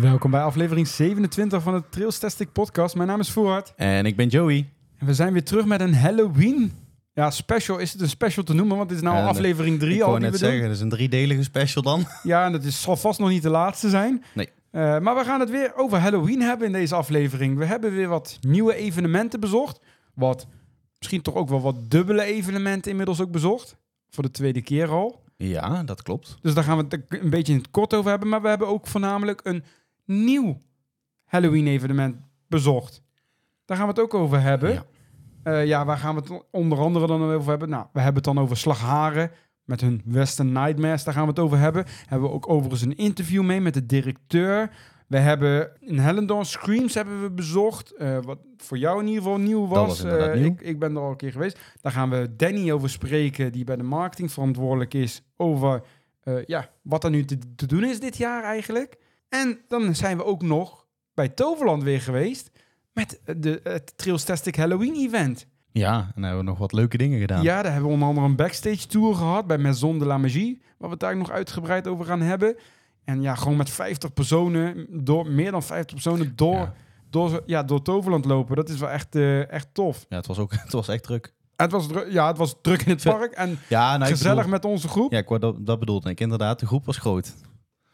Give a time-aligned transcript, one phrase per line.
[0.00, 2.94] Welkom bij aflevering 27 van het Trailstastic podcast.
[2.94, 4.68] Mijn naam is Voort En ik ben Joey.
[4.98, 6.72] en we zijn weer terug met een Halloween
[7.12, 7.78] ja, special.
[7.78, 8.76] Is het een special te noemen?
[8.76, 10.70] Want dit is nou Ja, al aflevering 3 ik al wou die net zeggen, dat
[10.70, 12.06] is een driedelige special dan.
[12.22, 14.24] Ja, en dat is, zal vast nog niet de laatste zijn.
[14.34, 14.48] Nee.
[14.70, 17.58] Eh, maar we gaan het weer over Halloween hebben in deze aflevering.
[17.58, 19.80] We hebben weer wat nieuwe evenementen bezocht.
[20.14, 20.46] Wat
[20.98, 23.76] misschien toch ook wel wat dubbele evenementen inmiddels ook bezocht.
[24.10, 25.22] Voor de tweede keer al.
[25.36, 26.36] Ja, dat klopt.
[26.40, 28.28] Dus daar gaan we het een beetje in het kort over hebben.
[28.28, 29.64] Maar we hebben ook voornamelijk een
[30.04, 30.60] nieuw
[31.24, 32.16] Halloween-evenement
[32.48, 33.02] bezocht.
[33.64, 34.72] Daar gaan we het ook over hebben.
[34.72, 34.84] Ja.
[35.44, 35.58] Ja.
[35.58, 37.68] ja, waar gaan we het onder andere dan over hebben?
[37.68, 39.30] Nou, we hebben het dan over Slagharen
[39.64, 41.04] met hun Western Nightmares.
[41.04, 41.84] Daar gaan we het over hebben.
[42.06, 44.70] Hebben we ook overigens een interview mee met de directeur.
[45.06, 47.90] We hebben in Hellendoorn Screams hebben we bezocht.
[47.90, 50.04] eh, wat voor jou in ieder geval nieuw was.
[50.04, 50.44] Eh, nieuw.
[50.44, 51.58] Ik, ik ben er al een keer geweest.
[51.80, 55.22] Daar gaan we Danny over spreken, die bij de marketing verantwoordelijk is.
[55.36, 55.82] Over
[56.20, 58.96] eh, ja, wat er nu te, te doen is dit jaar eigenlijk.
[59.42, 62.50] En dan zijn we ook nog bij Toverland weer geweest.
[62.92, 65.46] Met de, het Trailstastic Halloween event.
[65.72, 67.42] Ja, en dan hebben we nog wat leuke dingen gedaan.
[67.42, 70.58] Ja, daar hebben we onder andere een backstage tour gehad bij Maison de la Magie.
[70.62, 72.56] Waar we het daar nog uitgebreid over gaan hebben.
[73.04, 76.74] En ja, gewoon met 50 personen, door, meer dan 50 personen door, Ja.
[77.10, 78.56] door, ja, door Toverland lopen.
[78.56, 80.06] Dat is wel echt, eh, echt tof.
[80.08, 81.32] Ja, het was ook het was echt druk.
[81.56, 84.50] Het was, dru- ja, het was druk in het park en Ja, nou, gezellig bedoel-
[84.50, 85.12] met onze groep.
[85.12, 86.20] Ja, dat, dat bedoelde ik.
[86.20, 87.34] Inderdaad, de groep was groot.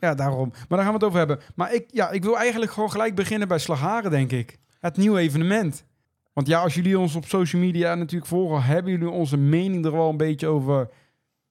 [0.01, 0.49] Ja, daarom.
[0.49, 1.41] Maar daar gaan we het over hebben.
[1.55, 4.59] Maar ik, ja, ik wil eigenlijk gewoon gelijk beginnen bij Slagharen, denk ik.
[4.79, 5.85] Het nieuwe evenement.
[6.33, 9.93] Want ja, als jullie ons op social media natuurlijk volgen, hebben jullie onze mening er
[9.93, 10.89] wel een beetje over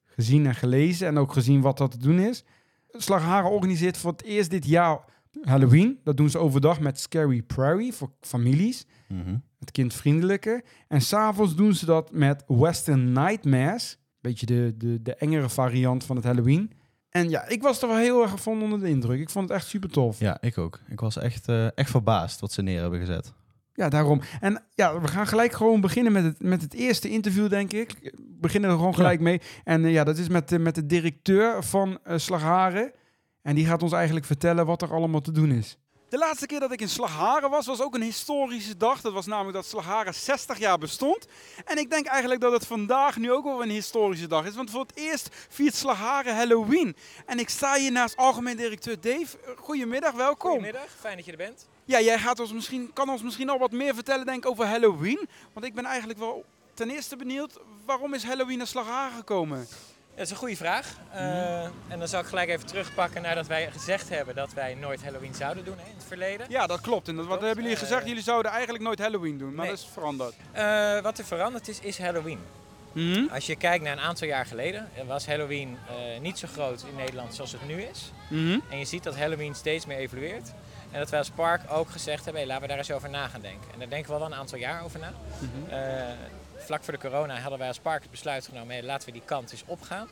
[0.04, 1.06] gezien en gelezen.
[1.06, 2.44] En ook gezien wat dat te doen is.
[2.88, 5.04] Slagharen organiseert voor het eerst dit jaar
[5.42, 6.00] Halloween.
[6.04, 8.86] Dat doen ze overdag met Scary Prairie voor families.
[9.08, 9.36] Mhm.
[9.58, 10.64] Het kindvriendelijke.
[10.88, 13.98] En s'avonds doen ze dat met Western Nightmares.
[14.20, 16.72] Beetje de, de, de engere variant van het Halloween.
[17.10, 19.20] En ja, ik was er wel heel erg van onder de indruk.
[19.20, 20.18] Ik vond het echt super tof.
[20.18, 20.26] Ja.
[20.26, 20.80] Ja, ik ook.
[20.88, 23.32] Ik was echt, eh, echt verbaasd wat ze neer hebben gezet.
[23.74, 24.20] daarom.
[24.40, 27.94] En ja, we gaan gelijk gewoon beginnen met het, met het eerste interview, denk ik.
[28.02, 29.40] We beginnen er gewoon gelijk mee.
[29.64, 32.92] En eh, ja, dat is met, de met de directeur van eh Slagharen.
[33.42, 35.78] En die gaat ons eigenlijk vertellen wat er allemaal te doen is.
[36.10, 39.00] De laatste keer dat ik in Slagharen was, was ook een historische dag.
[39.00, 41.26] Dat was namelijk dat Slagharen 60 jaar bestond.
[41.64, 44.54] En ik denk eigenlijk dat het vandaag nu ook wel een historische dag is.
[44.54, 46.96] Want voor het eerst viert Slagharen Halloween.
[47.26, 49.38] En ik sta hier naast algemeen directeur Dave.
[49.56, 50.50] Goedemiddag, welkom.
[50.50, 51.68] Goedemiddag, fijn dat je er bent.
[51.84, 54.66] Ja, jij gaat ons misschien, kan ons misschien al wat meer vertellen denk ik, over
[54.66, 55.28] Halloween.
[55.52, 56.44] Want ik ben eigenlijk wel
[56.74, 59.68] ten eerste benieuwd, waarom is Halloween naar Slagharen gekomen?
[60.20, 60.86] Dat is een goede vraag.
[61.12, 64.74] Eh, en dan zal ik gelijk even terugpakken naar dat wij gezegd hebben dat wij
[64.74, 66.46] nooit Halloween zouden doen hè, in het verleden.
[66.48, 67.08] Ja, dat klopt.
[67.08, 68.06] En dat, wat hebben jullie Eh, gezegd?
[68.06, 69.74] Jullie zouden eigenlijk nooit Halloween doen, maar nee.
[69.74, 70.34] dat is veranderd.
[70.52, 72.38] Eh, wat er veranderd is, is Halloween.
[72.92, 73.26] Mhm.
[73.32, 76.84] Als je kijkt naar een aantal jaar geleden, eh, was Halloween eh, niet zo groot
[76.88, 78.12] in Nederland zoals het nu is.
[78.28, 78.58] Mhm.
[78.70, 80.52] En je ziet dat Halloween steeds meer evolueert.
[80.90, 83.28] En dat wij als park ook gezegd hebben, hey, laten we daar eens over na
[83.28, 83.72] gaan denken.
[83.72, 85.12] En daar denken we al wel een aantal jaar over na.
[85.38, 85.72] Mhm.
[86.70, 89.22] Vlak voor de corona hadden wij als park het besluit genomen, hey, laten we die
[89.24, 90.08] kant eens opgaan.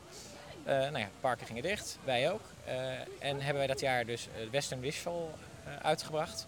[0.65, 2.41] Eh, nou ja, parken gingen dicht, wij ook.
[2.65, 2.75] Eh,
[3.19, 5.35] en hebben wij dat jaar dus eh, Western Wishful
[5.83, 6.47] uitgebracht.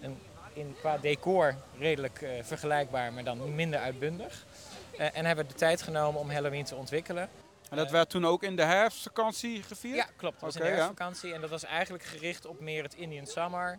[0.00, 0.18] En
[0.52, 4.44] in, qua decor redelijk vergelijkbaar, maar dan minder uitbundig.
[4.96, 7.28] En hebben we de tijd genomen om Halloween te ontwikkelen.
[7.70, 9.96] En dat werd toen ook in de herfstvakantie gevierd?
[9.96, 10.40] Ja, klopt.
[10.40, 10.74] Dat was in de ja.
[10.74, 11.34] herfstvakantie.
[11.34, 13.78] En dat was eigenlijk gericht op meer het Indian Summer.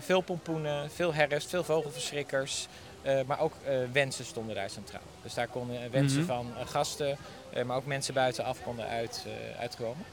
[0.00, 2.68] Veel pompoenen, veel herfst, veel vogelverschrikkers.
[3.02, 5.00] Eh, maar ook eh, wensen stonden daar centraal.
[5.22, 6.26] Dus daar konden eh, wensen Mhm.
[6.26, 7.16] van gasten,
[7.66, 9.24] maar ook mensen buitenaf konden uit,
[9.58, 10.04] uitkomen.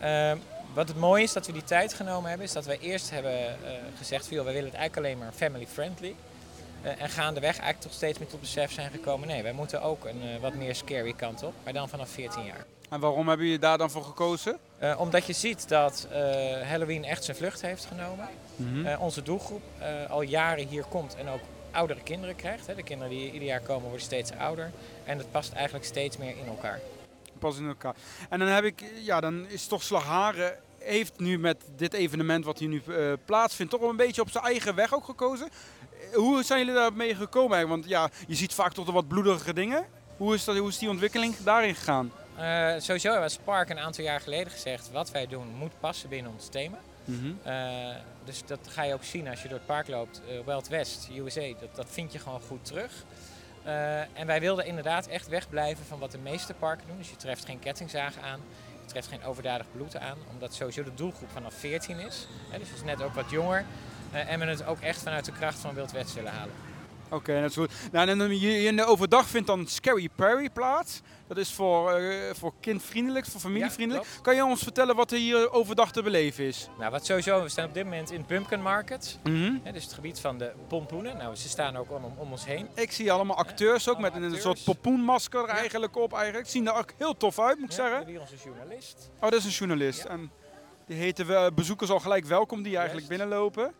[0.00, 0.36] Ehm,
[0.74, 3.56] wat het mooie is dat we die tijd genomen hebben, is dat wij eerst hebben
[3.98, 6.14] gezegd, wij willen het eigenlijk alleen maar family friendly.
[6.82, 10.40] En gaandeweg eigenlijk toch steeds meer tot besef zijn gekomen, nee, wij moeten ook een
[10.40, 12.64] wat meer scary kant op, maar dan vanaf 14 jaar.
[12.90, 14.58] En waarom hebben jullie daar dan voor gekozen?
[14.98, 16.08] Omdat je ziet dat
[16.64, 18.28] Halloween echt zijn vlucht heeft genomen.
[18.56, 18.96] Mhm.
[19.00, 19.62] Onze doelgroep
[20.08, 21.40] al jaren hier komt en ook
[21.76, 22.66] oudere kinderen krijgt.
[22.66, 22.74] Hè.
[22.74, 24.70] De kinderen die ieder jaar komen worden steeds ouder.
[25.04, 26.80] En het past eigenlijk steeds meer in elkaar.
[27.38, 27.94] Pas in elkaar.
[28.28, 32.58] En dan heb ik, ja, dan is toch Slagharen heeft nu met dit evenement wat
[32.58, 35.48] hier nu eh, plaatsvindt, toch wel een beetje op zijn eigen weg ook gekozen.
[35.48, 37.68] Eh, Hoe zijn jullie daarmee gekomen eigenlijk?
[37.68, 39.86] Want ja, je ziet vaak toch de wat bloedige dingen.
[40.16, 42.12] Hoe is, dat, hoe is die ontwikkeling daarin gegaan?
[42.36, 42.44] Eh,
[42.78, 44.90] sowieso hebben we als park een aantal jaar geleden gezegd...
[44.90, 46.78] wat wij doen moet passen binnen ons thema.
[47.42, 47.94] Eh,
[48.24, 50.20] dus dat ga je ook zien als je door het park loopt.
[50.28, 53.04] Eh, Wild West, USA, dat, dat vind je gewoon goed terug.
[53.62, 56.96] Eh, en wij wilden inderdaad echt wegblijven van wat de meeste parken doen.
[56.96, 58.40] Dus je treft geen kettingzagen aan,
[58.82, 60.18] je treft geen overdadig bloed aan.
[60.32, 62.26] Omdat sowieso de doelgroep vanaf 14 is.
[62.50, 63.64] Hè, dus is net ook wat jonger.
[64.12, 66.54] En we het ook echt vanuit de kracht van Wild West willen halen.
[67.10, 67.70] Oké, dat is goed.
[67.92, 71.00] Nou, en in de overdag vindt dan Scary Perry plaats.
[71.26, 74.06] Dat is voor, eh, voor kindvriendelijk, voor familievriendelijk.
[74.06, 76.68] Ja, kan je ons vertellen wat er hier overdag te beleven is?
[76.78, 79.18] Nou, wat sowieso, we staan op dit moment in Pumpkin Market.
[79.24, 79.54] Mhm.
[79.62, 81.16] Hè, dus het gebied van de pompoenen.
[81.16, 82.68] Nou, ze staan ook om, om ons heen.
[82.74, 85.56] Ik zie allemaal acteurs ook met een soort popoenmasker er Ja.
[85.56, 86.12] eigenlijk op.
[86.12, 86.48] Eigenlijk.
[86.48, 87.96] Zien er ook heel tof uit, moet ik Ja, we zeggen.
[87.96, 89.10] hebben hier onze journalist.
[89.14, 90.04] Oh, dat is een journalist.
[90.04, 90.30] En
[90.86, 93.20] die heten we bezoekers al gelijk welkom die eigenlijk Juist.
[93.22, 93.72] binnenlopen.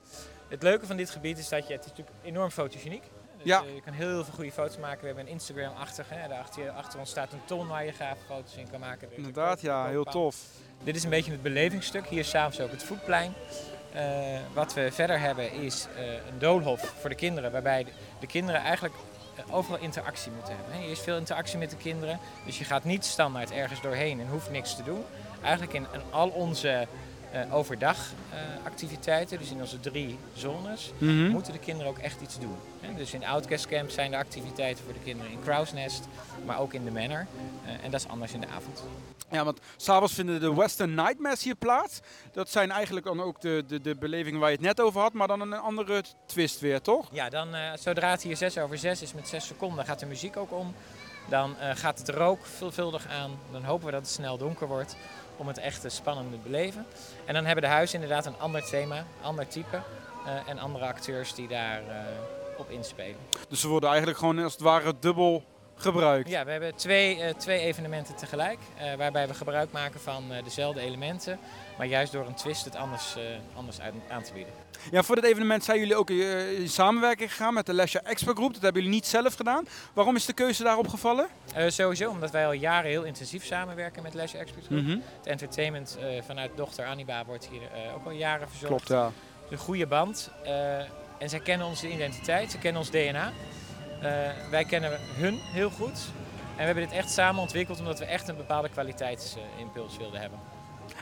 [0.48, 3.02] Het leuke van dit gebied is dat je, het is natuurlijk enorm fotogeniek.
[3.46, 3.62] Ja.
[3.62, 5.00] eh, je kan heel veel goede foto's maken.
[5.00, 6.06] We hebben een Instagram-achtig.
[6.08, 6.28] Hè.
[6.28, 9.08] Daar achter, je- achter ons staat een ton waar je gaaf foto's in kan maken.
[9.10, 10.36] Er Inderdaad, ja, heel tof.
[10.84, 12.06] Dit is een beetje het belevingsstuk.
[12.06, 13.32] Hier s'avonds ook het voetplein.
[13.92, 17.52] Eh, wat we verder hebben is eh, een doolhof voor de kinderen.
[17.52, 17.90] Waarbij de,
[18.20, 18.94] de kinderen eigenlijk
[19.50, 20.74] overal interactie moeten hebben.
[20.74, 20.82] Hè.
[20.84, 22.18] Er is veel interactie met de kinderen.
[22.44, 25.04] Dus je gaat niet standaard ergens doorheen en hoeft niks te doen.
[25.42, 26.86] Eigenlijk in, in al onze
[27.50, 27.96] overdag
[28.32, 31.28] eh, activiteiten, dus in onze drie zones, Mhm.
[31.28, 32.56] moeten de kinderen ook echt iets doen.
[32.80, 32.94] Hè.
[32.94, 36.04] Dus in Outcast Camp zijn er activiteiten voor de kinderen in Crow's Nest,
[36.44, 37.26] maar ook in de Manor.
[37.64, 38.82] Eh, en dat is anders in de avond.
[39.30, 42.00] Ja, want s'avonds vinden de Western Nightmares hier plaats.
[42.32, 45.12] Dat zijn eigenlijk dan ook de, de, de belevingen waar je het net over had,
[45.12, 47.08] maar dan een andere twist weer, toch?
[47.12, 50.06] Ja, dan eh, zodra het hier 6 over 6 is met 6 seconden gaat de
[50.06, 50.74] muziek ook om.
[51.28, 53.30] Dan eh, gaat het rook veelvuldig aan.
[53.52, 54.96] Dan hopen we dat het snel donker wordt
[55.36, 56.86] om het echt eh, spannend te beleven.
[57.24, 59.82] En dan hebben de huizen inderdaad een ander thema, ander type
[60.26, 61.96] eh, en andere acteurs die daar eh,
[62.56, 63.16] op inspelen.
[63.48, 65.44] Dus ze worden eigenlijk gewoon als het ware dubbel
[65.76, 66.28] gebruikt.
[66.28, 68.58] Ja, we hebben twee, eh, twee evenementen tegelijk,
[68.96, 71.38] waarbij we gebruik maken van dezelfde elementen,
[71.76, 73.22] maar juist door een twist het anders, eh,
[73.54, 73.78] anders
[74.08, 74.52] aan te bieden.
[74.90, 78.36] Ja, voor dit evenement zijn jullie ook eh, in samenwerking gegaan met de Lesja Expert
[78.36, 78.52] Groep.
[78.52, 79.66] Dat hebben jullie niet zelf gedaan.
[79.92, 81.26] Waarom is de keuze daarop gevallen?
[81.54, 84.82] Eh, sowieso omdat wij al jaren heel intensief samenwerken met Leisure Expert Group.
[84.82, 84.98] Mhm.
[85.18, 88.84] Het entertainment vanuit dochter Aniba wordt hier ook al jaren verzorgd.
[88.84, 89.12] Klopt, ja.
[89.50, 90.30] Een goede band.
[91.18, 93.32] en zij kennen onze identiteit, ze kennen ons DNA.
[94.50, 95.98] Wij kennen hun heel goed.
[96.56, 100.38] En we hebben dit echt samen ontwikkeld omdat we echt een bepaalde kwaliteitsimpuls wilden hebben.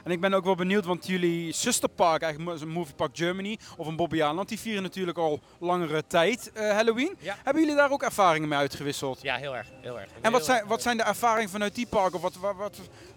[0.05, 3.87] En ik ben ook wel benieuwd, want jullie zusterpark, eigenlijk een Movie Park Germany of
[3.87, 7.17] een Bobbejaanland, die vieren natuurlijk al langere tijd eh, Halloween.
[7.19, 7.37] Ja.
[7.45, 9.23] Hebben jullie daar ook ervaringen mee uitgewisseld?
[9.23, 9.67] Ja, heel erg.
[9.81, 10.09] Heel erg.
[10.21, 12.15] En wat zijn, erg wat zijn de ervaringen vanuit die parken?
[12.17, 12.57] Of wat, wat,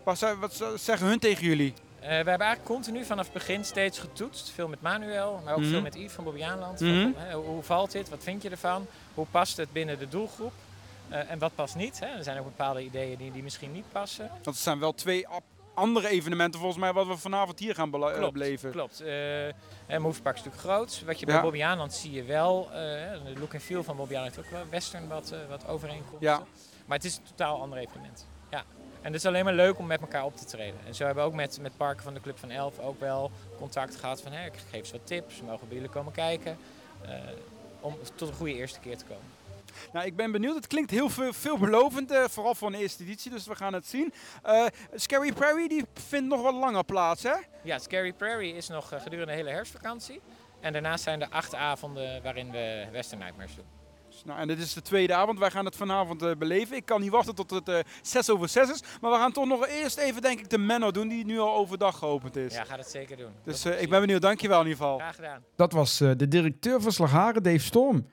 [0.04, 1.74] wat, wat, wat zeggen hun tegen jullie?
[2.00, 4.50] Eh, we hebben eigenlijk continu vanaf het begin steeds getoetst.
[4.50, 5.70] Veel met Manuel, maar ook Mhm.
[5.70, 6.80] veel met Yves van Bobbejaanland.
[6.80, 7.02] Mhm.
[7.02, 8.10] Van, hè, hoe, hoe valt dit?
[8.10, 8.86] Wat vind je ervan?
[9.14, 10.54] Hoe past het binnen de doelgroep?
[11.10, 12.00] Eh, en wat past niet?
[12.00, 12.06] Hè?
[12.06, 14.28] Er zijn ook bepaalde ideeën die, die misschien niet passen.
[14.28, 15.28] Want het zijn wel twee
[15.78, 18.72] andere evenementen volgens mij wat we vanavond hier gaan eh, beleven.
[18.72, 19.02] Klopt.
[19.02, 19.46] Eh
[19.88, 21.04] en Movepark is natuurlijk groot.
[21.06, 21.42] Wat je bij Ja.
[21.42, 22.66] Bobbejaanland zie je wel.
[22.66, 22.72] eh,
[23.26, 26.20] de look en feel van Bobbejaanland heeft ook wel western wat, eh, wat overeenkomsten.
[26.30, 26.42] Ja.
[26.86, 28.28] Maar het is een totaal ander evenement.
[28.52, 28.64] Ja.
[29.02, 30.80] En het is alleen maar leuk om met elkaar op te treden.
[30.86, 33.32] En zo hebben we ook met, met parken van de Club van Elf ook wel
[33.58, 34.32] contact gehad van...
[34.32, 36.58] Hè, ik geef ze wat tips, mogen bij jullie komen kijken.
[37.02, 37.12] eh,
[37.80, 39.24] om tot een goede eerste keer te komen.
[39.94, 40.56] Nou, ik ben benieuwd.
[40.56, 43.88] Het klinkt heel veel, veelbelovend, eh, vooral voor een eerste editie, dus we gaan het
[43.88, 44.14] zien.
[44.44, 44.66] Eh,
[44.96, 47.34] Scary Prairie die vindt nog wat langer plaats, hè?
[47.64, 50.22] Ja, Scary Prairie is nog eh, gedurende de hele herfstvakantie.
[50.60, 53.66] En daarnaast zijn er acht avonden waarin we Western Nightmares doen.
[54.10, 55.40] Dus, Nou, en dit is de tweede avond.
[55.40, 56.76] Wij gaan het vanavond beleven.
[56.76, 58.84] Ik kan niet wachten tot het eh 6 over 6 is.
[59.02, 61.56] Maar we gaan toch nog eerst even, denk ik, de Menno doen, die nu al
[61.56, 62.54] overdag geopend is.
[62.54, 63.32] Ja, ga dat zeker doen.
[63.44, 64.22] Dus eh, ik ben benieuwd.
[64.22, 64.98] Dankjewel in ieder geval.
[64.98, 65.44] Graag gedaan.
[65.56, 68.08] Dat was eh, de directeur van Slagharen, Dave Storm.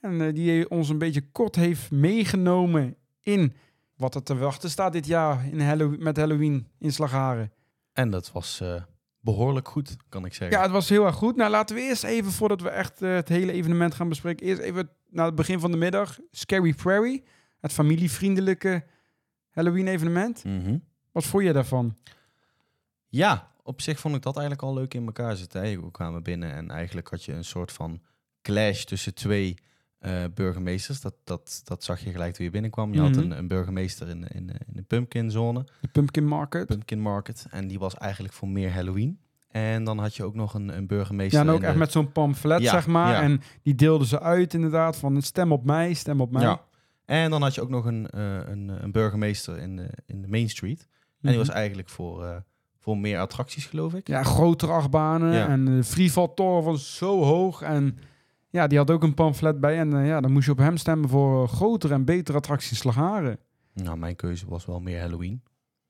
[0.00, 3.54] En eh, die ons een beetje kort heeft meegenomen in
[3.96, 7.52] wat er te wachten staat dit jaar in met Halloween in Slagharen.
[7.92, 8.82] En dat was eh,
[9.20, 10.56] behoorlijk goed, kan ik zeggen.
[10.56, 11.36] Ja, het was heel erg goed.
[11.36, 14.60] Nou, laten we eerst even, voordat we echt eh, het hele evenement gaan bespreken, eerst
[14.60, 16.18] even naar het begin van de middag.
[16.30, 17.24] Scary Prairie,
[17.60, 18.84] het familievriendelijke
[19.50, 20.44] Halloween-evenement.
[20.44, 20.78] Mhm.
[21.12, 21.96] Wat vond je daarvan?
[23.08, 25.62] Ja, op zich vond ik dat eigenlijk al leuk in elkaar zitten.
[25.62, 25.80] hè.
[25.80, 28.00] We kwamen binnen en eigenlijk had je een soort van
[28.42, 29.56] clash tussen twee
[30.00, 31.00] eh, burgemeesters.
[31.00, 32.92] Dat, dat, dat zag je gelijk toen je binnenkwam.
[32.94, 33.18] Je had Mhm.
[33.20, 36.66] een, een burgemeester in, de- in, de- in de pumpkinzone, De Pumpkin Market.
[36.66, 37.46] Pumpkin Market.
[37.50, 39.18] En die was eigenlijk voor meer Halloween.
[39.48, 41.40] En dan had je ook nog een, een burgemeester.
[41.40, 43.12] Ja, en ook echt de- met zo'n pamflet, Ja, zeg maar.
[43.12, 43.22] ja.
[43.22, 46.42] En die deelden ze uit inderdaad van stem op mij, stem op mij.
[46.42, 46.60] Ja.
[47.04, 50.28] En dan had je ook nog een, eh, een, een burgemeester in de, in de
[50.28, 50.86] Main Street.
[51.22, 51.56] En die was Mhm.
[51.56, 52.36] eigenlijk voor, eh,
[52.78, 54.06] voor meer attracties, geloof ik.
[54.08, 55.48] Ja, grotere achtbanen Ja.
[55.48, 57.62] en de freefall toren was zo hoog.
[57.62, 57.98] En
[58.50, 59.78] ja, die had ook een pamflet bij.
[59.78, 62.70] En eh, ja, dan moest je op hem stemmen voor eh, grotere en betere attracties
[62.70, 63.38] in Slagharen.
[63.74, 65.42] Nou, mijn keuze was wel meer Halloween.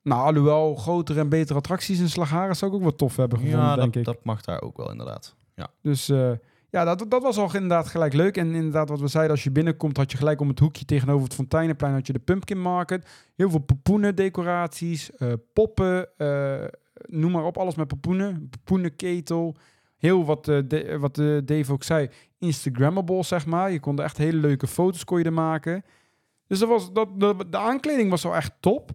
[0.03, 3.61] Nou, alhoewel grotere en betere attracties in Slagharen zou ik ook wel tof hebben gevonden,
[3.61, 4.05] ja, denk dat, ik.
[4.05, 5.39] dat mag daar ook wel inderdaad.
[5.83, 6.33] Dus eh,
[6.71, 8.37] ja, dat, dat was al inderdaad gelijk leuk.
[8.37, 11.25] En inderdaad, wat we zeiden, als je binnenkomt, had je gelijk om het hoekje tegenover
[11.25, 13.07] het Fonteinenplein had je de Pumpkin Market.
[13.37, 15.11] Heel veel popoenen decoraties,
[15.53, 16.09] poppen,
[17.07, 18.49] noem maar op, alles met popoenen.
[18.51, 19.57] Popoenenketel.
[20.01, 23.71] Heel wat, eh, de- wat eh, Dave ook zei, Instagrammable, zeg maar.
[23.73, 25.85] Je kon er echt hele leuke foto's kon je er maken.
[26.47, 28.91] Dus dat was, dat, de, de aankleding was wel echt top.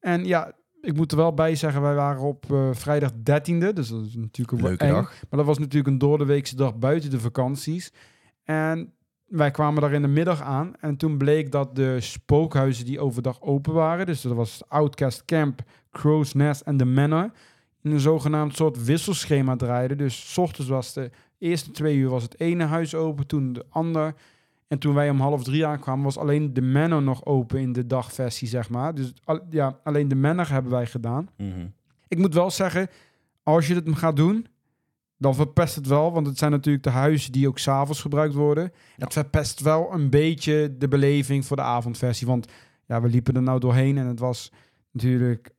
[0.00, 3.72] En ja, ik moet er wel bij zeggen, wij waren op eh, vrijdag 13e.
[3.72, 4.92] Dus dat is natuurlijk een Leuke eng.
[4.92, 5.10] dag.
[5.10, 7.92] Maar dat was natuurlijk een doordeweekse dag buiten de vakanties.
[8.44, 8.92] En
[9.26, 10.72] wij kwamen daar in de middag aan.
[10.80, 14.06] En toen bleek dat de spookhuizen die overdag open waren...
[14.06, 17.30] dus dat was Outcast Camp, Crow's Nest en The Manor...
[17.90, 19.98] een zogenaamd soort wisselschema draaiden.
[19.98, 23.64] Dus 's ochtends was de eerste twee uur was het ene huis open, toen de
[23.68, 24.14] ander...
[24.68, 27.86] En toen wij om half drie aankwamen, was alleen de Manor nog open in de
[27.86, 28.94] dagversie, zeg maar.
[28.94, 31.28] Dus al- ja, alleen de Manor hebben wij gedaan.
[31.36, 31.66] Mhm.
[32.08, 32.88] Ik moet wel zeggen,
[33.42, 34.46] als je het gaat doen,
[35.18, 36.12] dan verpest het wel.
[36.12, 38.72] Want het zijn natuurlijk de huizen die ook s'avonds gebruikt worden.
[38.96, 42.26] Het verpest wel een beetje de beleving voor de avondversie.
[42.26, 42.46] Want
[42.86, 44.52] ja, we liepen er nou doorheen en het was
[44.90, 45.50] natuurlijk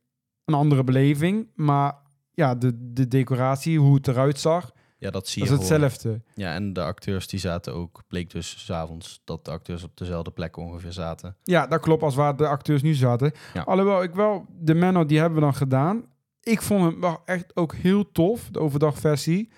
[0.44, 1.46] een andere beleving.
[1.54, 1.94] Maar
[2.38, 5.82] ja, de, de decoratie, hoe het eruit zag, Ja, dat zie dat je is gewoon.
[5.82, 6.22] hetzelfde.
[6.34, 10.30] Ja, en de acteurs die zaten ook, bleek dus s'avonds dat de acteurs op dezelfde
[10.30, 11.36] plek ongeveer zaten.
[11.42, 13.32] Ja, dat klopt als waar de acteurs nu zaten.
[13.54, 13.62] Ja.
[13.62, 16.04] Alhoewel, ik wel, de Manor die hebben we dan gedaan.
[16.42, 19.50] Ik vond hem wel echt ook heel tof, de overdagversie.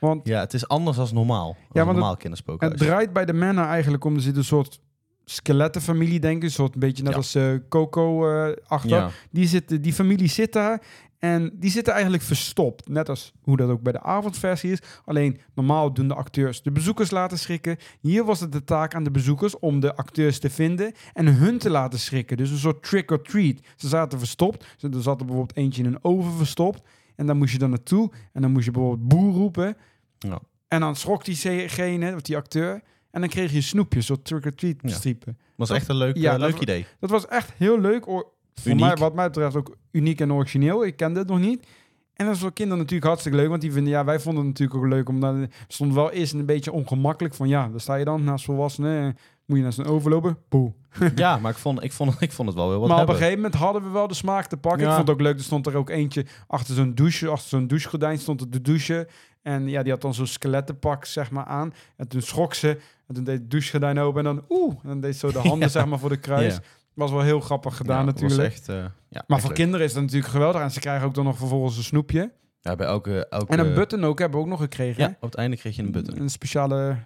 [0.00, 1.46] Want Ja, het is anders dan normaal.
[1.48, 2.72] Als Ja, want normaal kinderspookhuis.
[2.72, 4.80] Het draait bij de Manor eigenlijk om, er zit een soort
[5.24, 6.42] skelettenfamilie, denk ik.
[6.42, 7.18] Een soort een beetje net Ja.
[7.18, 8.90] als eh, Coco eh achter.
[8.90, 10.82] Ja, Die, zitten, die familie zit daar
[11.18, 12.88] en die zitten eigenlijk verstopt.
[12.88, 14.78] Net als hoe dat ook bij de avondversie is.
[15.04, 17.76] Alleen normaal doen de acteurs de bezoekers laten schrikken.
[18.00, 21.58] Hier was het de taak aan de bezoekers om de acteurs te vinden en hun
[21.58, 22.36] te laten schrikken.
[22.36, 23.56] Dus een soort trick or treat.
[23.76, 24.66] Ze zaten verstopt.
[24.76, 26.82] Ze- Er zat er bijvoorbeeld eentje in een oven verstopt.
[27.16, 28.10] En dan moest je dan naartoe.
[28.32, 29.76] En dan moest je bijvoorbeeld boer roepen.
[30.18, 30.38] Ja.
[30.68, 32.82] En dan schrok diegene, of die acteur.
[33.14, 34.88] En dan kreeg je een snoepje, zo'n trick-or-treat Ja.
[34.88, 35.38] striepen.
[35.56, 36.86] was echt een leuk, Ja, eh, leuk idee.
[37.00, 38.04] Dat was echt heel leuk.
[38.04, 40.84] Voor mij, wat mij betreft ook uniek en origineel.
[40.84, 41.66] Ik kende het nog niet.
[42.14, 43.48] En dat is voor kinderen natuurlijk hartstikke leuk.
[43.48, 45.08] Want die vinden, ja, wij vonden het natuurlijk ook leuk.
[45.08, 47.34] Omdat het stond wel eerst een beetje ongemakkelijk.
[47.34, 49.16] Van ja, daar sta je dan naast volwassenen.
[49.46, 50.36] Moet je naar zijn overlopen.
[50.48, 50.72] Poeh.
[51.14, 53.08] ja, maar ik vond, ik, vond, ik vond het wel weer wat maar op een
[53.08, 53.16] hebben.
[53.16, 54.80] gegeven moment hadden we wel de smaak te pakken.
[54.82, 54.88] Ja.
[54.88, 55.36] Ik vond het ook leuk.
[55.38, 57.28] Er stond er ook eentje achter zo'n douche.
[57.28, 59.08] Achter zo'n douchegordijn stond er de douche.
[59.42, 61.72] En ja, die had dan zo'n skelettenpak zeg maar aan.
[61.96, 62.78] En toen schrok ze.
[63.06, 64.26] En toen deed het douchegordijn open.
[64.26, 64.74] En dan oeh.
[64.82, 65.68] En dan deed ze zo de handen Ja.
[65.68, 66.54] zeg maar voor de kruis.
[66.54, 66.60] Ja.
[66.94, 68.54] Was wel heel grappig gedaan Ja, dat was natuurlijk.
[68.54, 69.54] echt, eh, ja, Maar echt voor leuk.
[69.58, 70.60] kinderen is dat natuurlijk geweldig.
[70.60, 72.32] En ze krijgen ook dan nog vervolgens een snoepje.
[72.60, 73.52] Ja, bij elke, elke...
[73.52, 75.02] En een button ook hebben we ook nog gekregen.
[75.02, 76.20] Ja, op het einde kreeg je een button.
[76.20, 76.96] Een speciale,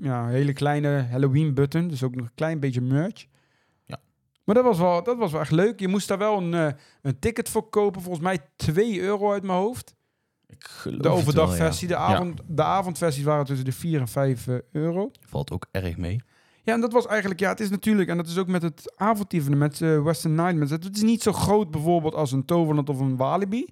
[0.00, 1.88] ja, hele kleine Halloween button.
[1.88, 3.26] Dus ook nog een klein beetje merch.
[3.84, 4.00] Ja.
[4.44, 5.80] Maar dat was, wel, dat was wel echt leuk.
[5.80, 6.68] Je moest daar wel een, eh,
[7.02, 8.02] een ticket voor kopen.
[8.02, 9.96] Volgens mij 2 euro uit mijn hoofd.
[10.46, 11.88] Ik geloof De overdagversie.
[11.88, 12.06] wel, ja.
[12.08, 15.10] De, avond, de avondversies waren tussen de 4 en 5 eh, euro.
[15.20, 16.20] Valt ook erg mee.
[16.62, 18.92] Ja, en dat was eigenlijk, ja, het is natuurlijk, en dat is ook met het
[18.96, 20.70] avondevenement met Western Nightmares.
[20.70, 23.66] Het is niet zo groot bijvoorbeeld als een Toverland of een Walibi.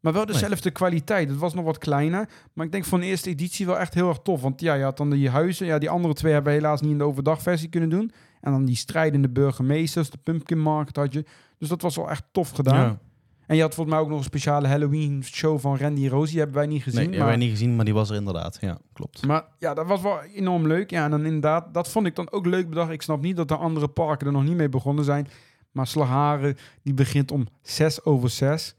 [0.00, 1.28] Maar wel dezelfde kwaliteit.
[1.28, 2.28] Het was nog wat kleiner.
[2.52, 4.40] Maar ik denk van de eerste editie wel echt heel erg tof.
[4.40, 5.66] Want ja, je had dan die huizen.
[5.66, 8.12] Ja, die andere twee hebben we helaas niet in de overdagversie kunnen doen.
[8.40, 11.24] En dan die strijdende burgemeesters, de Pumpkin Market had je.
[11.58, 12.84] Dus dat was wel echt tof gedaan.
[12.84, 12.98] Ja.
[13.46, 16.30] En je had volgens mij ook nog een speciale Halloween show van Randy Rosie.
[16.30, 16.98] Die hebben wij niet gezien.
[16.98, 17.18] Nee, maar...
[17.18, 18.58] hebben wij niet gezien, maar die was er inderdaad.
[18.60, 19.26] Ja, klopt.
[19.26, 20.90] Maar ja, dat was wel enorm leuk.
[20.90, 22.90] Ja, en dan inderdaad, dat vond ik dan ook leuk bedacht.
[22.90, 25.28] Ik snap niet dat de andere parken er nog niet mee begonnen zijn.
[25.70, 28.74] Maar Slagharen, die begint om 6 over 6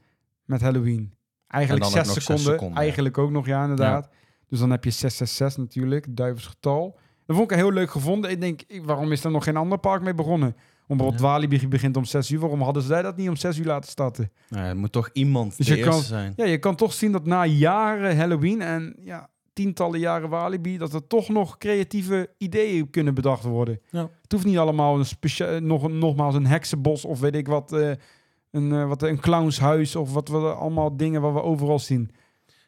[0.50, 1.14] met Halloween.
[1.46, 2.44] Eigenlijk En dan ook 6 nog seconden.
[2.44, 4.08] zes seconden, eigenlijk ook nog, ja, inderdaad.
[4.48, 6.98] Dus dan heb je 666 natuurlijk, het duivelsgetal.
[7.26, 8.30] Dat vond ik heel leuk gevonden.
[8.30, 10.56] Ik denk, waarom is er nog geen ander park mee begonnen?
[10.86, 11.18] Omdat Ja.
[11.18, 12.40] Walibi begint om 6 uur.
[12.40, 14.32] Waarom hadden zij dat niet om 6 uur laten starten?
[14.48, 16.32] Nou, er moet toch iemand Dus de je eerste kan- zijn.
[16.36, 20.92] Ja, je kan toch zien dat na jaren Halloween en ja, tientallen jaren Walibi, dat
[20.94, 23.80] er toch nog creatieve ideeën kunnen bedacht worden.
[23.90, 24.08] Ja.
[24.22, 27.90] Het hoeft niet allemaal een nog, een- nogmaals een heksenbos of weet ik wat, eh,
[28.50, 32.10] een, eh, wat, een clownshuis of wat we allemaal dingen wat we overal zien.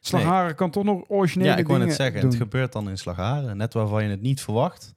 [0.00, 2.30] Slagharen kan toch nog originele Ja, ik wou dingen net zeggen, doen.
[2.30, 3.56] het gebeurt dan in Slagharen.
[3.56, 4.94] Net waarvan je het niet verwacht,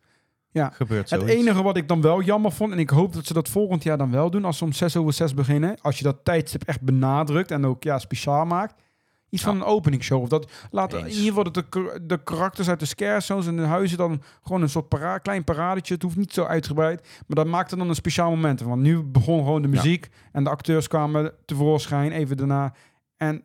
[0.51, 0.69] Ja.
[0.69, 1.39] gebeurt Het zoiets.
[1.41, 3.97] enige wat ik dan wel jammer vond, en ik hoop dat ze dat volgend jaar
[3.97, 6.81] dan wel doen, als ze om 6 over 6 beginnen, als je dat tijdstip echt
[6.81, 8.81] benadrukt en ook ja, speciaal maakt,
[9.29, 9.47] iets Ja.
[9.49, 10.21] van een openingsshow.
[10.21, 11.07] Of dat laat in Eens.
[11.09, 14.61] ieder geval dat de, de karakters uit de scare zones en de huizen dan gewoon
[14.61, 15.93] een soort para klein paradetje.
[15.93, 18.61] Het hoeft niet zo uitgebreid, maar dat maakt er dan een speciaal moment.
[18.61, 19.73] Want nu begon gewoon de Ja.
[19.73, 22.73] muziek en de acteurs kwamen tevoorschijn even daarna.
[23.17, 23.43] En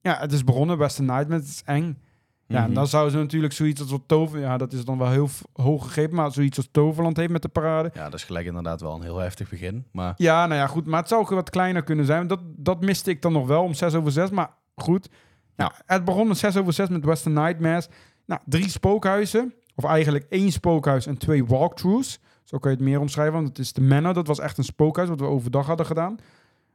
[0.00, 1.98] ja, het is begonnen, Western Nightmare, het is eng.
[2.46, 2.74] Ja, en Mhm.
[2.74, 4.38] dan zouden ze natuurlijk zoiets als wat tover...
[4.40, 7.48] Ja, dat is dan wel heel hoog gegrepen, maar zoiets als Toverland heeft met de
[7.48, 7.90] parade.
[7.94, 9.86] Ja, dat is gelijk inderdaad wel een heel heftig begin.
[9.92, 10.86] Maar Ja, nou ja, goed.
[10.86, 12.26] Maar het zou ook wat kleiner kunnen zijn.
[12.26, 14.30] Dat, dat miste ik dan nog wel om 6 over 6.
[14.30, 14.50] Maar
[14.82, 15.08] goed.
[15.56, 17.88] Nou, het begon met 6 over 6 met Western Nightmares.
[18.26, 19.54] Nou, drie spookhuizen.
[19.74, 22.18] Of eigenlijk één spookhuis en twee walkthroughs.
[22.44, 23.34] Zo kan je het meer omschrijven.
[23.34, 24.14] Want het is de Manor.
[24.14, 26.18] Dat was echt een spookhuis wat we overdag hadden gedaan.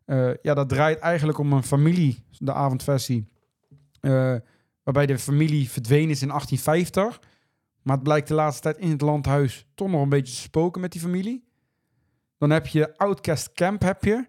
[0.05, 2.23] Eh, ja, dat draait eigenlijk om een familie.
[2.37, 3.27] De avondversie.
[3.99, 4.35] eh,
[4.83, 7.19] waarbij de familie verdwenen is in 1850.
[7.81, 10.81] Maar het blijkt de laatste tijd in het landhuis toch nog een beetje te spoken
[10.81, 11.47] met die familie.
[12.37, 14.27] Dan heb je Outcast Camp, heb je.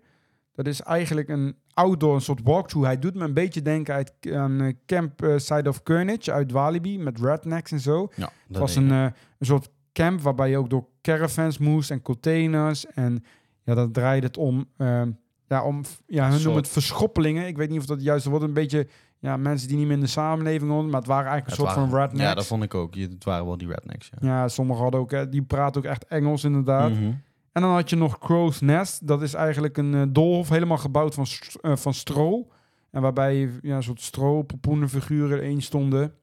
[0.54, 2.86] Dat is eigenlijk een outdoor, een soort walkthrough.
[2.88, 6.52] Hij doet me een beetje denken uit, aan eh, Camp eh, Side of Carnage uit
[6.52, 8.08] Walibi, met rednecks en zo.
[8.16, 9.02] Ja, Het was een, eh,
[9.38, 12.86] een soort camp waarbij je ook door caravans moest en containers.
[12.86, 13.24] En
[13.62, 14.64] ja, dat draaide het om.
[14.76, 15.10] ehm,
[15.48, 17.46] ja, om ja, hun soort- noemen het verschoppelingen.
[17.46, 18.44] Ik weet niet of dat juist wordt.
[18.44, 18.86] Een beetje
[19.18, 20.90] ja, mensen die niet meer in de samenleving horen.
[20.90, 22.28] Maar het waren eigenlijk een Het soort waren- van rednecks.
[22.28, 22.94] Ja, dat vond ik ook.
[22.94, 24.10] Je- Het waren wel die rednecks.
[24.20, 24.28] Ja.
[24.28, 26.90] Ja, sommigen hadden ook, eh, die praten ook echt Engels inderdaad.
[26.90, 27.12] Mhm.
[27.56, 29.06] En dan had je nog Crow's Nest.
[29.06, 32.48] Dat is eigenlijk een eh, doolhof, helemaal gebouwd van, st- eh, van stro.
[32.90, 36.14] En waarbij ja, een soort stro, popoenenfiguren in stonden.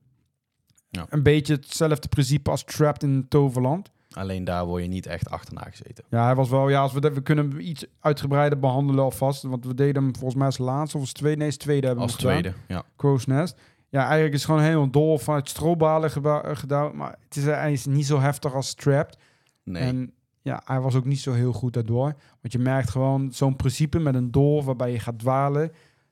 [0.90, 1.06] Ja.
[1.10, 3.92] Een beetje hetzelfde principe als Trapped in Toverland.
[4.12, 6.04] Alleen daar word je niet echt achterna gezeten.
[6.10, 9.42] Ja, hij was wel, ja, als we, dat- we kunnen hem iets uitgebreider behandelen alvast.
[9.44, 11.38] Want we deden hem volgens mij als laatste of als tweede.
[11.38, 12.40] Nee, als tweede hebben we Als gedaan.
[12.40, 12.84] tweede, ja.
[12.98, 13.60] Crow's Nest.
[13.90, 16.12] Ja, eigenlijk is het gewoon helemaal dol vanuit strobalen
[16.58, 16.96] gedaan.
[16.96, 19.18] Maar het is, hij is niet zo heftig als Trapped.
[19.64, 19.84] Nee.
[19.84, 22.16] En ja, hij was ook niet zo heel goed daardoor.
[22.42, 25.72] Want je merkt gewoon zo'n principe met een dool waarbij je gaat dwalen.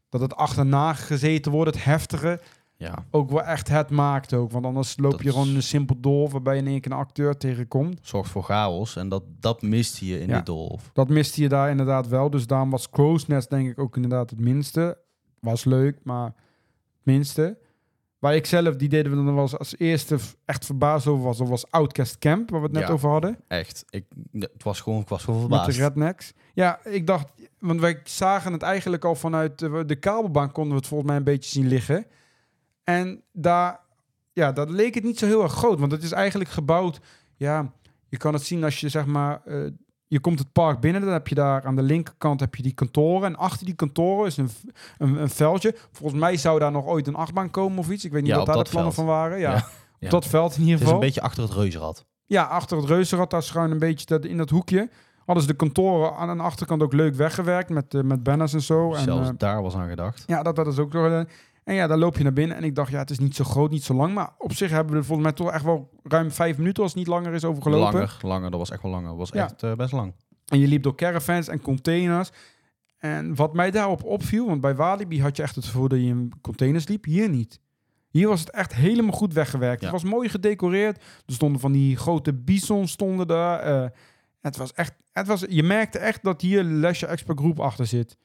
[0.10, 2.40] Dat het achterna gezeten wordt, het heftige,
[2.76, 4.52] ja, ook wel echt het maakt ook.
[4.52, 6.98] Want anders loop Dat je gewoon een simpel dool waarbij je in één keer een
[6.98, 8.00] acteur tegenkomt.
[8.02, 8.96] zorgt voor chaos.
[8.96, 10.36] En dat, dat miste je in Ja.
[10.36, 10.90] dit doolhof.
[10.94, 12.30] Dat miste je daar inderdaad wel.
[12.30, 14.98] Dus daarom was Crow's Nest denk ik ook inderdaad het minste.
[15.40, 16.36] Was leuk, maar het
[17.04, 17.58] minste.
[18.22, 21.48] Waar ik zelf, die deden we dan was als eerste echt verbaasd over was, dat
[21.50, 22.94] was Outcast Camp, waar we het net Ja.
[22.94, 23.38] over hadden.
[23.48, 23.86] Echt.
[23.90, 24.06] Ik,
[24.40, 25.80] het was gewoon, ik was gewoon Met de verbaasd.
[25.80, 26.34] rednecks.
[26.54, 27.28] Ja, ik dacht,
[27.60, 31.18] want wij zagen het eigenlijk al vanuit de, de kabelbaan konden we het volgens mij
[31.18, 32.06] een beetje zien liggen.
[32.84, 33.80] En daar,
[34.34, 37.00] ja, dat leek het niet zo heel erg groot, want het is eigenlijk gebouwd.
[37.36, 37.72] Ja,
[38.10, 39.58] je kan het zien als je zeg maar, eh,
[40.12, 42.74] je komt het park binnen, dan heb je daar aan de linkerkant heb je die
[42.74, 44.50] kantoren en achter die kantoren is een,
[44.98, 45.76] een, een veldje.
[45.92, 48.06] Volgens mij zou daar nog ooit een achtbaan komen of iets.
[48.06, 49.08] Ik weet niet Ja, wat daar dat de plannen veld.
[49.08, 49.40] van waren.
[49.40, 49.66] Ja, Ja.
[50.00, 51.02] op dat veld in ieder Het is geval.
[51.02, 52.06] een beetje achter het reuzenrad.
[52.26, 54.90] Ja, achter het reuzenrad, daar schuin een beetje dat, in dat hoekje.
[55.26, 58.62] Hadden ze de kantoren aan de achterkant ook leuk weggewerkt met, eh, met banners en
[58.62, 58.94] zo.
[58.94, 60.24] En, Zelfs eh, daar was aan gedacht.
[60.28, 61.26] ja, dat, dat is ook door.
[61.72, 62.58] En ja, daar loop je naar binnen.
[62.58, 64.14] En ik dacht, ja, het is niet zo groot, niet zo lang.
[64.14, 66.92] Maar op zich hebben we er volgens mij toch echt wel ruim vijf minuten, als
[66.92, 67.94] het niet langer is, over gelopen.
[67.94, 68.50] Langer, langer.
[68.52, 69.08] Dat was echt wel langer.
[69.10, 69.44] Dat was Ja.
[69.44, 70.14] echt eh, best lang.
[70.48, 72.30] En je liep door caravans en containers.
[72.98, 76.06] En wat mij daarop opviel, want bij Walibi had je echt het gevoel dat je
[76.06, 77.06] in containers liep.
[77.06, 77.60] Hier niet.
[78.10, 79.82] Hier was het echt helemaal goed weggewerkt.
[79.82, 79.92] Ja.
[79.92, 80.98] Het was mooi gedecoreerd.
[81.26, 83.60] Er stonden van die grote bisons stonden daar.
[83.60, 83.90] Eh,
[84.42, 88.18] het was echt, het was, je merkte echt dat hier Lesje Expert Groep achter zit.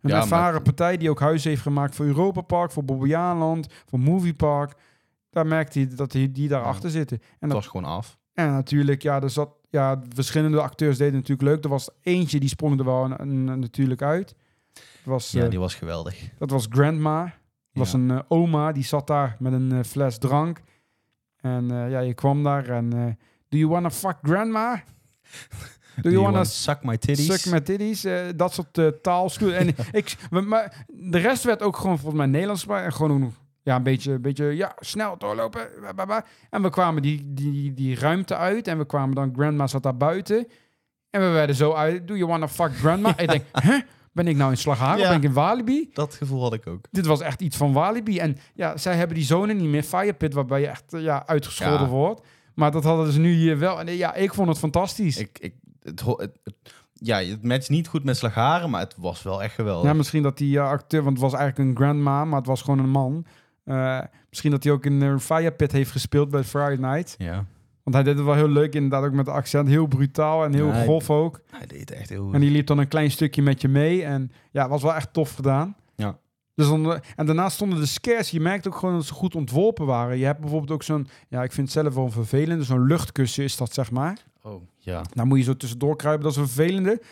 [0.00, 3.66] Een Ja, ervaren maar- partij die ook huis heeft gemaakt voor Europa Park, voor Bobbejaanland,
[3.86, 4.74] voor Movie Park.
[5.30, 7.16] Daar merkte je dat die, die daarachter zitten.
[7.20, 8.18] En Het dat was gewoon af.
[8.34, 11.64] en natuurlijk, ja, er zat, ja, verschillende acteurs deden natuurlijk leuk.
[11.64, 14.34] Er was eentje die sprong er wel een- een- natuurlijk uit.
[15.04, 16.30] Was, Ja, eh, die was geweldig.
[16.38, 17.22] dat was Grandma.
[17.24, 17.32] Dat
[17.72, 17.98] was Ja.
[17.98, 20.60] een eh, oma, die zat daar met een eh, fles drank.
[21.40, 23.18] En ja, je kwam daar en...
[23.48, 24.82] Do you wanna fuck grandma?
[26.02, 27.42] Do you wanna suck my titties?
[27.42, 29.30] Suck titties, eh, dat soort eh taal.
[29.40, 32.66] En ik, maar de rest werd ook gewoon volgens mij Nederlands.
[32.66, 35.68] En gewoon ja, een beetje, een beetje ja, snel doorlopen.
[36.50, 38.68] En we kwamen die, die, die ruimte uit.
[38.68, 40.46] En we kwamen dan, grandma zat daar buiten.
[41.10, 43.18] En we werden zo uit, do you wanna fuck grandma?
[43.18, 43.80] Ik denk, huh?
[44.12, 45.08] Ben ik nou in Slagharen of Ja.
[45.08, 45.90] ben ik in Walibi?
[45.92, 46.84] Dat gevoel had ik ook.
[46.90, 48.18] Dit was echt iets van Walibi.
[48.18, 51.80] En ja, zij hebben die zone niet meer, Firepit, waarbij je echt eh, ja, uitgescholden
[51.80, 51.86] Ja.
[51.88, 52.26] wordt.
[52.54, 53.80] Maar dat hadden ze nu hier wel.
[53.80, 55.16] En ja, ik vond het fantastisch.
[55.16, 55.54] Ik, ik,
[55.90, 56.54] het, ho- het, het-
[56.92, 59.86] ja, het matcht niet goed met Slagharen, maar het was wel echt geweldig.
[59.90, 62.62] Ja, misschien dat die eh, acteur, want het was eigenlijk een grandma, maar het was
[62.62, 63.24] gewoon een man.
[63.64, 67.14] Eh, misschien dat hij ook in een Fire Pit heeft gespeeld bij Friday Night.
[67.18, 67.44] Ja,
[67.82, 69.68] Want hij deed het wel heel leuk, inderdaad ook met de accent.
[69.68, 71.40] Heel brutaal en heel Ja, grof ook.
[71.50, 72.32] hij deed het echt heel.
[72.32, 74.04] En die liep dan een klein stukje met je mee.
[74.04, 75.76] En ja, was wel echt tof gedaan.
[75.96, 76.18] Ja.
[76.54, 78.30] Dus dan, eh, en daarnaast stonden de scares.
[78.30, 80.18] Je merkt ook gewoon dat ze goed ontworpen waren.
[80.18, 83.44] Je hebt bijvoorbeeld ook zo'n, ja, ik vind het zelf wel een vervelende, zo'n luchtkussen
[83.44, 84.18] is dat, zeg maar.
[84.48, 85.02] Oh, ja.
[85.12, 87.02] Nou moet je zo tussendoor kruipen, dat is een vervelende.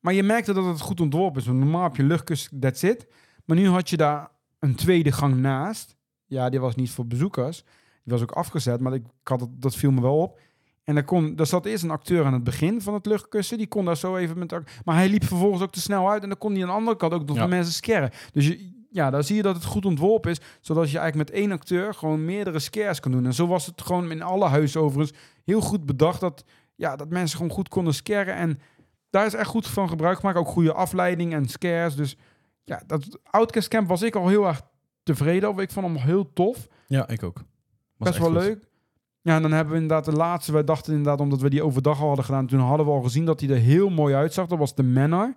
[0.00, 1.46] Maar je merkte dat het goed ontworpen is.
[1.46, 3.06] Want normaal heb je luchtkussen, that's it.
[3.44, 5.96] Maar nu had je daar een tweede gang naast.
[6.26, 7.62] Ja, die was niet voor bezoekers.
[8.02, 10.40] Die was ook afgezet, maar ik had het, dat viel me wel op.
[10.84, 13.58] En daar, kon, daar zat eerst een acteur aan het begin van het luchtkussen.
[13.58, 14.52] Die kon daar zo even met...
[14.84, 16.22] Maar hij liep vervolgens ook te snel uit.
[16.22, 17.42] En dan kon hij aan de andere kant ook nog Ja.
[17.42, 18.10] de mensen scarren.
[18.32, 20.40] Dus je, ja, daar zie je dat het goed ontworpen is.
[20.60, 23.24] Zodat je eigenlijk met één acteur gewoon meerdere scares kan doen.
[23.26, 26.20] En zo was het gewoon in alle huizen overigens heel goed bedacht.
[26.20, 26.44] Dat,
[26.76, 28.34] ja, dat mensen gewoon goed konden scarren.
[28.34, 28.58] En
[29.10, 30.38] daar is echt goed van gebruik gemaakt.
[30.38, 31.96] Ook goede afleiding en scares.
[31.96, 32.16] Dus
[32.64, 34.62] ja, dat Outcast Camp was ik al heel erg
[35.02, 35.62] tevreden over.
[35.62, 36.68] Ik vond hem heel tof.
[36.86, 37.44] Ja, ik ook.
[37.96, 38.42] Was Best wel goed.
[38.42, 38.68] leuk.
[39.20, 40.52] Ja, en dan hebben we inderdaad de laatste.
[40.52, 43.24] Wij dachten inderdaad, omdat we die overdag al hadden gedaan, toen hadden we al gezien
[43.24, 44.46] dat hij er heel mooi uitzag.
[44.46, 45.34] Dat was de Manor.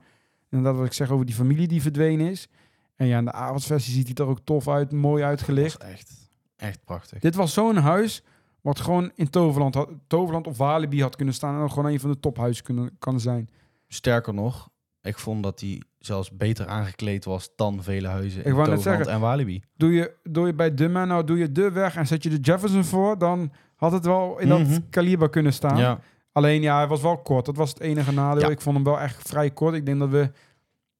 [0.50, 2.48] Inderdaad, wat ik zeg over die familie die verdwenen is.
[2.96, 5.84] En ja, in de avondversie ziet hij er ook tof uit, mooi uitgelicht.
[5.84, 6.28] echt...
[6.56, 7.20] Echt prachtig.
[7.20, 8.24] Dit was zo'n huis
[8.62, 11.54] wat gewoon in Toverland, had, Toverland of Walibi had kunnen staan.
[11.54, 13.50] En dan gewoon een van de tophuizen kunnen, kan zijn.
[13.88, 14.70] Sterker nog,
[15.02, 19.08] ik vond dat hij zelfs beter aangekleed was dan vele huizen Ik in Toverland zeggen,
[19.08, 19.64] en Walibi.
[19.78, 22.30] Doe je, doe je bij de man, nou doe je de weg en zet je
[22.30, 24.70] de Jefferson voor, dan had het wel in Mhm.
[24.70, 25.78] dat kaliber kunnen staan.
[25.78, 26.00] Ja,
[26.32, 27.46] Alleen ja, hij was wel kort.
[27.46, 28.42] Dat was het enige nadeel.
[28.42, 28.50] Ja.
[28.50, 29.76] Ik vond hem wel echt vrij kort.
[29.76, 30.32] Ik denk dat we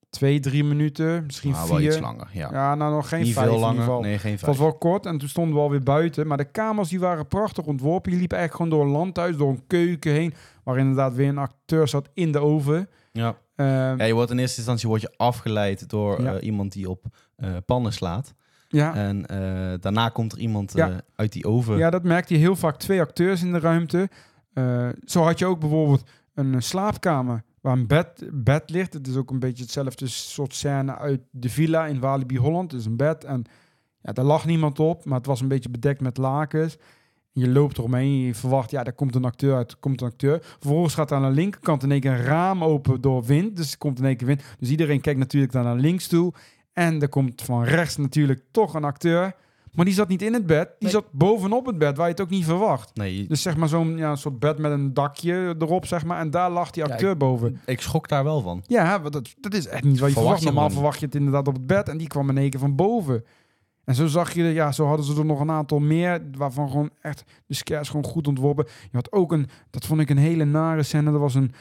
[0.10, 1.82] twee, drie minuten, misschien wel vier.
[1.82, 2.28] iets langer.
[2.34, 2.50] Ja.
[2.52, 3.84] Ja, nou nog geen Niet vijf veel in ieder langer.
[3.88, 4.02] geval.
[4.02, 4.70] Nee, geen Het was vijf.
[4.70, 6.28] wel kort en toen stonden we alweer buiten.
[6.28, 8.12] Maar de kamers die waren prachtig ontworpen.
[8.12, 10.34] Je liep eigenlijk gewoon door een landhuis, door een keuken heen.
[10.64, 12.90] Waar inderdaad weer een acteur zat in de oven.
[13.12, 13.38] Ja.
[13.56, 16.34] Ehm, Ja, je wordt in eerste instantie word je afgeleid door Ja.
[16.36, 18.34] eh, iemand die op eh, pannen slaat.
[18.68, 18.96] ja.
[18.96, 19.38] En eh,
[19.80, 21.02] daarna komt er iemand Ja.
[21.16, 21.78] uit die oven.
[21.78, 22.78] ja, dat merkte je heel vaak.
[22.78, 24.10] Twee acteurs in de ruimte.
[25.06, 28.94] Zo had je ook bijvoorbeeld een slaapkamer waar een bed, bed ligt.
[28.94, 32.74] Het is ook een beetje hetzelfde soort scène uit de villa in Walibi Holland.
[32.74, 33.44] Is een bed en
[34.02, 36.78] ja, daar lag niemand op, maar het was een beetje bedekt met lakens.
[37.32, 40.40] Je loopt eromheen, je verwacht, ja, daar komt een acteur uit, komt een acteur.
[40.42, 43.78] Vervolgens gaat aan de linkerkant in één keer een raam open door wind, dus er
[43.78, 44.44] komt in één keer wind.
[44.60, 46.34] Dus iedereen kijkt natuurlijk dan naar links toe.
[46.74, 49.36] En er komt van rechts natuurlijk toch een acteur.
[49.80, 50.92] Maar die zat niet in het bed, die Nee.
[50.92, 52.92] zat bovenop het bed, waar je het ook niet verwacht.
[52.96, 56.20] Nee, Dus zeg maar zo'n ja, soort bed met een dakje erop, zeg maar.
[56.20, 57.62] En daar lag die Ja, acteur boven.
[57.66, 58.64] ik schrok daar wel van.
[58.68, 60.44] Ja, dat, dat is echt niet wat je Verwacht verwacht.
[60.44, 61.90] Normaal verwacht je het inderdaad op het bed.
[61.90, 63.24] En die kwam in één keer van boven.
[63.86, 66.22] En zo zag je, ja, zo hadden ze er nog een aantal meer.
[66.38, 68.66] Waarvan gewoon echt de scares gewoon goed ontworpen.
[68.82, 71.12] Je had ook een, dat vond ik een hele nare scène.
[71.12, 71.52] Er was een,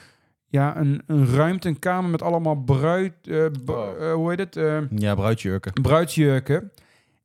[0.49, 4.03] ja, een, een ruimte, een kamer met allemaal bruid, eh, Oh.
[4.03, 4.57] eh, hoe heet het?
[4.57, 5.73] Eh, Ja, bruidjurken.
[5.83, 6.71] bruidsjurken.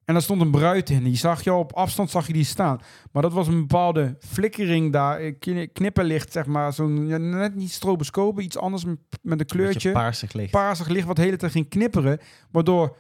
[0.06, 1.04] En daar stond een bruid in.
[1.04, 2.80] Die zag je op afstand zag je die staan.
[3.12, 5.20] Maar dat was een bepaalde flikkering daar.
[5.20, 6.74] eh, kni- Knipperlicht, zeg maar.
[6.74, 8.84] Zo'n, ja, net niet stroboscopen, iets anders
[9.22, 9.92] met, een kleurtje.
[9.92, 10.52] Paarsig licht.
[10.52, 12.20] Paarsig licht wat de hele tijd ging knipperen.
[12.52, 12.98] Waardoor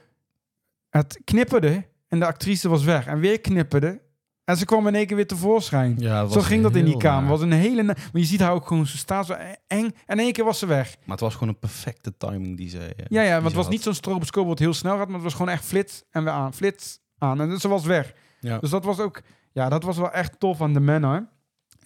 [0.90, 3.06] het knipperde en de actrice was weg.
[3.06, 4.02] En weer knipperde.
[4.46, 5.96] En ze kwam in één keer weer tevoorschijn.
[6.00, 7.30] ja, Zo ging dat in die kamer.
[7.30, 7.84] was een hele...
[7.84, 9.34] Maar je ziet haar ook gewoon, ze staat zo
[9.68, 9.86] eng.
[10.06, 10.96] En in één keer was ze weg.
[11.00, 12.80] Maar het was gewoon een perfecte timing die ze.
[12.80, 13.74] eh, Ja, ja, want het was had.
[13.74, 16.34] niet zo'n stroboscoop wat heel snel gaat, maar het was gewoon echt flits en weer
[16.34, 17.42] aan, flits aan.
[17.42, 18.14] En ze was weg.
[18.40, 18.58] Ja.
[18.58, 21.28] Dus dat was ook, ja, dat was wel echt tof aan de Manor.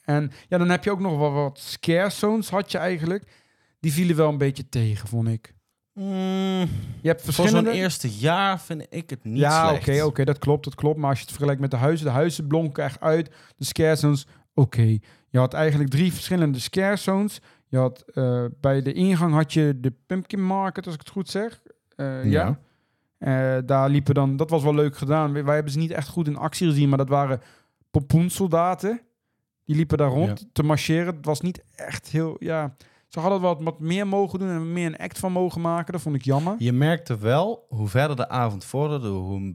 [0.03, 3.31] En ja, dan heb je ook nog wel wat scare zones, had je eigenlijk.
[3.79, 5.53] Die vielen wel een beetje tegen, vond ik.
[5.97, 6.69] Mm,
[7.01, 7.69] Je hebt voor verschillende...
[7.69, 9.87] zo'n eerste jaar vind ik het niet ja, slecht.
[9.87, 10.97] oké, oké, dat klopt, dat klopt.
[10.97, 13.31] Maar als je het vergelijkt met de huizen, de huizen blonken echt uit.
[13.57, 14.97] De scare zones, oké.
[15.29, 17.41] Je had eigenlijk drie verschillende scare zones.
[17.67, 21.29] Je had eh, bij de ingang had je de Pumpkin Market, als ik het goed
[21.29, 21.61] zeg.
[21.95, 22.57] Eh, ja.
[23.19, 23.55] Ja.
[23.57, 25.33] Eh, daar liepen dan, dat was wel leuk gedaan.
[25.33, 27.41] Wij, wij hebben ze niet echt goed in actie gezien, maar dat waren
[27.91, 29.01] pompoensoldaten.
[29.65, 31.15] Die liepen daar rond te marcheren.
[31.15, 32.75] Het was niet echt heel, ja.
[33.07, 35.93] Ze hadden wat, wat meer mogen doen en meer een act van mogen maken.
[35.93, 36.55] Dat vond ik jammer.
[36.57, 39.51] Je merkte wel, hoe verder de avond vorderde, hoe,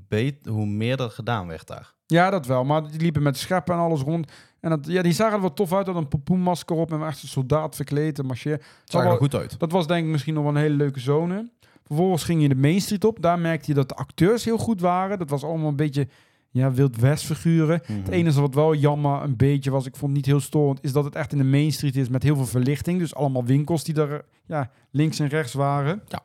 [0.49, 1.93] hoe meer er gedaan werd daar.
[2.07, 2.65] Ja, dat wel.
[2.65, 4.33] Maar die liepen met scheppen en alles rond.
[4.61, 5.87] En dat, ja, die zagen er wel tof uit.
[5.87, 8.53] Dat een pompoenmasker op en echt een soldaat verkleed en marcheer.
[8.53, 9.59] Het zag er wel- goed uit.
[9.59, 11.51] Dat was denk ik misschien nog wel een hele leuke zone.
[11.87, 13.23] Vervolgens ging je de Main Street op.
[13.23, 15.19] Daar merkte je dat de acteurs heel goed waren.
[15.19, 16.09] Dat was allemaal een beetje
[16.53, 17.83] ja, Wild West figuren.
[17.87, 17.99] Mhm.
[17.99, 21.05] Het enige wat wel jammer een beetje was, ik vond niet heel storend, is dat
[21.05, 22.99] het echt in de Main Street is met heel veel verlichting.
[22.99, 26.03] Dus allemaal winkels die er ja, links en rechts waren.
[26.09, 26.23] Ja.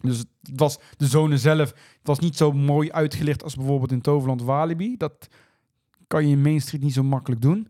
[0.00, 4.00] Dus het was de zone zelf, het was niet zo mooi uitgelicht als bijvoorbeeld in
[4.00, 4.96] Toverland Walibi.
[4.96, 5.28] Dat
[6.06, 7.68] kan je in Main Street niet zo makkelijk doen.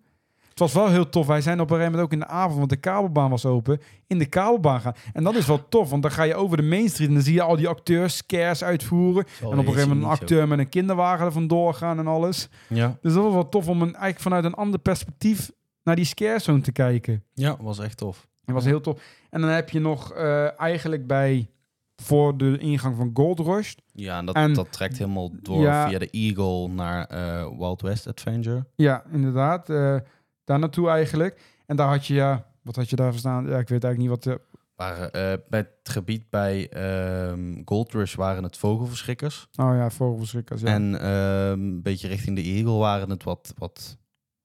[0.54, 1.26] Het was wel heel tof.
[1.26, 3.80] Wij zijn op een gegeven moment ook in de avond, want de kabelbaan was open,
[4.06, 4.94] in de kabelbaan gaan.
[5.12, 7.22] En dat is wel tof, want dan ga je over de Main Street en dan
[7.22, 9.24] zie je al die acteurs scares uitvoeren.
[9.40, 12.48] en op een gegeven moment een acteur met een kinderwagen er vandoor gaan en alles.
[12.68, 15.50] Ja, Dus dat was wel tof om een, eigenlijk vanuit een ander perspectief
[15.82, 17.24] naar die scare zone te kijken.
[17.32, 18.26] ja, was echt tof.
[18.44, 19.00] Dat was heel tof.
[19.30, 21.48] En dan heb je nog eh, eigenlijk bij
[21.96, 23.72] voor de ingang van Gold Rush.
[23.92, 25.88] Ja, en dat, En- dat trekt helemaal door Ja.
[25.88, 28.66] via de Eagle naar eh, Wild West Adventure.
[28.74, 29.70] Ja, inderdaad.
[29.70, 29.96] eh,
[30.44, 31.40] daar naartoe eigenlijk.
[31.66, 33.48] En daar had je, ja, wat had je daar verstaan?
[33.48, 34.22] Ja, ik weet eigenlijk niet wat.
[34.22, 34.40] de
[34.76, 39.48] Waren, eh, bij het gebied bij ehm Gold Rush waren het vogelverschrikkers.
[39.56, 40.60] oh ja, vogelverschrikkers.
[40.60, 40.66] Ja.
[40.66, 43.98] En ehm, een beetje richting de Eagle waren het wat, wat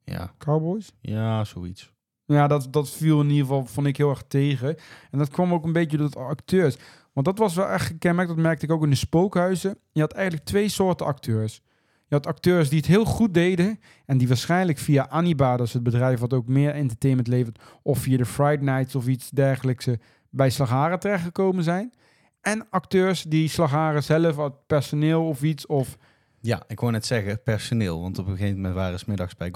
[0.04, 0.92] ja, Cowboys?
[1.02, 1.92] ja, zoiets.
[2.26, 4.76] Ja, dat, dat viel in ieder geval, vond ik heel erg tegen.
[5.12, 6.78] En dat kwam ook een beetje door de acteurs.
[7.14, 9.78] Want dat was wel echt gekenmerkt, dat merkte ik ook in de spookhuizen.
[9.92, 11.62] Je had eigenlijk twee soorten acteurs.
[12.10, 13.80] Je had acteurs die het heel goed deden.
[14.06, 17.60] En die waarschijnlijk via Aniba, dat is het bedrijf wat ook meer entertainment levert.
[17.82, 19.94] Of via de Friday Nights of iets dergelijks eh,
[20.30, 21.94] bij Slagharen terechtgekomen zijn.
[22.42, 25.66] En acteurs die Slagharen zelf, uit personeel of iets.
[25.66, 25.98] Of,
[26.42, 28.02] Ja, ik wou net zeggen, personeel.
[28.02, 29.52] Want op een gegeven moment waren ze middags bij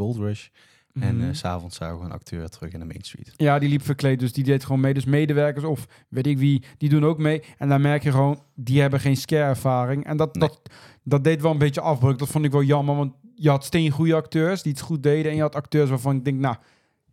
[1.00, 3.34] En s s'avonds zagen we een acteur terug in de Main Street.
[3.36, 4.94] Ja, die liep verkleed, dus die deed gewoon mee.
[4.94, 7.44] Dus medewerkers of weet ik wie, die doen ook mee.
[7.58, 10.06] En dan merk je gewoon, die hebben geen scare-ervaring.
[10.06, 10.48] En dat, Nee.
[10.50, 10.62] dat,
[11.04, 12.18] dat deed wel een beetje afbreuk.
[12.18, 15.30] Dat vond ik wel jammer, want je had steengoede acteurs die het goed deden.
[15.32, 16.56] En je had acteurs waarvan ik denk, nou,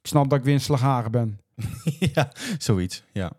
[0.02, 1.40] ik snap dat ik weer in Slagharen ben.
[2.14, 3.02] ja, zoiets.
[3.12, 3.32] Ja.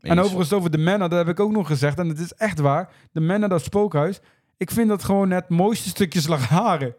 [0.00, 1.98] En overigens over de Manor, dat heb ik ook nog gezegd.
[1.98, 2.92] En het is echt waar.
[3.12, 4.20] De Manor, dat spookhuis.
[4.56, 6.94] Ik vind dat gewoon het mooiste stukje Slagharen.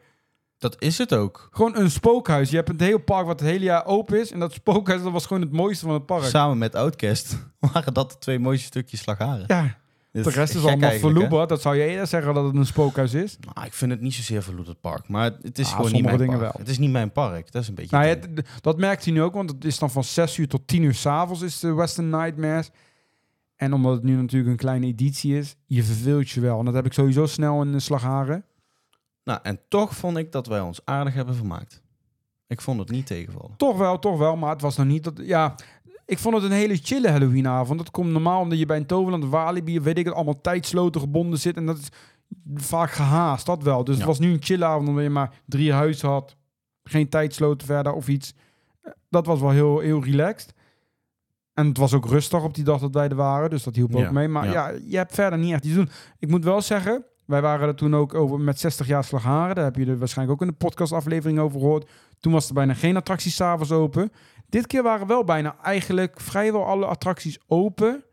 [0.58, 1.48] Dat is het ook.
[1.52, 2.50] Gewoon een spookhuis.
[2.50, 4.32] Je hebt het hele park wat het hele jaar open is.
[4.32, 6.24] En dat spookhuis, dat was gewoon het mooiste van het park.
[6.24, 7.38] Samen met Outcast
[7.72, 9.44] waren dat de twee mooiste stukjes slagharen.
[9.48, 9.78] Ja,
[10.12, 11.50] de rest is gek allemaal verloeberd.
[11.50, 13.38] Dat zou je eerder zeggen dat het een spookhuis is.
[13.54, 16.18] Nou, ik vind het niet zozeer verloederd park, maar het is Ah, gewoon niet mijn
[16.18, 16.52] dingen park.
[16.52, 16.62] wel.
[16.62, 17.52] Het is niet mijn park.
[17.52, 17.96] Dat is een beetje.
[17.98, 20.48] Nou, het het- dat merkt hij nu ook, want het is dan van 6 uur
[20.48, 22.70] tot 10 uur s'avonds is de Western Nightmares.
[23.56, 26.60] En omdat het nu natuurlijk een kleine editie is, je verveelt je wel.
[26.60, 28.46] En dat heb ik sowieso snel in de Slagharen.
[29.26, 31.84] Nou, en toch vond ik dat wij ons aardig hebben vermaakt.
[32.48, 33.58] Ik vond het niet tegenvallen.
[33.58, 35.14] Toch wel, toch wel, maar het was nog niet dat...
[35.24, 35.56] Ja,
[36.06, 37.80] ik vond het een hele chille Halloweenavond.
[37.80, 41.40] Dat komt normaal omdat je bij een Toverland Walibi, weet ik het, allemaal tijdsloten gebonden
[41.40, 41.56] zit.
[41.58, 41.90] En dat is
[42.56, 43.84] vaak gehaast, dat wel.
[43.84, 44.00] Dus Ja.
[44.00, 46.36] het was nu een chille avond omdat je maar drie huizen had.
[46.84, 48.34] Geen tijdsloten verder of iets.
[49.10, 50.54] Dat was wel heel, heel relaxed.
[51.54, 53.50] En het was ook rustig op die dag dat wij er waren.
[53.50, 54.28] Dus dat hielp ook Ja, mee.
[54.28, 54.52] Maar ja.
[54.70, 54.80] ja.
[54.86, 55.90] je hebt verder niet echt iets te doen.
[56.20, 59.56] Ik moet wel zeggen, wij waren er toen ook over met 60 jaar Slagharen.
[59.56, 61.90] Daar heb je er waarschijnlijk ook in de podcastaflevering over gehoord.
[62.20, 64.12] Toen was er bijna geen attracties s'avonds open.
[64.50, 68.04] Dit keer waren wel bijna eigenlijk vrijwel alle attracties open.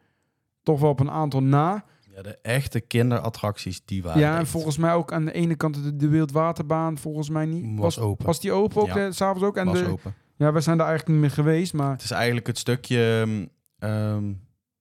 [0.62, 1.84] Toch wel op een aantal na.
[2.14, 5.82] Ja, de echte kinderattracties, die waren ja, en volgens mij ook aan de ene kant
[5.82, 7.78] de, de Wildwaterbaan, volgens mij niet.
[7.78, 8.26] was open.
[8.26, 9.10] Was die open ook Ja.
[9.10, 9.56] s'avonds ook?
[9.56, 10.14] En was de, open.
[10.36, 11.90] Ja, we zijn daar eigenlijk niet meer geweest, maar...
[11.90, 13.46] Het is eigenlijk het stukje ehm,
[13.78, 14.32] ehm,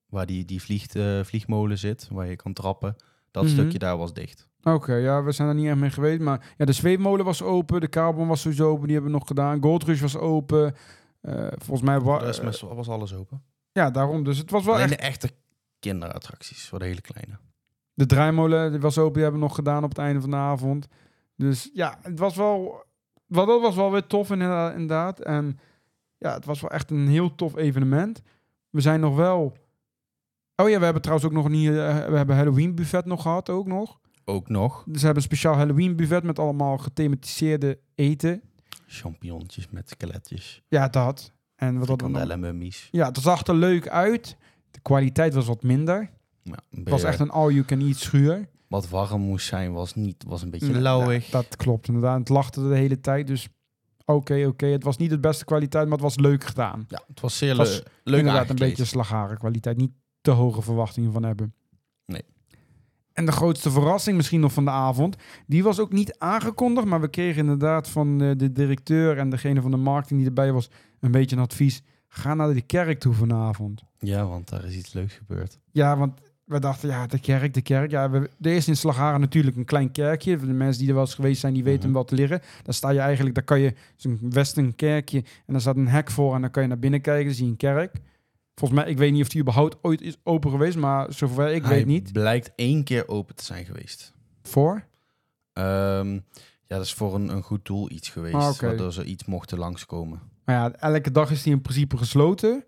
[0.06, 2.96] waar die, die vliegt, eh, vliegmolen zit, waar je kan trappen.
[3.32, 3.52] Dat Mhm.
[3.52, 4.48] stukje daar was dicht.
[4.62, 6.20] Oké, ja, we zijn er niet echt mee geweest.
[6.20, 9.26] Maar ja, de zweefmolen was open, de kabel was sowieso open, die hebben we nog
[9.26, 9.62] gedaan.
[9.62, 10.74] Gold Rush was open.
[11.20, 13.42] Eh, volgens mij wa- was- was alles open.
[13.72, 14.24] Ja, daarom.
[14.24, 14.98] Dus het was wel Alleen echt...
[14.98, 15.30] de echte
[15.78, 17.38] kinderattracties, voor de hele kleine.
[17.94, 20.36] De draaimolen die was open, die hebben we nog gedaan op het einde van de
[20.36, 20.86] avond.
[21.36, 22.84] Dus ja, het was wel...
[23.26, 25.20] Wat dat was wel weer tof inderdaad.
[25.20, 25.58] En
[26.18, 28.22] ja, het was wel echt een heel tof evenement.
[28.70, 29.56] We zijn nog wel...
[30.56, 31.68] Oh ja, we hebben trouwens ook nog niet...
[31.68, 31.74] eh,
[32.06, 34.00] we hebben Halloween buffet nog gehad, ook nog.
[34.24, 38.42] Ook nog Dus ze hebben een speciaal Halloween buffet met allemaal gethematiseerde eten.
[38.86, 41.32] champignons met skeletjes, Ja, dat.
[41.56, 42.88] En wat dat mummies.
[42.90, 44.36] Ja, het zag er leuk uit.
[44.70, 46.10] De kwaliteit was wat minder.
[46.42, 48.48] Ja, een Het was echt een all-you-can-eat schuur.
[48.68, 51.24] Wat warm moest zijn, was, niet, was een beetje lauwig.
[51.26, 52.18] ja, dat klopt inderdaad.
[52.18, 53.26] Het lachte de hele tijd.
[53.26, 53.48] Dus
[54.04, 54.66] oké, oké.
[54.66, 56.84] Het was niet de beste kwaliteit, maar het was leuk gedaan.
[56.88, 59.76] Ja, het was zeer Het was le- leuk inderdaad een beetje slagharen kwaliteit.
[59.76, 61.54] Niet te hoge verwachtingen van hebben.
[62.06, 62.22] Nee.
[63.12, 67.00] En de grootste verrassing misschien nog van de avond, die was ook niet aangekondigd, maar
[67.00, 70.70] we kregen inderdaad van eh, de directeur en degene van de marketing die erbij was
[71.00, 71.82] een beetje een advies.
[72.08, 73.82] Ga naar de kerk toe vanavond.
[73.98, 75.58] Ja, want daar is iets leuks gebeurd.
[75.70, 77.90] Ja, want we dachten, ja, de kerk, de kerk.
[77.90, 80.38] Ja, we, er is in Slagharen natuurlijk een klein kerkje.
[80.38, 81.98] Voor de mensen die er wel eens geweest zijn, die weten Mhm.
[81.98, 82.40] wat liggen.
[82.62, 85.18] Daar sta je eigenlijk, daar kan je, een western kerkje.
[85.18, 87.24] En daar staat een hek voor en dan kan je naar binnen kijken.
[87.26, 87.94] Dan zie je een kerk.
[88.62, 91.62] Volgens mij, ik weet niet of die überhaupt ooit is open geweest, maar zover ik
[91.64, 92.12] Hij weet niet.
[92.12, 94.12] blijkt één keer open te zijn geweest.
[94.42, 94.84] Voor?
[95.52, 96.20] Ehm, ja,
[96.66, 98.34] dat is voor een, een goed doel iets geweest.
[98.34, 98.66] Ah, oké.
[98.66, 100.20] Waardoor ze iets mochten langskomen.
[100.44, 102.64] Maar ja, elke dag is die in principe gesloten.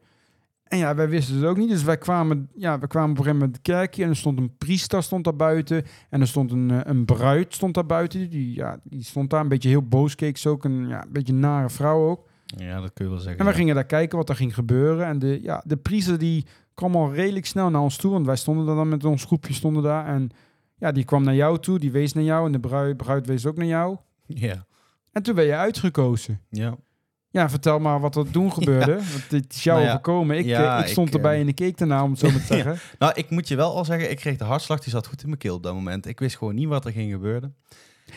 [0.64, 1.68] En ja, wij wisten het ook niet.
[1.68, 4.38] Dus wij kwamen, ja, we kwamen op een gegeven moment het kerkje en er stond
[4.38, 5.84] een priester stond daar buiten.
[6.10, 8.30] En er stond een, eh, een bruid stond daar buiten.
[8.30, 10.64] Die, ja, die stond daar een beetje heel boos, keek ze ook.
[10.64, 12.28] Een, ja, een beetje nare vrouw ook.
[12.44, 13.38] Ja, dat kun je wel zeggen.
[13.38, 13.56] En we ja.
[13.56, 15.06] gingen daar kijken wat er ging gebeuren.
[15.06, 18.12] En de, ja, de priester die kwam al redelijk snel naar ons toe.
[18.12, 20.06] Want wij stonden daar dan met ons groepje stonden daar.
[20.06, 20.30] En
[20.76, 21.78] ja, die kwam naar jou toe.
[21.78, 22.46] Die wees naar jou.
[22.46, 23.96] En de bruid, bruid wees ook naar jou.
[24.26, 24.66] Ja.
[25.12, 26.40] En toen ben je uitgekozen.
[26.48, 26.76] ja.
[27.34, 28.94] Ja, vertel maar wat er toen gebeurde.
[28.94, 30.38] Want dit is jou Nou ja, overkomen.
[30.38, 32.30] Ik, ja, eh, ik stond ik, erbij eh, en ik keek ernaar, om het zo
[32.30, 32.78] maar te zeggen.
[32.98, 35.28] Nou, ik moet je wel al zeggen, ik kreeg de hartslag, die zat goed in
[35.28, 36.06] mijn keel op dat moment.
[36.06, 37.56] Ik wist gewoon niet wat er ging gebeuren.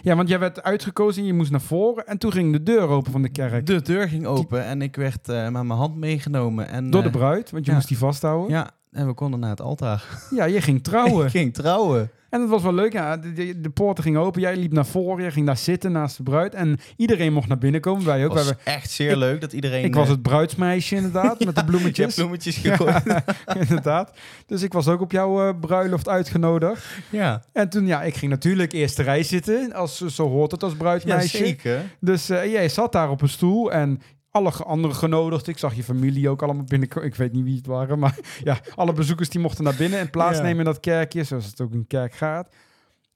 [0.01, 2.07] Ja, want jij werd uitgekozen en je moest naar voren.
[2.07, 3.65] En toen ging de deur open van de kerk.
[3.65, 6.67] De deur ging open en ik werd eh, met mijn hand meegenomen.
[6.67, 7.77] En, Door de eh, bruid, want je ja.
[7.77, 8.49] moest die vasthouden.
[8.49, 10.03] Ja, en we konden naar het altaar.
[10.29, 11.25] je ging trouwen.
[11.25, 12.11] Ik ging trouwen.
[12.29, 12.93] En dat was wel leuk.
[12.93, 14.41] Ja, de, de, de poorten gingen open.
[14.41, 15.21] Jij liep naar voren.
[15.21, 16.53] Jij ging daar zitten naast de bruid.
[16.53, 18.05] En iedereen mocht naar binnen komen.
[18.05, 18.33] Wij ook.
[18.33, 19.83] Het Wij was echt zeer ik- leuk dat iedereen...
[19.83, 22.15] ik was eh, het bruidsmeisje inderdaad, met de ja, bloemetjes.
[22.15, 23.03] bloemetjes gegooid.
[23.05, 23.23] Ja,
[23.59, 24.11] inderdaad.
[24.45, 26.85] Dus ik was ook op jouw eh, bruiloft uitgenodigd.
[27.09, 27.41] ja.
[27.53, 29.73] En toen, ja, ik ging natuurlijk eerste rij zitten.
[29.73, 31.37] Als, zo hoort het als ja, bruidsmeisje.
[31.37, 31.81] zeker.
[31.99, 34.01] Dus eh, jij zat daar op een stoel en
[34.37, 35.47] alle ge- anderen genodigd.
[35.47, 37.07] Ik zag je familie ook allemaal binnenkomen.
[37.09, 40.09] Ik weet niet wie het waren, maar ja, alle bezoekers die mochten naar binnen en
[40.09, 40.59] plaatsnemen Ja.
[40.59, 42.49] in dat kerkje, zoals het ook een kerk gaat.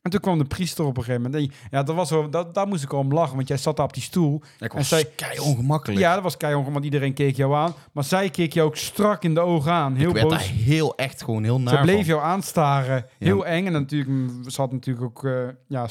[0.01, 1.49] En toen kwam de priester op een gegeven moment.
[1.51, 3.85] En Ja, dat was wel, dat, daar moest ik om lachen, want jij zat daar
[3.85, 4.41] op die stoel.
[4.59, 5.99] En was zij- kei ongemakkelijk.
[5.99, 7.73] Ja, dat was keihard, want iedereen keek jou aan.
[7.91, 9.95] Maar zij keek je ook strak in de ogen aan.
[9.95, 10.37] Heel ik werd boos.
[10.37, 12.05] daar heel echt gewoon heel naar Ze bleef van.
[12.05, 13.05] jou aanstaren.
[13.19, 13.43] Heel Ja.
[13.51, 13.65] eng.
[13.65, 15.33] En natuurlijk, ze had natuurlijk ook eh
[15.67, 15.87] ja,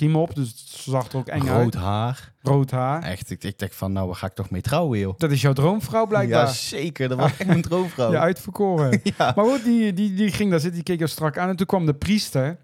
[0.00, 0.34] eh, op.
[0.34, 1.74] Dus ze zag er ook eng Rood uit.
[1.74, 2.32] haar.
[2.42, 3.02] Rood haar.
[3.02, 5.14] Echt, ik, ik dacht van, nou, waar ga ik toch mee trouwen, joh?
[5.18, 6.48] Dat is jouw droomvrouw Ja, blijkbaar.
[6.48, 7.08] zeker.
[7.08, 8.10] Dat was echt mijn droomvrouw.
[8.10, 9.00] Je uitverkoren.
[9.18, 9.32] Ja.
[9.36, 11.48] Maar goed, die, die, die ging daar zitten, die keek jou strak aan.
[11.48, 12.58] En toen kwam de priester.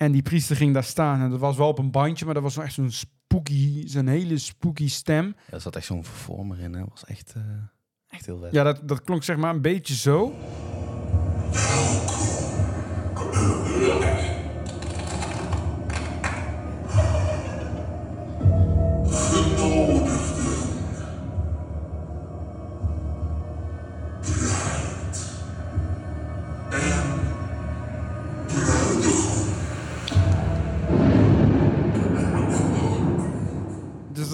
[0.00, 1.20] En die priester ging daar staan.
[1.20, 4.06] En dat was wel op een bandje, maar dat was wel echt zo'n spooky, zo'n
[4.06, 5.34] hele spooky stem.
[5.50, 6.78] Er zat echt zo'n vervormer in, hè.
[6.80, 7.42] Dat was echt, eh,
[8.08, 8.52] echt heel vet.
[8.52, 10.34] Ja, dat, dat klonk zeg maar een beetje zo.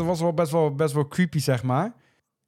[0.06, 1.92] Was wel best wel, best wel creepy, zeg maar.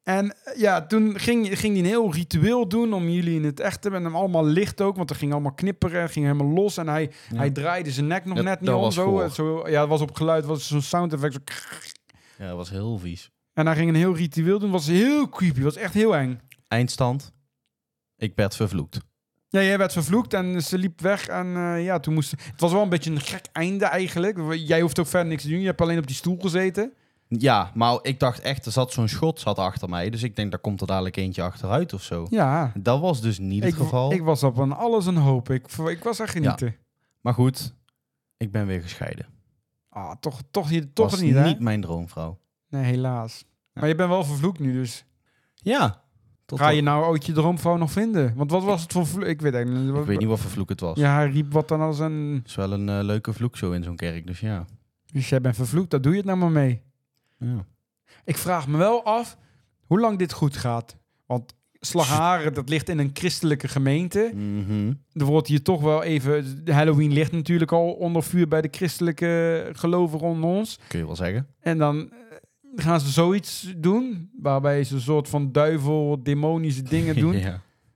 [0.02, 3.60] En eh, ja, toen ging, ging hij een heel ritueel doen om jullie in het
[3.60, 4.00] echt te hebben.
[4.00, 6.08] En hem allemaal licht ook, want er ging allemaal knipperen.
[6.08, 6.76] Ging helemaal los.
[6.76, 7.36] En hij, Ja.
[7.36, 8.90] hij draaide zijn nek nog Dat- net niet om.
[8.90, 9.18] Zo.
[9.18, 11.32] Het zo, ja, het was op geluid, was zo'n sound effect.
[11.34, 11.40] Zo
[12.38, 13.30] Ja, dat was heel vies.
[13.52, 14.70] en hij ging een heel ritueel doen.
[14.70, 16.40] Was heel creepy, was echt heel eng.
[16.68, 17.32] Eindstand.
[18.16, 18.98] Ik werd vervloekt.
[19.48, 21.26] Ja, jij werd vervloekt en ze liep weg.
[21.28, 22.30] En eh, ja, toen moest...
[22.30, 24.38] Het was wel een beetje een gek einde eigenlijk.
[24.54, 25.60] Jij hoeft ook verder niks te doen.
[25.60, 26.92] Je hebt alleen op die stoel gezeten.
[27.28, 30.10] Ja, maar ik dacht echt, er zat zo'n schot zat achter mij.
[30.10, 32.26] Dus ik denk, daar komt er dadelijk eentje achteruit of zo.
[32.30, 34.12] Ja, Dat was dus niet het geval.
[34.12, 35.50] ik was op een alles een hoop.
[35.50, 36.76] Ik, ik was echt genieten.
[37.20, 37.74] Maar goed,
[38.36, 39.26] ik ben weer gescheiden.
[39.88, 41.44] Ah, toch, toch, hier- toch was niet, hè?
[41.44, 42.38] niet mijn droomvrouw.
[42.68, 43.44] Nee, helaas.
[43.72, 45.04] Maar je bent wel vervloekt nu, dus
[45.54, 46.02] Ja.
[46.46, 48.32] Tot ga je nou ooit je droomvrouw nog vinden?
[48.36, 49.24] Want wat was het voor vloek?
[49.24, 49.96] Ik weet eigenlijk niet.
[49.96, 50.98] Ik weet niet wat voor vloek het was.
[50.98, 52.34] Ja, hij riep wat dan als een...
[52.38, 54.64] Het is wel een eh, leuke vloek zo in zo'n kerk, dus ja.
[55.12, 56.82] Dus jij bent vervloekt, daar doe je het nou maar mee.
[57.38, 57.66] Ja.
[58.24, 59.36] Ik vraag me wel af
[59.86, 60.96] hoe lang dit goed gaat.
[61.26, 64.30] Want Slagharen, dat ligt in een christelijke gemeente.
[64.34, 64.92] Mhm.
[65.12, 66.62] Er wordt hier toch wel even...
[66.64, 70.78] Halloween ligt natuurlijk al onder vuur bij de christelijke gelovigen onder ons.
[70.88, 71.46] Kun je wel zeggen.
[71.60, 72.16] En dan eh,
[72.76, 77.36] gaan ze zoiets doen, waarbij ze een soort van duivel, demonische dingen doen.
[77.38, 77.54] ja.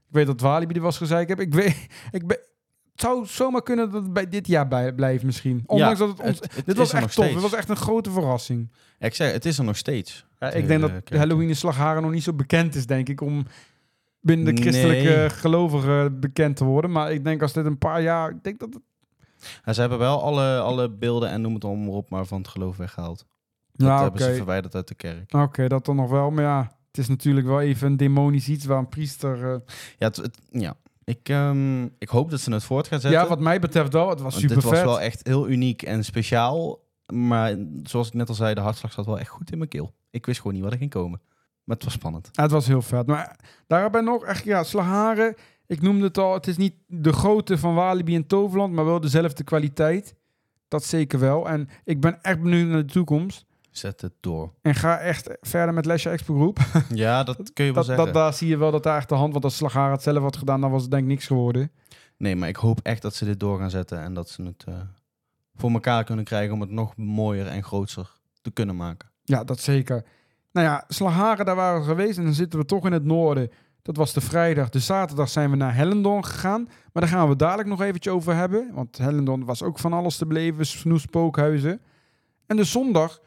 [0.09, 1.40] Ik weet dat Walibi er was gezegd heb.
[1.40, 2.38] Ik weet, ik ben,
[2.92, 5.62] het zou zomaar kunnen dat het bij dit jaar bij, blijft misschien.
[5.66, 6.38] Ondanks dat het ons...
[6.40, 7.26] het- het dit was echt tof.
[7.26, 8.70] Dit was echt een grote verrassing.
[8.98, 10.26] Ik zeg, het is er nog steeds.
[10.38, 10.90] Ja, Het ik denk dat.
[11.18, 13.46] Halloween in Slagharen nog niet zo bekend is, denk ik, om
[14.20, 15.31] binnen de christelijke Nee.
[15.31, 16.90] gelovigen bekend te worden.
[16.92, 18.31] Maar ik denk als dit een paar jaar...
[18.31, 18.83] Ik denk dat het...
[19.74, 22.48] Ze hebben wel alle, alle beelden en noem het allemaal maar op, maar van het
[22.48, 23.26] geloof weggehaald.
[23.72, 25.35] Dat Ja, hebben ze verwijderd uit de kerk.
[25.35, 26.31] Oké, dat dan nog wel.
[26.31, 29.35] Maar ja, het is natuurlijk wel even een demonisch iets waar een priester...
[29.52, 29.59] eh,
[29.98, 30.74] Ja, het, het- ja.
[31.05, 33.21] Ik, ehm, ik hoop dat ze het voort gaan zetten.
[33.21, 34.09] ja, wat mij betreft wel.
[34.09, 34.85] Het was super dit was vet.
[34.85, 36.81] wel echt heel uniek en speciaal.
[37.12, 39.93] Maar zoals ik net al zei, de hartslag zat wel echt goed in mijn keel.
[40.11, 41.21] Ik wist gewoon niet wat er ging komen.
[41.65, 42.29] Maar het was spannend.
[42.33, 43.07] Ja, het was heel vet.
[43.07, 45.35] Maar daarbij nog, echt, ja, Slagharen.
[45.67, 49.01] Ik noemde het al, het is niet de grootte van Walibi en Toverland, maar wel
[49.01, 50.15] dezelfde kwaliteit.
[50.69, 51.49] Dat zeker wel.
[51.49, 53.45] En ik ben echt benieuwd naar de toekomst.
[53.73, 54.53] Zet het door.
[54.63, 56.59] En ga echt verder met Lesje Expo Groep.
[56.95, 58.05] Ja, dat kun je wel Dat, zeggen.
[58.05, 60.23] dat, daar zie je wel dat daar echt de hand, want als Slagharen het zelf
[60.23, 61.71] had gedaan, dan was het denk ik niks geworden.
[62.17, 63.99] Nee, maar ik hoop echt dat ze dit door gaan zetten.
[63.99, 64.75] En dat ze het eh,
[65.55, 68.11] voor elkaar kunnen krijgen om het nog mooier en groter
[68.43, 69.09] te kunnen maken.
[69.25, 70.05] Ja, dat zeker.
[70.53, 73.51] Nou ja, Slagharen, daar waren we geweest en dan zitten we toch in het noorden.
[73.83, 74.69] Dat was de vrijdag.
[74.69, 76.65] De zaterdag zijn we naar Hellendorn gegaan.
[76.65, 78.71] Maar daar gaan we dadelijk nog eventjes over hebben.
[78.73, 80.67] Want Hellendorn was ook van alles te beleven.
[80.67, 81.81] Snoes, spookhuizen.
[82.47, 83.21] En de zondag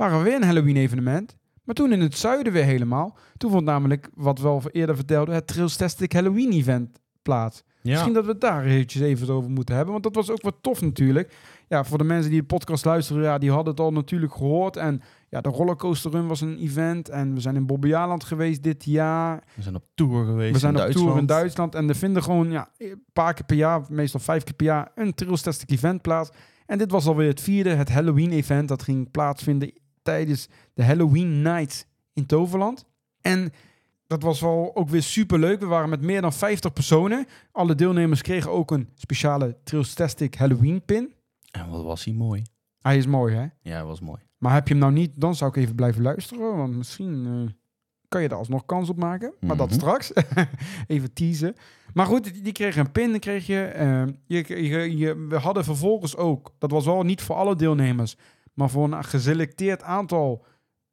[0.00, 1.36] waren we weer een Halloween evenement.
[1.64, 3.16] Maar toen in het zuiden weer helemaal.
[3.36, 7.62] Toen vond namelijk, wat we al eerder vertelden, het Trailstastic Halloween event plaats.
[7.82, 9.92] Ja, Misschien dat we het daar eventjes even over moeten hebben.
[9.92, 11.34] Want dat was ook wat tof natuurlijk.
[11.68, 14.76] Ja, voor de mensen die de podcast luisteren, ja, die hadden het al natuurlijk gehoord.
[14.76, 17.08] En ja, de rollercoaster run was een event.
[17.08, 19.44] En we zijn in Bobbejaanland geweest dit jaar.
[19.54, 21.06] we zijn op tour geweest we zijn op Duitsland.
[21.06, 21.74] tour in Duitsland.
[21.74, 24.90] En er vinden gewoon ja, een paar keer per jaar, meestal vijf keer per jaar,
[24.94, 26.30] een Trailstastic event plaats.
[26.66, 28.68] En dit was alweer het vierde, het Halloween event.
[28.68, 29.72] Dat ging plaatsvinden
[30.10, 32.84] tijdens de Halloween Night in Toverland.
[33.20, 33.52] En
[34.06, 35.60] dat was wel ook weer super leuk.
[35.60, 37.26] We waren met meer dan 50 personen.
[37.52, 41.12] Alle deelnemers kregen ook een speciale Trailstastic Halloween pin.
[41.50, 42.42] En wat was hij mooi.
[42.80, 43.42] Hij is mooi, hè?
[43.42, 44.20] Ja, hij was mooi.
[44.38, 46.56] Maar heb je hem nou niet, dan zou ik even blijven luisteren.
[46.56, 47.52] Want misschien eh,
[48.08, 49.32] kan je er alsnog kans op maken.
[49.40, 49.78] Maar dat Mhm.
[49.78, 50.12] straks.
[50.86, 51.54] even teasen.
[51.94, 53.10] Maar goed, die, kregen een pin.
[53.10, 55.26] Dan kreeg je, eh, je, je, je...
[55.28, 56.52] We hadden vervolgens ook...
[56.58, 58.16] Dat was wel niet voor alle deelnemers.
[58.54, 60.44] Maar voor een geselecteerd aantal...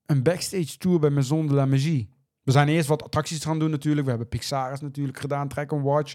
[0.06, 2.10] Een backstage tour bij Maison de la Magie.
[2.44, 4.04] We zijn eerst wat attracties gaan doen natuurlijk.
[4.04, 5.48] We hebben Pixaris natuurlijk gedaan.
[5.48, 6.14] Track and Watch.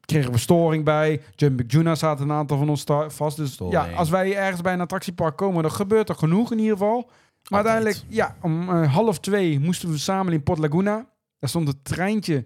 [0.00, 1.20] kregen we storing bij.
[1.34, 3.36] Jumping Juna zaten een aantal van ons vast.
[3.36, 3.84] Dus Storing.
[3.84, 7.10] ja, als wij ergens bij een attractiepark komen, dan gebeurt er genoeg in ieder geval.
[7.48, 7.74] Maar Altijd.
[7.74, 11.08] uiteindelijk, ja, om eh, half twee moesten we samen in Port Laguna.
[11.38, 12.44] Daar stond het treintje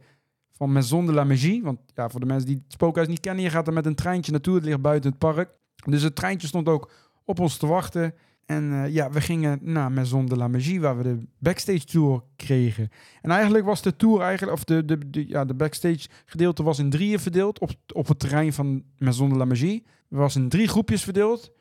[0.53, 1.63] van Maison de la Magie.
[1.63, 3.95] Want ja, voor de mensen die het spookhuis niet kennen, je gaat er met een
[3.95, 4.55] treintje naartoe.
[4.55, 5.51] Het ligt buiten het park.
[5.85, 6.91] Dus het treintje stond ook
[7.25, 8.15] op ons te wachten.
[8.47, 12.23] En eh, ja, we gingen naar Maison de la Magie, waar we de backstage tour
[12.37, 12.89] kregen.
[13.23, 16.79] En eigenlijk was de tour eigenlijk, of de, de, de, ja, de backstage gedeelte was
[16.79, 19.87] in drieën verdeeld op, op het terrein van Maison de la Magie.
[20.09, 21.53] Het was in drie groepjes verdeeld,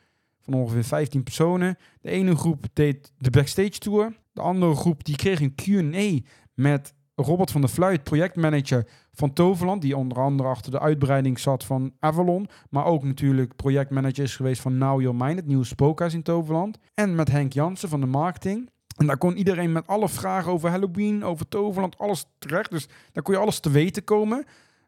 [0.41, 1.77] van ongeveer 15 personen.
[2.01, 4.13] De ene groep deed de backstage tour.
[4.33, 9.81] De andere groep die kreeg een Q&A met Robert van der Fluit, projectmanager van Toverland,
[9.81, 14.61] die onder andere achter de uitbreiding zat van Avalon, maar ook natuurlijk projectmanager is geweest
[14.61, 16.77] van Now Your Mind, het nieuwe spookhuis in Toverland.
[16.93, 18.69] En met Henk Jansen van de marketing.
[18.97, 22.71] En daar kon iedereen met alle vragen over Halloween, over Toverland, alles terecht.
[22.71, 24.45] Dus daar kon je alles te weten komen.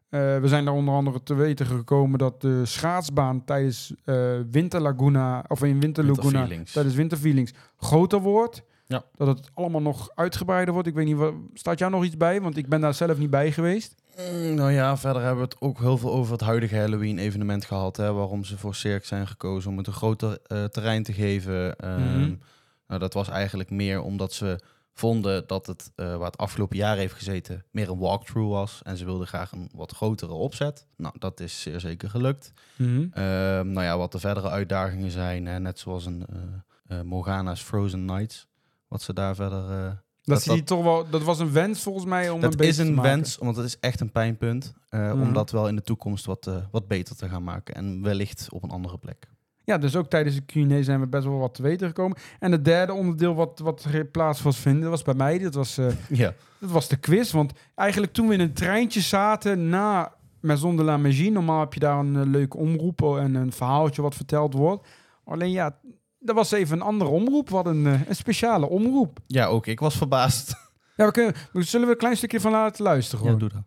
[0.08, 4.80] Eh, we zijn daar onder andere te weten gekomen dat de schaatsbaan tijdens eh Winter
[4.80, 6.72] Laguna, of in Winter Laguna, Winterfeelings.
[6.72, 8.62] tijdens Winterfeelings groter wordt.
[8.86, 9.04] Ja.
[9.16, 10.88] Dat het allemaal nog uitgebreider wordt.
[10.88, 12.40] Ik weet niet, staat jou nog iets bij?
[12.40, 13.94] Want ik ben daar zelf niet bij geweest.
[14.18, 17.96] Mm, Nou ja, verder hebben we het ook heel veel over het huidige Halloween-evenement gehad.
[17.96, 21.76] Hè, waarom ze voor Cirque zijn gekozen om het een groter eh, terrein te geven.
[21.78, 22.34] Ehm, Mhm.
[22.86, 24.60] nou, dat was eigenlijk meer omdat ze
[24.92, 28.80] vonden dat het, eh, waar het afgelopen jaar heeft gezeten, meer een walkthrough was.
[28.82, 30.86] En ze wilden graag een wat grotere opzet.
[30.96, 32.52] Nou, dat is zeer zeker gelukt.
[33.12, 36.26] Ehm, nou ja, wat de verdere uitdagingen zijn, hè, net zoals een
[36.86, 38.46] eh, Morgana's Frozen Nights.
[38.88, 40.04] Wat ze daar verder...
[40.26, 43.00] Dat, Dat- toch wel, dat was een wens volgens mij om dat een is een
[43.02, 44.74] wens, want het is echt een pijnpunt.
[44.88, 45.20] eh, Mhm.
[45.22, 47.74] Om dat wel in de toekomst wat, eh, wat beter te gaan maken.
[47.74, 49.28] En wellicht op een andere plek.
[49.64, 52.16] Ja, dus ook tijdens de Q&A zijn we best wel wat te weten gekomen.
[52.40, 55.38] En het derde onderdeel wat, wat er plaats was vinden, was bij mij.
[55.38, 55.86] Dat was, eh,
[56.22, 56.34] Ja.
[56.58, 57.32] dat was de quiz.
[57.32, 61.74] Want eigenlijk toen we in een treintje zaten na Maison de la Magie, normaal heb
[61.74, 64.86] je daar een leuke omroep en een verhaaltje wat verteld wordt.
[65.24, 65.76] Alleen ja,
[66.26, 67.48] dat was even een andere omroep.
[67.50, 69.18] Wat een, eh, een speciale omroep.
[69.26, 70.64] ja, ook ik was verbaasd.
[70.96, 73.24] Ja, we kunnen, we zullen we een klein stukje van laten luisteren.
[73.24, 73.38] Ja, Hoor.
[73.38, 73.62] doe dat.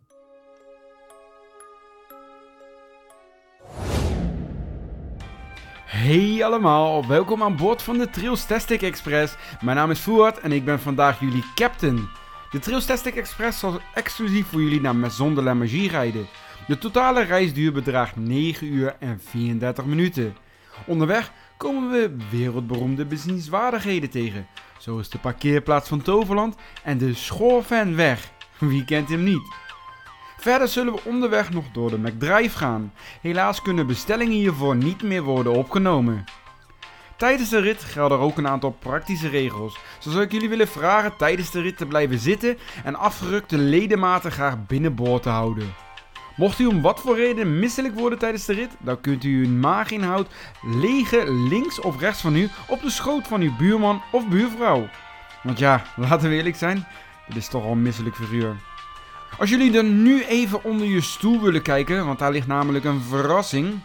[5.85, 9.35] Hey allemaal, welkom aan boord van de Trails Tastic Express.
[9.61, 12.07] Mijn naam is Fuad en ik ben vandaag jullie captain.
[12.51, 16.27] De Trails Tastic Express zal exclusief voor jullie naar Maison de la Magie rijden.
[16.67, 20.35] De totale reisduur bedraagt 9 uur en 34 minuten.
[20.85, 24.47] Onderweg komen we wereldberoemde bezienswaardigheden tegen,
[24.77, 28.31] zoals de parkeerplaats van Toverland en de Schoorfanweg.
[28.57, 29.53] Wie kent hem niet?
[30.37, 32.93] Verder zullen we onderweg nog door de McDrive gaan.
[33.21, 36.23] Helaas kunnen bestellingen hiervoor niet meer worden opgenomen.
[37.17, 39.77] Tijdens de rit gelden er ook een aantal praktische regels.
[39.99, 44.31] Zo zou ik jullie willen vragen tijdens de rit te blijven zitten en afgerukte ledematen
[44.31, 45.73] graag binnenboord te houden.
[46.39, 49.49] Mocht u om wat voor reden misselijk worden tijdens de rit, dan kunt u uw
[49.49, 50.27] maaginhoud
[50.61, 54.87] legen links of rechts van u op de schoot van uw buurman of buurvrouw.
[55.43, 56.85] Want ja, laten we eerlijk zijn,
[57.25, 58.55] het is toch al een misselijk figuur.
[59.39, 63.01] Als jullie dan nu even onder je stoel willen kijken, want daar ligt namelijk een
[63.01, 63.79] verrassing.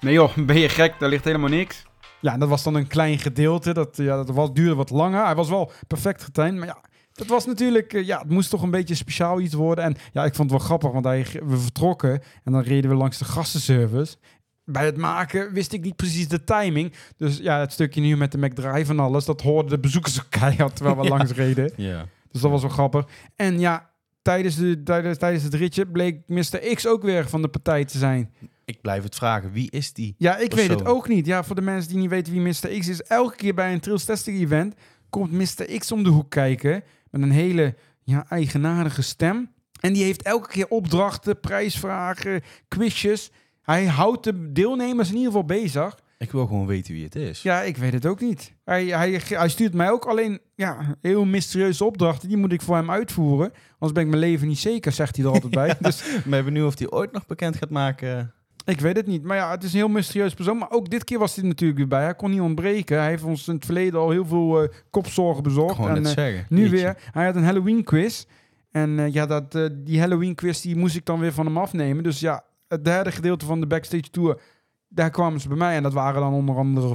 [0.00, 0.94] Nee joh, ben je gek?
[0.98, 1.84] Daar ligt helemaal niks.
[2.20, 3.72] Ja, dat was dan een klein gedeelte.
[3.72, 5.24] Dat, ja, dat was, duurde wat langer.
[5.24, 6.88] Hij was wel perfect getimed, maar ja...
[7.20, 9.84] Dat was natuurlijk, eh, ja, het moest toch een beetje speciaal iets worden.
[9.84, 12.96] En ja, ik vond het wel grappig, want hij, we vertrokken en dan reden we
[12.96, 14.16] langs de gastenservice.
[14.64, 16.92] Bij het maken wist ik niet precies de timing.
[17.16, 20.30] Dus ja, het stukje nu met de McDrive en alles, dat hoorden de bezoekers ook
[20.40, 21.08] keihard terwijl we Ja.
[21.08, 21.72] langs reden.
[21.76, 22.06] Ja.
[22.30, 23.06] Dus dat was wel grappig.
[23.36, 23.90] En ja,
[24.22, 26.58] tijdens, de, tijdens, tijdens het ritje bleek Mr.
[26.74, 28.32] X ook weer van de partij te zijn.
[28.64, 29.52] Ik blijf het vragen.
[29.52, 30.14] Wie is die?
[30.18, 31.26] Ja, ik weet het ook niet.
[31.26, 32.78] Ja, voor de mensen die niet weten wie Mr.
[32.78, 33.02] X is.
[33.02, 34.74] Elke keer bij een Trails Testing event
[35.10, 35.78] komt Mr.
[35.78, 36.82] X om de hoek kijken.
[37.10, 39.50] Met een hele ja, eigenaardige stem.
[39.80, 43.30] En die heeft elke keer opdrachten, prijsvragen, quizjes.
[43.62, 45.98] Hij houdt de deelnemers in ieder geval bezig.
[46.18, 47.42] Ik wil gewoon weten wie het is.
[47.42, 48.54] Ja, ik weet het ook niet.
[48.64, 52.28] Hij, hij, hij stuurt mij ook alleen ja, heel mysterieuze opdrachten.
[52.28, 53.52] Die moet ik voor hem uitvoeren.
[53.70, 55.76] Anders ben ik mijn leven niet zeker, zegt hij er altijd bij.
[55.80, 58.34] Dus Ik ben benieuwd of hij ooit nog bekend gaat maken.
[58.70, 59.22] Ik weet het niet.
[59.22, 60.58] Maar ja, het is een heel mysterieus persoon.
[60.58, 62.02] Maar ook dit keer was hij natuurlijk weer bij.
[62.02, 62.98] Hij kon niet ontbreken.
[62.98, 65.74] Hij heeft ons in het verleden al heel veel eh, kopzorgen bezorgd.
[65.74, 66.46] Gewoon en eh, zeggen.
[66.48, 66.76] nu Jeetje.
[66.76, 66.96] weer.
[67.10, 68.24] Hij had een Halloween quiz.
[68.70, 72.02] En eh, ja, dat, die Halloween quiz die moest ik dan weer van hem afnemen.
[72.02, 74.40] Dus ja, het derde gedeelte van de backstage tour,
[74.88, 75.76] daar kwamen ze bij mij.
[75.76, 76.94] En dat waren dan onder andere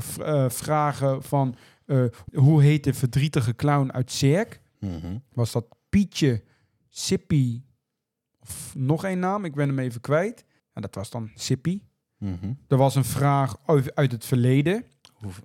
[0.49, 1.55] vragen van
[2.34, 4.57] hoe heet de verdrietige clown uit Cirque?
[4.80, 5.17] Mhm.
[5.34, 6.43] Was dat Pietje,
[6.89, 7.61] Sippy
[8.39, 9.45] of nog één naam?
[9.45, 10.45] Ik ben hem even kwijt.
[10.76, 11.82] En dat was dan Sippy.
[12.17, 12.53] Mhm.
[12.67, 14.86] Er was een vraag uit, uit het verleden.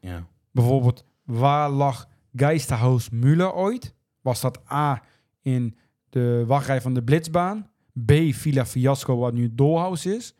[0.00, 0.26] Ja.
[0.50, 3.94] Bijvoorbeeld, waar lag Geisterhaus Müller ooit?
[4.20, 5.02] Was dat A
[5.40, 5.76] in
[6.08, 7.70] de wachtrij van de Blitzbaan?
[8.04, 8.12] B.
[8.30, 10.34] Villa Fiasco, wat nu Dollhouse is.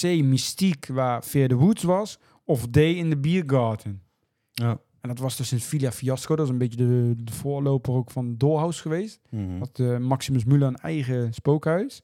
[0.00, 0.02] C.
[0.02, 2.18] Mystiek, waar Veer de Woods was.
[2.44, 2.76] Of D.
[2.76, 4.02] in de Biergarten.
[4.50, 4.80] Ja.
[5.00, 6.36] En dat was dus in Villa Fiasco.
[6.36, 9.20] Dat is een beetje de, de voorloper ook van Dollhouse geweest.
[9.58, 12.02] Had eh, Maximus Muller een eigen spookhuis.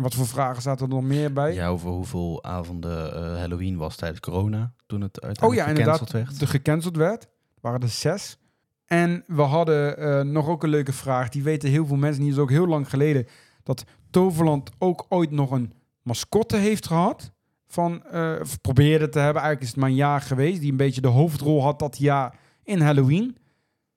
[0.00, 1.54] Wat voor vragen zaten er nog meer bij?
[1.54, 6.08] Ja, over hoeveel avonden eh, Halloween was tijdens corona, toen het oh uiteindelijk ja, gecanceld
[6.08, 6.28] inderdaad.
[6.28, 6.40] werd.
[6.40, 7.28] De gecanceld werd.
[7.60, 8.38] waren er zes.
[8.86, 11.28] En we hadden eh, nog ook een leuke vraag.
[11.28, 12.22] Die weten heel veel mensen.
[12.22, 13.26] Die is ook heel lang geleden.
[13.62, 15.72] Dat Toverland ook ooit nog een
[16.02, 17.32] mascotte heeft gehad.
[17.66, 19.42] Van, eh, of probeerde te hebben.
[19.42, 20.60] Eigenlijk is het maar een jaar geweest.
[20.60, 23.36] Die een beetje de hoofdrol had dat jaar in Halloween.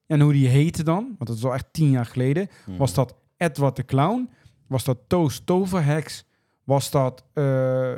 [0.08, 1.04] En hoe die heette dan.
[1.04, 2.48] Want dat is al echt tien jaar geleden.
[2.66, 2.78] Mhm.
[2.78, 4.30] Was dat Edward de Clown?
[4.68, 6.26] Was dat Toos Toverheks?
[6.64, 7.96] Was dat eh,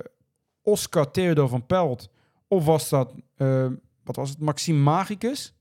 [0.62, 2.10] Oscar Theodor van Pelt?
[2.48, 3.68] Of was dat, eh,
[4.04, 5.54] wat was het, Maxime Magicus?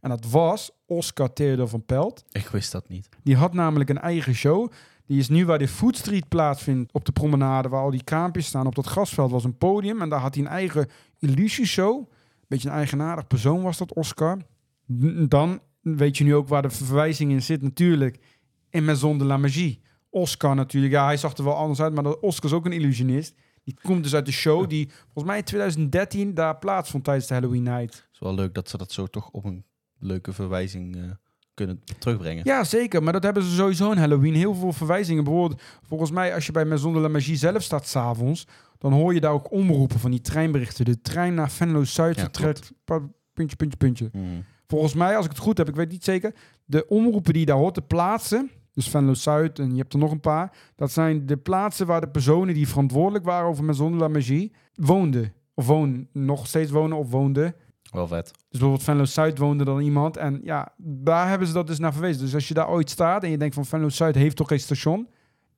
[0.00, 2.24] En dat was Oscar Theodor van Pelt.
[2.32, 3.08] Ik wist dat niet.
[3.22, 4.70] Die had namelijk een eigen show.
[5.06, 8.46] Die is nu waar de Food Street plaatsvindt op de promenade, waar al die kraampjes
[8.46, 8.66] staan.
[8.66, 12.10] Op dat grasveld was een podium en daar had hij een eigen illusieshow.
[12.48, 14.38] Beetje een eigenaardig persoon was dat, Oscar.
[15.28, 18.18] Dan weet je nu ook waar de verwijzing in zit natuurlijk.
[18.70, 19.80] In Maison de la Magie.
[20.14, 22.72] Oscar natuurlijk, ja, hij zag er wel anders uit, maar dat Oscar is ook een
[22.72, 23.34] illusionist.
[23.64, 27.34] Die komt dus uit de show die volgens mij in 2013 daar plaatsvond tijdens de
[27.34, 27.94] Halloween Night.
[27.94, 29.64] Het is wel leuk dat ze dat zo toch op een
[29.98, 31.02] leuke verwijzing eh,
[31.54, 32.44] kunnen terugbrengen.
[32.44, 33.02] Ja, zeker.
[33.02, 34.34] Maar dat hebben ze sowieso in Halloween.
[34.34, 35.24] Heel veel verwijzingen.
[35.24, 38.46] Bijvoorbeeld, volgens mij, als je bij Maison de la Magie zelf staat s'avonds,
[38.78, 40.84] dan hoor je daar ook omroepen van die treinberichten.
[40.84, 42.28] De trein naar Venlo-Zuid Ja,
[43.32, 44.08] puntje, puntje, puntje.
[44.12, 44.24] Mhm.
[44.66, 46.34] Volgens mij, als ik het goed heb, ik weet niet zeker,
[46.64, 50.10] de omroepen die je daar hoort te plaatsen, dus Venlo-Zuid en je hebt er nog
[50.10, 53.98] een paar, dat zijn de plaatsen waar de personen die verantwoordelijk waren over Maison de
[53.98, 55.32] la Magie woonden.
[55.54, 57.54] Of wonen, nog steeds wonen of woonden.
[57.90, 58.24] Wel vet.
[58.24, 60.16] Dus bijvoorbeeld Venlo Zuid woonde dan iemand.
[60.16, 62.20] En ja, daar hebben ze dat dus naar verwezen.
[62.20, 64.60] Dus als je daar ooit staat en je denkt van Venlo Zuid heeft toch geen
[64.60, 65.08] station.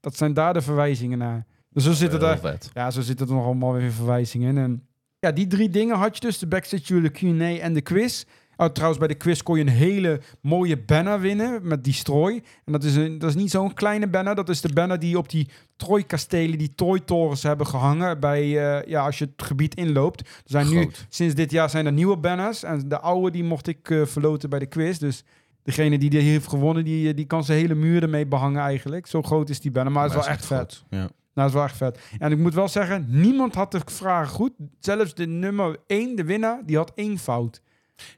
[0.00, 1.46] Dat zijn daar de verwijzingen naar.
[1.70, 2.70] Dus zo zitten er, vet.
[2.72, 4.62] ja, zo zitten er nog allemaal weer verwijzingen in.
[4.62, 4.86] En
[5.18, 6.38] ja, die drie dingen had je dus.
[6.38, 8.24] De backstage, de Q&A en de quiz.
[8.56, 12.42] Oh, trouwens, bij de quiz kon je een hele mooie banner winnen met Destroy.
[12.64, 14.34] En dat is, een, dat is niet zo'n kleine banner.
[14.34, 18.20] Dat is de banner die op die Troy-kastelen, die Troy-torens hebben gehangen.
[18.20, 20.20] Bij, eh, ja, als je het gebied inloopt.
[20.20, 20.90] Er zijn nu.
[21.08, 22.62] Sinds dit jaar zijn er nieuwe banners.
[22.62, 24.98] En de oude die mocht ik eh, verloten bij de quiz.
[24.98, 25.24] Dus
[25.62, 29.06] degene die die heeft gewonnen, die, die kan zijn hele muur ermee behangen eigenlijk.
[29.06, 29.92] Zo groot is die banner.
[29.92, 30.56] Maar het is wel echt vet.
[30.56, 30.84] groot.
[30.90, 30.98] Ja.
[30.98, 31.98] Nou, dat is wel echt vet.
[32.18, 34.52] En ik moet wel zeggen, niemand had de vragen goed.
[34.78, 37.60] Zelfs de nummer 1, de winnaar, die had één fout.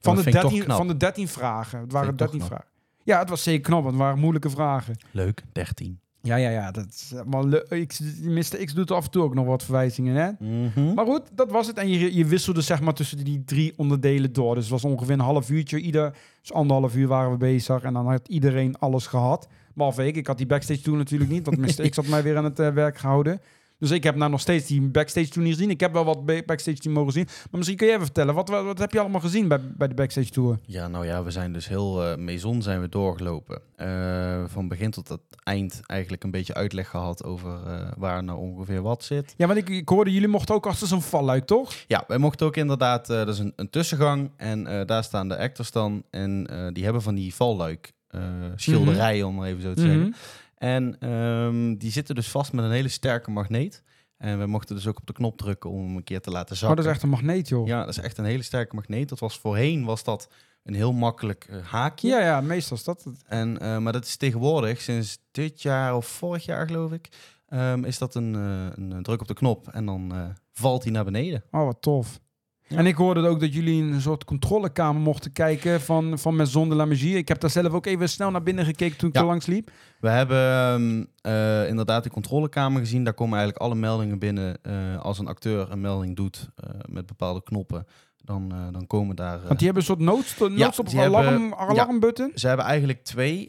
[0.00, 0.76] Van, de, vind ik toch 13, knap.
[0.76, 1.80] van de 13 vragen.
[1.80, 2.50] Het waren ik toch 13 knap.
[2.50, 2.76] vragen.
[3.04, 4.96] Ja, het was zeker knap, want het waren moeilijke vragen.
[5.10, 6.00] Leuk, 13.
[6.22, 6.70] Ja, ja, ja.
[6.70, 8.64] Dat is allemaal le- X, Mr.
[8.64, 10.30] X doet af en toe ook nog wat verwijzingen, hè?
[10.46, 10.94] Mhm.
[10.94, 11.76] Maar goed, dat was het.
[11.76, 14.54] En je, je wisselde zeg maar tussen die drie onderdelen door.
[14.54, 15.78] Dus het was ongeveer een half uurtje.
[15.80, 17.82] Ieder, dus anderhalf uur waren we bezig.
[17.82, 19.48] En dan had iedereen alles gehad.
[19.74, 20.16] Behalve ik.
[20.16, 21.46] Ik had die backstage tour natuurlijk niet.
[21.46, 21.88] Want Mr.
[21.90, 23.40] X had mij weer aan het eh, werk gehouden.
[23.78, 25.70] Dus ik heb nou nog steeds die backstage tour niet gezien.
[25.70, 27.24] Ik heb wel wat ba- backstage tour mogen zien.
[27.24, 28.34] Maar misschien kun je even vertellen.
[28.34, 30.58] Wat, wat, wat heb je allemaal gezien bij, bij de backstage tour?
[30.62, 33.60] Ja, nou ja, we zijn dus heel maison zijn we doorgelopen.
[33.76, 38.38] Eh, van begin tot het eind eigenlijk een beetje uitleg gehad over eh, waar nou
[38.38, 39.34] ongeveer wat zit.
[39.36, 41.72] Ja, want ik, ik hoorde jullie mochten ook achter zo'n valluik, toch?
[41.86, 45.70] Ja, wij mochten ook inderdaad, dat is een, een tussengang en daar staan de actors
[45.70, 46.02] dan.
[46.10, 48.20] En die hebben van die valluik eh,
[48.56, 50.14] schilderijen, om maar even zo te zeggen.
[50.59, 53.82] En ehm, die zitten dus vast met een hele sterke magneet.
[54.16, 56.52] En we mochten dus ook op de knop drukken om hem een keer te laten
[56.54, 56.76] Oh, zakken.
[56.76, 57.66] dat is echt een magneet, joh.
[57.66, 59.09] Ja, dat is echt een hele sterke magneet.
[59.09, 60.28] Dat was voorheen was dat
[60.62, 62.09] een heel makkelijk eh, haakje.
[62.09, 63.22] ja, ja, meestal is dat het.
[63.26, 67.09] En, eh, maar dat is tegenwoordig, sinds dit jaar of vorig jaar geloof ik,
[67.48, 71.04] ehm, is dat een, eh, een druk op de knop en dan valt hij naar
[71.04, 71.42] beneden.
[71.50, 72.20] Oh, wat tof.
[72.68, 72.76] Ja.
[72.76, 76.68] En ik hoorde ook dat jullie in een soort controlekamer mochten kijken van, van Maison
[76.68, 77.16] de la Magie.
[77.16, 79.20] Ik heb daar zelf ook even snel naar binnen gekeken toen ik Ja.
[79.20, 79.70] er langs liep.
[80.00, 81.04] We hebben ehm,
[81.34, 83.04] eh, inderdaad de controlekamer gezien.
[83.04, 84.56] Daar komen eigenlijk alle meldingen binnen.
[84.62, 87.86] eh, als een acteur een melding doet eh, met bepaalde knoppen,
[88.24, 89.38] dan, dan komen daar...
[89.46, 92.30] Want die hebben een soort noodstop, noodstop hebben- alarm, alarmbutton.
[92.34, 93.48] Ze hebben eigenlijk twee,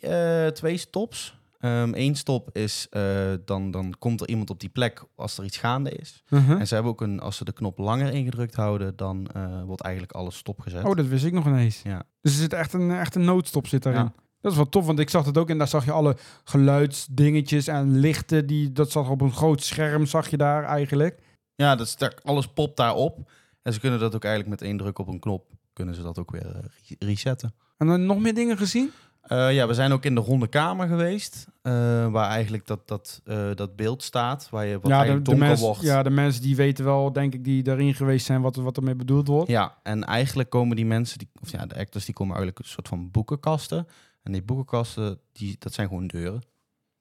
[0.53, 1.37] twee stops.
[1.61, 5.57] Eén stop is, eh, dan, dan komt er iemand op die plek als er iets
[5.57, 6.23] gaande is.
[6.29, 6.59] Uh-huh.
[6.59, 9.81] En ze hebben ook een, als ze de knop langer ingedrukt houden, dan eh, wordt
[9.81, 10.83] eigenlijk alles stopgezet.
[10.83, 11.81] Oh, dat wist ik nog ineens.
[11.81, 12.03] Ja.
[12.21, 14.01] Dus er zit echt een, echt een noodstop zit daarin.
[14.01, 14.13] Ja.
[14.41, 17.67] Dat is wel tof, want ik zag het ook en daar zag je alle geluidsdingetjes
[17.67, 18.47] en lichten.
[18.47, 21.19] Die, dat zag op een groot scherm, zag je daar eigenlijk.
[21.55, 23.31] Ja, dat is, alles popt daarop.
[23.61, 26.19] En ze kunnen dat ook eigenlijk met één druk op een knop, kunnen ze dat
[26.19, 27.53] ook weer eh, re- resetten.
[27.77, 28.91] En dan nog meer dingen gezien?
[29.29, 31.73] Eh, ja, we zijn ook in de ronde kamer geweest, eh,
[32.11, 35.47] waar eigenlijk dat, dat, eh, dat beeld staat, waar je wat ja, de, de donker
[35.47, 35.81] mensen, wordt.
[35.81, 38.95] ja, de mensen die weten wel, denk ik, die daarin geweest zijn, wat, wat ermee
[38.95, 39.49] bedoeld wordt.
[39.49, 42.71] Ja, en eigenlijk komen die mensen, die, of ja, de actors, die komen eigenlijk een
[42.71, 43.87] soort van boekenkasten.
[44.23, 46.41] En die boekenkasten, die, dat zijn gewoon deuren.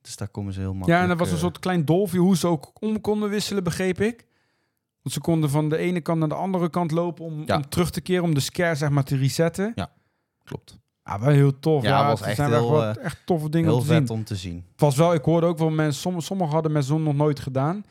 [0.00, 0.98] Dus daar komen ze heel makkelijk...
[0.98, 4.00] Ja, en dat was een soort klein dolfje hoe ze ook om konden wisselen, begreep
[4.00, 4.26] ik.
[5.02, 7.56] Want ze konden van de ene kant naar de andere kant lopen om, Ja.
[7.56, 9.74] om terug te keren, om de scare zeg maar te resetten.
[10.44, 10.78] Klopt.
[11.08, 11.82] Ja, wel heel tof.
[11.82, 13.88] Ja, Ja, was het echt zijn wel heel, eh, echt toffe dingen Heel om te
[13.88, 14.00] zien.
[14.00, 14.64] vet om te zien.
[14.72, 17.40] Het was wel, ik hoorde ook wel mensen, sommige, sommigen hadden met zon nog nooit
[17.40, 17.84] gedaan.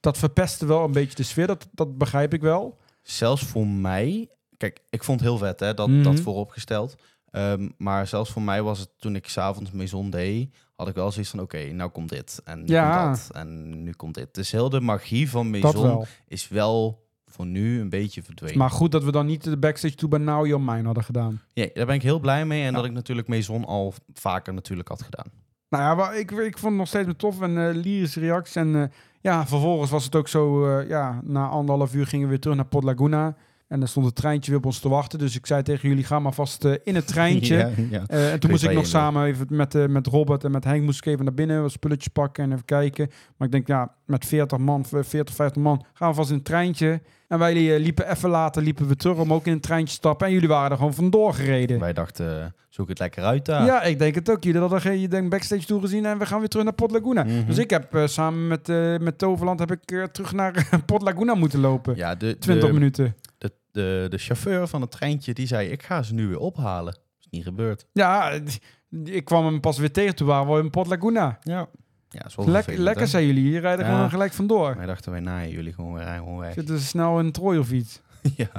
[0.00, 2.78] Dat verpestte wel een beetje de sfeer, dat, dat begrijp ik wel.
[3.02, 4.28] Zelfs voor mij...
[4.56, 6.02] Kijk, ik vond het heel vet, hè, dat, Mhm.
[6.02, 6.94] dat vooropgesteld.
[7.30, 10.54] Ehm, maar zelfs voor mij was het toen ik s'avonds Maison deed...
[10.76, 12.40] had ik wel zoiets van, oké, nou komt dit.
[12.44, 13.04] En nu Ja.
[13.04, 13.36] komt dat.
[13.36, 14.34] En nu komt dit.
[14.34, 16.06] Dus heel de magie van Maison wel.
[16.28, 18.58] is wel voor nu een beetje verdwenen.
[18.58, 21.40] Maar goed dat we dan niet de backstage toe bij Now Your Mine hadden gedaan.
[21.52, 22.60] Ja, daar ben ik heel blij mee.
[22.60, 22.76] En Ja.
[22.76, 25.26] dat ik natuurlijk Maison al vaker natuurlijk had gedaan.
[25.68, 28.56] Nou ja, ik, ik vond het nog steeds tof en eh lyrische reacties.
[28.56, 28.88] En eh,
[29.20, 32.56] ja, vervolgens was het ook zo, eh, ja, na anderhalf uur gingen we weer terug
[32.56, 33.36] naar Port Laguna.
[33.68, 35.18] En dan stond het treintje weer op ons te wachten.
[35.18, 37.56] Dus ik zei tegen jullie, ga maar vast eh, in het treintje.
[37.56, 38.02] Ja, ja.
[38.06, 40.82] Eh, en toen moest ik nog samen even met, eh, met Robert en met Henk
[40.82, 43.10] moest ik even naar binnen, wat spulletjes pakken en even kijken.
[43.36, 46.44] Maar ik denk, ja, met 40 man, 40, 50 man, gaan we vast in het
[46.44, 47.00] treintje.
[47.28, 50.26] En wij liepen even later, liepen we terug om ook in het treintje te stappen.
[50.26, 51.80] En jullie waren er gewoon vandoor gereden.
[51.80, 53.64] Wij dachten, zoek het lekker uit daar.
[53.64, 54.44] Ja, ik denk het ook.
[54.44, 56.90] Jullie hadden geen je denkt backstage tour gezien en we gaan weer terug naar Port
[56.90, 57.24] Laguna.
[57.24, 57.46] Mhm.
[57.46, 58.68] Dus ik heb samen met,
[59.00, 61.96] met Toverland heb ik, terug naar Port Laguna moeten lopen.
[61.96, 63.14] Ja, de, 20 de, minuten.
[63.76, 66.96] De, de, chauffeur van het treintje die zei, ik ga ze nu weer ophalen.
[67.20, 67.86] is niet gebeurd.
[67.92, 68.40] Ja,
[69.04, 70.14] ik kwam hem pas weer tegen.
[70.14, 71.38] Toen waren we in Port Laguna.
[71.42, 71.68] Ja,
[72.08, 73.08] ja wel Lek, lekker hè?
[73.08, 73.42] zijn jullie.
[73.42, 73.92] Hier rijden Ja.
[73.92, 74.76] gewoon gelijk vandoor.
[74.76, 76.52] Wij dachten, wij naaien jullie gewoon weer gewoon weg.
[76.52, 78.00] Zitten ze snel in een trooi of iets.
[78.36, 78.50] ja,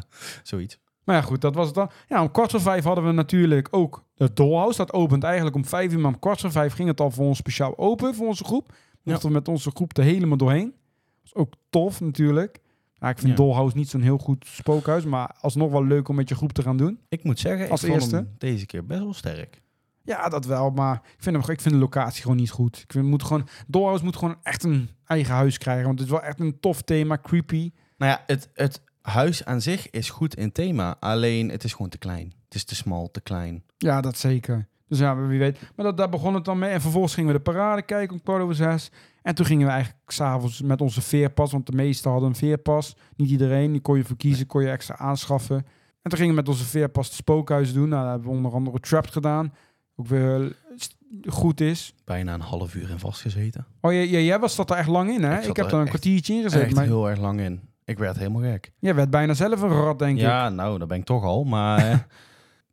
[0.43, 0.79] zoiets.
[1.03, 1.89] Maar ja, goed, dat was het dan.
[2.07, 4.77] Ja, om kwart voor vijf hadden we natuurlijk ook het Dollhouse.
[4.77, 7.25] Dat opent eigenlijk om vijf uur, maar om kwart voor vijf ging het al voor
[7.25, 8.73] ons speciaal open, voor onze groep.
[9.03, 10.73] Mochten we met onze groep er helemaal doorheen.
[11.21, 12.59] was ook tof natuurlijk.
[12.99, 13.35] Ja, ik vind Ja.
[13.35, 16.61] Dollhouse niet zo'n heel goed spookhuis, maar alsnog wel leuk om met je groep te
[16.61, 16.99] gaan doen.
[17.09, 18.27] Ik moet zeggen, Als ik vond eerste?
[18.37, 19.61] deze keer best wel sterk.
[20.03, 22.77] Ja, dat wel, maar ik vind, hem, ik vind de locatie gewoon niet goed.
[22.77, 26.13] Ik vind, moet gewoon, Dollhouse moet gewoon echt een eigen huis krijgen, want het is
[26.13, 27.71] wel echt een tof thema, creepy.
[27.97, 30.95] Nou ja, het, het huis aan zich is goed in thema.
[30.99, 32.33] Alleen, het is gewoon te klein.
[32.45, 33.63] Het is te smal, te klein.
[33.77, 34.67] Ja, dat zeker.
[34.87, 35.59] Dus ja, wie weet.
[35.75, 36.69] Maar dat, daar begon het dan mee.
[36.69, 38.91] En vervolgens gingen we de parade kijken om kwart over zes.
[39.21, 42.95] En toen gingen we eigenlijk s'avonds met onze veerpas, want de meesten hadden een veerpas.
[43.15, 45.55] Niet iedereen, die kon je verkiezen, kon je extra aanschaffen.
[46.01, 47.89] En toen gingen we met onze veerpas het spookhuis doen.
[47.89, 49.53] Nou, daar hebben we onder andere Trapped gedaan.
[49.95, 51.93] Ook weer eh, goed is.
[52.05, 53.65] Bijna een half uur in vastgezeten.
[53.81, 55.39] Oh, jij, jij, jij was dat er echt lang in, hè?
[55.41, 56.65] Ik heb er een kwartiertje in gezeten.
[56.65, 57.61] Echt Maar heel erg lang in.
[57.85, 58.71] Ik werd helemaal gek.
[58.79, 60.23] jij werd bijna zelf een rat, denk ik.
[60.23, 61.43] Ja, nou, dat ben ik toch al.
[61.43, 61.97] Maar eh,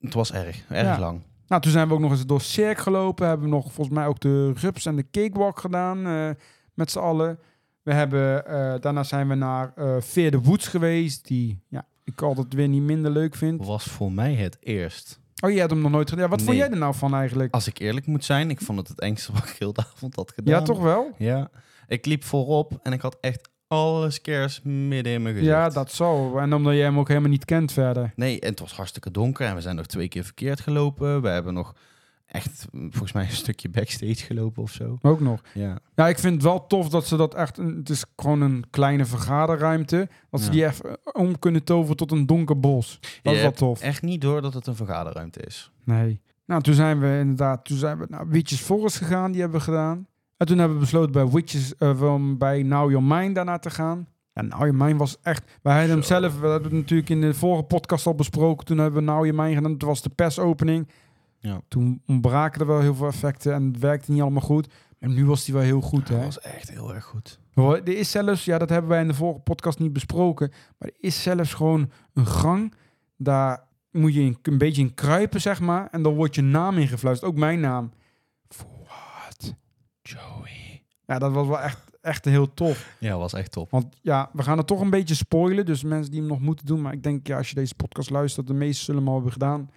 [0.01, 0.65] het was erg.
[0.69, 0.99] Erg Ja.
[0.99, 1.23] lang.
[1.55, 3.27] Nou, toen zijn we ook nog eens door Cirque gelopen.
[3.27, 6.31] Hebben we nog volgens mij ook de Rups en de Cakewalk gedaan eh,
[6.75, 7.39] met z'n allen.
[7.83, 12.23] We hebben, eh, daarna zijn we naar eh Veer de Woods geweest, die ja, ik
[12.23, 13.67] altijd weer niet minder leuk vind.
[13.67, 15.21] Was voor mij het eerst.
[15.45, 16.25] Oh, jij hebt hem nog nooit gedaan.
[16.25, 17.55] Ja, wat vond jij er nou van eigenlijk?
[17.55, 20.17] Als ik eerlijk moet zijn, ik vond het het engste wat ik heel de avond
[20.17, 20.55] had gedaan.
[20.55, 21.15] Ja, toch wel?
[21.19, 21.51] Ja.
[21.87, 25.53] Ik liep voorop en ik had echt alle scares midden in mijn gezicht.
[25.53, 26.39] Ja, dat zo.
[26.39, 28.13] En omdat jij hem ook helemaal niet kent verder.
[28.17, 31.23] Nee, en het was hartstikke donker en we zijn nog twee keer verkeerd gelopen.
[31.23, 31.75] We hebben nog
[32.27, 34.99] echt, volgens mij, een stukje backstage gelopen of zo.
[35.03, 35.41] Ook nog.
[35.55, 35.79] Ja.
[35.95, 37.57] Ja, ik vind het wel tof dat ze dat echt...
[37.57, 40.09] Het is gewoon een kleine vergaderruimte.
[40.31, 40.53] Dat ze Ja.
[40.53, 42.99] die even om kunnen toveren tot een donker bos.
[43.01, 43.81] Dat Je is wel tof.
[43.81, 45.71] Echt niet door dat het een vergaderruimte is.
[45.85, 46.21] Nee.
[46.47, 49.65] Nou, toen zijn we inderdaad, toen zijn we naar Witches Forest gegaan, die hebben we
[49.65, 50.07] gedaan.
[50.37, 53.71] En toen hebben we besloten bij Witches, eh, van bij Now Your Mind daarna te
[53.71, 54.09] gaan.
[54.33, 57.21] Ja, Now Your Mind was echt, wij hadden hem zelf, we hebben het natuurlijk in
[57.21, 58.67] de vorige podcast al besproken.
[58.67, 60.89] Toen hebben we Now Your Mind gedaan, het was de persopening.
[61.39, 61.61] Ja.
[61.69, 64.69] Toen ontbraken er wel heel veel effecten en het werkte niet allemaal goed.
[64.99, 66.15] En nu was die wel heel goed, hè.
[66.15, 67.39] Dat was echt heel erg goed.
[67.55, 70.95] Er is zelfs, ja, dat hebben wij in de vorige podcast niet besproken, maar er
[71.01, 72.75] is zelfs gewoon een gang,
[73.17, 77.31] daar moet je een beetje in kruipen, zeg maar, en dan wordt je naam ingefluisterd,
[77.31, 77.91] ook mijn naam.
[80.09, 80.83] Joey.
[81.07, 82.97] Ja, dat was wel echt, echt heel tof.
[82.99, 83.71] Ja, was echt top.
[83.71, 86.67] Want ja, we gaan het toch een beetje spoilen, dus mensen die hem nog moeten
[86.67, 89.15] doen, maar ik denk, ja, als je deze podcast luistert, de meesten zullen hem al
[89.15, 89.71] hebben gedaan.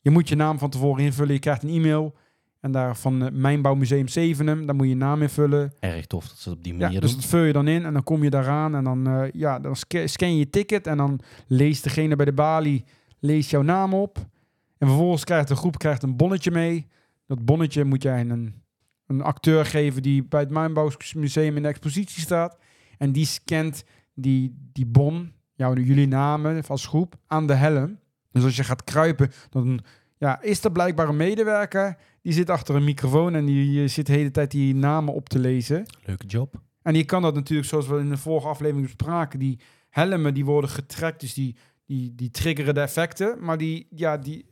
[0.00, 2.14] Je moet je naam van tevoren invullen, je krijgt een e-mail,
[2.60, 5.72] en daar van eh, Mijnbouwmuseum Zevenum, daar moet je je naam invullen.
[5.80, 7.20] Erg tof dat ze op die Ja, manier dus doen.
[7.20, 9.76] dat vul je dan in en dan kom je daaraan en dan, eh, ja, dan
[9.76, 12.84] sca- scan je je ticket en dan leest degene bij de balie
[13.18, 14.18] leest jouw naam op.
[14.78, 16.86] En vervolgens krijgt de groep krijgt een bonnetje mee.
[17.26, 18.54] Dat bonnetje moet jij aan een,
[19.08, 22.58] een acteur geven die bij het Mijnbouwmuseum in de expositie staat.
[22.98, 23.84] En die scant
[24.14, 27.98] die, die bon, jouw, jullie namen als groep, aan de helm.
[28.30, 29.80] Dus als je gaat kruipen, dan
[30.18, 34.06] ja, is er blijkbaar een medewerker die zit achter een microfoon en die eh, zit
[34.06, 35.86] de hele tijd die namen op te lezen.
[36.04, 36.60] Leuke job.
[36.82, 40.44] En je kan dat natuurlijk, zoals we in de vorige aflevering bespraken, die helmen die
[40.44, 41.56] worden getrekt, dus die,
[41.88, 44.44] die, die triggeren de effecten, maar die, ja, die,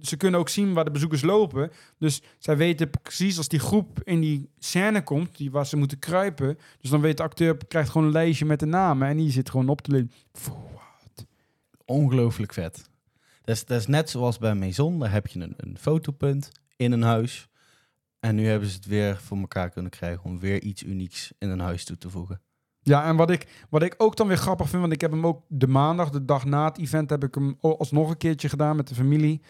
[0.00, 1.70] ze kunnen ook zien waar de bezoekers lopen.
[1.98, 5.98] Dus zij weten precies als die groep in die scène komt, die waar ze moeten
[5.98, 6.58] kruipen.
[6.80, 9.50] Dus dan weet de acteur, krijgt gewoon een lijstje met de namen en die zit
[9.50, 10.10] gewoon op te lezen.
[11.84, 12.90] Ongelooflijk vet.
[13.42, 14.98] Dat is, dat is net zoals bij Maison.
[14.98, 17.48] Daar heb je een, een fotopunt in een huis.
[18.20, 21.48] En nu hebben ze het weer voor elkaar kunnen krijgen om weer iets unieks in
[21.48, 22.40] een huis toe te voegen.
[22.82, 25.26] Ja, en wat ik, wat ik ook dan weer grappig vind, want ik heb hem
[25.26, 28.76] ook de maandag, de dag na het event, heb ik hem alsnog een keertje gedaan
[28.76, 29.40] met de familie.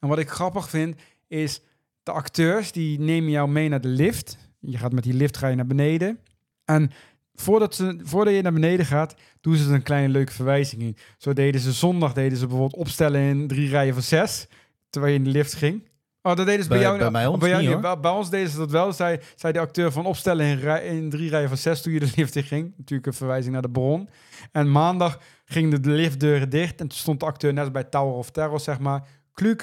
[0.00, 1.62] En wat ik grappig vind, is
[2.02, 4.38] de acteurs, die nemen jou mee naar de lift.
[4.60, 6.18] Je gaat met die lift ga je naar beneden.
[6.64, 6.90] En
[7.34, 10.96] voordat, ze, voordat je naar beneden gaat, doen ze een kleine leuke verwijzing in.
[11.18, 14.46] Zo deden ze zondag, deden ze bijvoorbeeld opstellen in drie rijen van zes,
[14.90, 15.88] terwijl je in de lift ging.
[16.22, 17.80] Oh, dat deden ze bij, Bij- jou bij mij ons bij jou niet.
[17.80, 18.92] Bij, bij ons deden ze dat wel.
[18.92, 22.00] Zei, zei de acteur van opstellen in, rij, in drie rijen van zes toen je
[22.00, 22.74] de lift in ging.
[22.76, 24.08] Natuurlijk een verwijzing naar de bron.
[24.52, 26.80] En maandag gingen de liftdeuren dicht.
[26.80, 29.06] En toen stond de acteur net als bij Tower of Terror, zeg maar.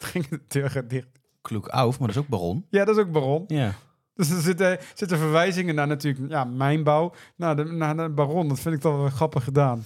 [0.00, 1.08] Toen gingen de deuren dicht.
[1.40, 2.66] Kloek auf, maar dat is ook Baron.
[2.70, 3.44] Ja, dat is ook baron.
[3.46, 3.74] Ja.
[4.14, 7.12] Dus er zitten, zitten verwijzingen naar natuurlijk ja, mijnbouw.
[7.36, 8.48] Naar de, naar de baron.
[8.48, 9.82] Dat vind ik toch wel grappig gedaan.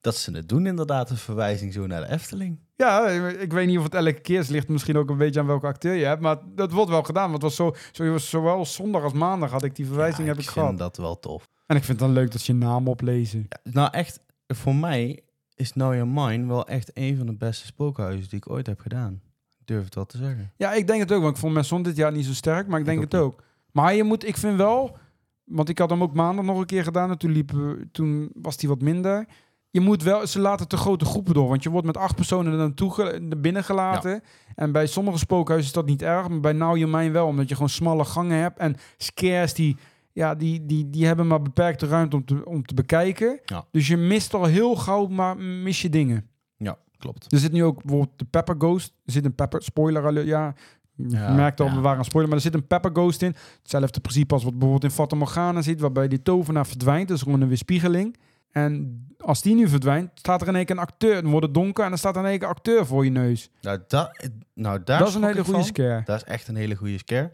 [0.00, 2.58] Dat ze het doen inderdaad, een verwijzing zo naar de Efteling.
[2.82, 3.08] Ja,
[3.38, 4.48] ik weet niet of het elke keer is.
[4.48, 6.20] ligt misschien ook een beetje aan welke acteur je hebt.
[6.20, 7.30] Maar dat wordt wel gedaan.
[7.30, 10.36] Want het was zo, zo, zowel zondag als maandag had ik die verwijzing Ja, heb
[10.36, 10.68] ik, ik gehad.
[10.68, 11.48] vind dat wel tof.
[11.66, 13.46] En ik vind het dan leuk dat je naam oplezen.
[13.48, 15.20] Ja, nou echt, voor mij
[15.54, 18.80] is Now Your Mine wel echt een van de beste spookhuizen die ik ooit heb
[18.80, 19.20] gedaan.
[19.58, 20.52] Ik durf het wel te zeggen.
[20.56, 21.22] Ja, ik denk het ook.
[21.22, 22.66] Want ik vond Messon dit jaar niet zo sterk.
[22.66, 23.42] Maar ik denk ook het ook.
[23.72, 24.96] Maar je moet, ik vind wel...
[25.44, 27.10] Want ik had hem ook maandag nog een keer gedaan.
[27.10, 29.26] En toen, liepen, toen was hij wat minder.
[29.72, 30.26] Je moet wel...
[30.26, 31.48] Ze laten te grote groepen door.
[31.48, 34.22] Want je wordt met acht personen er naartoe ge- naar binnen gelaten.
[34.54, 36.28] En bij sommige spookhuizen is dat niet erg.
[36.28, 37.26] Maar bij Nou Je Mijn wel.
[37.26, 38.58] Omdat je gewoon smalle gangen hebt.
[38.58, 39.76] En scares die...
[40.14, 43.40] Ja, die, die, die hebben maar beperkte ruimte om te, om te bekijken.
[43.44, 43.64] Ja.
[43.70, 46.28] Dus je mist al heel gauw, maar mis je dingen.
[46.56, 47.32] Ja, klopt.
[47.32, 48.92] Er zit nu ook bijvoorbeeld de Pepper Ghost.
[49.04, 50.26] Er zit een Pepper spoiler alert.
[50.26, 50.54] Ja,
[50.96, 53.34] je Ja, merkt al, we waren een spoiler, maar er zit een Pepper Ghost in.
[53.62, 57.08] Hetzelfde principe als wat bijvoorbeeld in Fata Morgana zit, waarbij die tovenaar verdwijnt.
[57.08, 58.16] Dat is gewoon een weerspiegeling.
[58.52, 61.22] En als die nu verdwijnt, staat er in één keer een acteur.
[61.22, 63.10] Dan wordt het donker en dan staat er in één keer een acteur voor je
[63.10, 63.50] neus.
[63.60, 64.12] Nou, da,
[64.54, 66.02] nou daar dat is een hele goede scare.
[66.04, 67.30] Dat is echt een hele goede scare.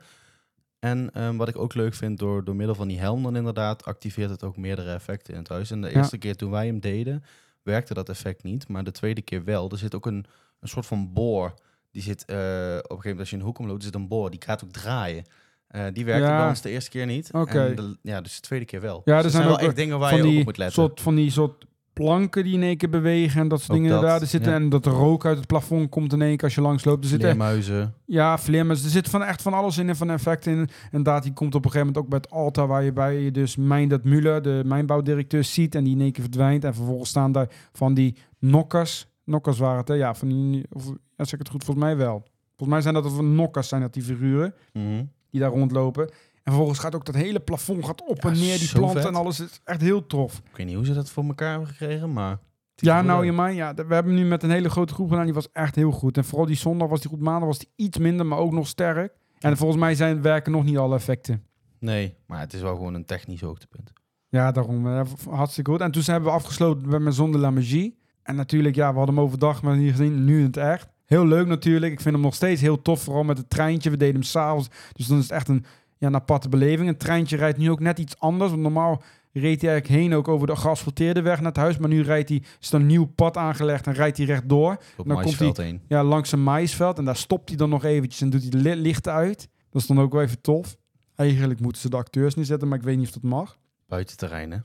[0.78, 3.84] En ehm, wat ik ook leuk vind, door, door middel van die helm dan inderdaad,
[3.84, 5.70] activeert het ook meerdere effecten in het huis.
[5.70, 5.94] En de Ja.
[5.96, 7.24] eerste keer toen wij hem deden,
[7.62, 8.68] werkte dat effect niet.
[8.68, 9.70] Maar de tweede keer wel.
[9.70, 10.26] Er zit ook een,
[10.60, 11.54] een soort van boor.
[11.90, 14.30] Die zit, eh, op een gegeven moment als je een hoek omloopt, zit een boor.
[14.30, 15.24] Die gaat ook draaien.
[15.68, 16.38] Eh, die werkte Ja.
[16.38, 17.32] bij ons de eerste keer niet.
[17.32, 17.64] Oké.
[17.66, 19.02] En de- ja, dus de tweede keer wel.
[19.04, 20.74] Ja, Dus er zijn wel ook echt dingen waar je die op moet letten.
[20.82, 24.00] Soort, van die soort planken die in één keer bewegen en dat soort Ook dingen
[24.00, 24.20] dat.
[24.20, 24.56] Er zitten, ja.
[24.58, 27.02] En dat er rook uit het plafond komt in één keer als je langs loopt.
[27.04, 27.94] Er zitten Leermuizen.
[28.04, 28.84] Ja, vleermuis.
[28.84, 30.68] Er zit van echt van alles in en van effecten in.
[30.90, 33.20] En daad die komt op een gegeven moment ook bij het altaar waar je bij
[33.20, 36.64] je dus Meindert Müller, de mijnbouwdirecteur, ziet en die in één keer verdwijnt.
[36.64, 39.06] En vervolgens staan daar van die nokkers.
[39.24, 39.94] Nokkers waren het, hè?
[39.94, 40.84] Ja, van die, of,
[41.16, 42.22] zeg ik het goed, volgens mij wel.
[42.56, 45.04] Volgens mij zijn dat van nokkers, zijn dat die figuren Mhm.
[45.30, 46.04] Die daar rondlopen.
[46.08, 49.10] En vervolgens gaat ook dat hele plafond gaat op Ja, en neer, die planten vet.
[49.10, 49.40] en alles.
[49.40, 50.38] Is echt heel tof.
[50.50, 52.38] Ik weet niet hoe ze dat voor elkaar hebben gekregen, maar...
[52.74, 55.24] Ja, nou je man, ja, we hebben nu met een hele grote groep gedaan.
[55.24, 56.16] Die was echt heel goed.
[56.16, 57.20] En vooral die zondag was die goed.
[57.20, 59.12] Maandag was die iets minder, maar ook nog sterk.
[59.38, 61.44] En volgens mij zijn werken nog niet alle effecten.
[61.78, 63.92] Nee, maar het is wel gewoon een technisch hoogtepunt.
[64.28, 65.80] Ja, daarom eh, hartstikke goed.
[65.80, 67.98] En toen hebben we afgesloten met Maison de la Magie.
[68.22, 70.24] En natuurlijk, ja, we hadden hem overdag maar niet gezien.
[70.24, 70.88] Nu in het echt.
[71.09, 71.92] Heel leuk natuurlijk.
[71.92, 73.02] Ik vind hem nog steeds heel tof.
[73.02, 73.90] Vooral met het treintje.
[73.90, 74.68] We deden hem s'avonds.
[74.92, 75.64] Dus dan is het echt een,
[75.98, 76.88] ja, een aparte beleving.
[76.88, 78.50] Een treintje rijdt nu ook net iets anders.
[78.50, 79.02] Want normaal
[79.32, 81.78] reed hij eigenlijk heen ook over de geasfalteerde weg naar het huis.
[81.78, 84.72] Maar nu rijdt hij, is er een nieuw pad aangelegd en rijdt hij rechtdoor.
[84.72, 85.80] Op Dan komt Maisveld heen.
[85.88, 86.98] Ja, langs een maïsveld.
[86.98, 89.48] En daar stopt hij dan nog eventjes en doet hij de li- lichten uit.
[89.70, 90.76] Dat is dan ook wel even tof.
[91.14, 93.59] Eigenlijk moeten ze de acteurs neerzetten, maar ik weet niet of dat mag.
[93.86, 94.59] Buitenterrein, hè?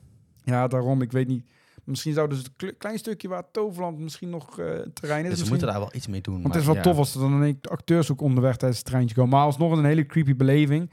[0.43, 1.01] Ja, daarom.
[1.01, 1.45] Ik weet niet.
[1.85, 5.29] Misschien zouden ze het kle- klein stukje waar Toverland misschien nog eh terrein is.
[5.29, 6.33] Dus ze moeten daar wel iets mee doen.
[6.41, 6.81] Want het maar is wel ja.
[6.81, 9.29] tof als er dan ineens acteurs ook onderweg tijdens het treintje komen.
[9.31, 10.91] Maar alsnog een hele creepy beleving.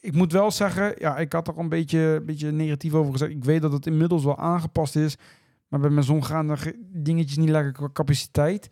[0.00, 3.30] Ik moet wel zeggen, ja, ik had er een beetje, een beetje negatief over gezegd.
[3.30, 5.16] Ik weet dat het inmiddels wel aangepast is.
[5.68, 8.68] Maar bij mijn zon gaan er ge- dingetjes niet lekker qua capaciteit.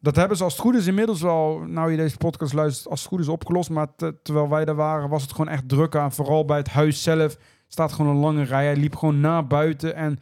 [0.00, 3.00] Dat hebben ze als het goed is inmiddels wel, nou je deze podcast luistert, als
[3.00, 3.70] het goed is opgelost.
[3.70, 6.12] Maar te- terwijl wij daar waren, was het gewoon echt druk aan.
[6.12, 7.36] Vooral bij het huis zelf
[7.68, 8.64] staat gewoon een lange rij.
[8.64, 10.18] Hij liep gewoon naar buiten en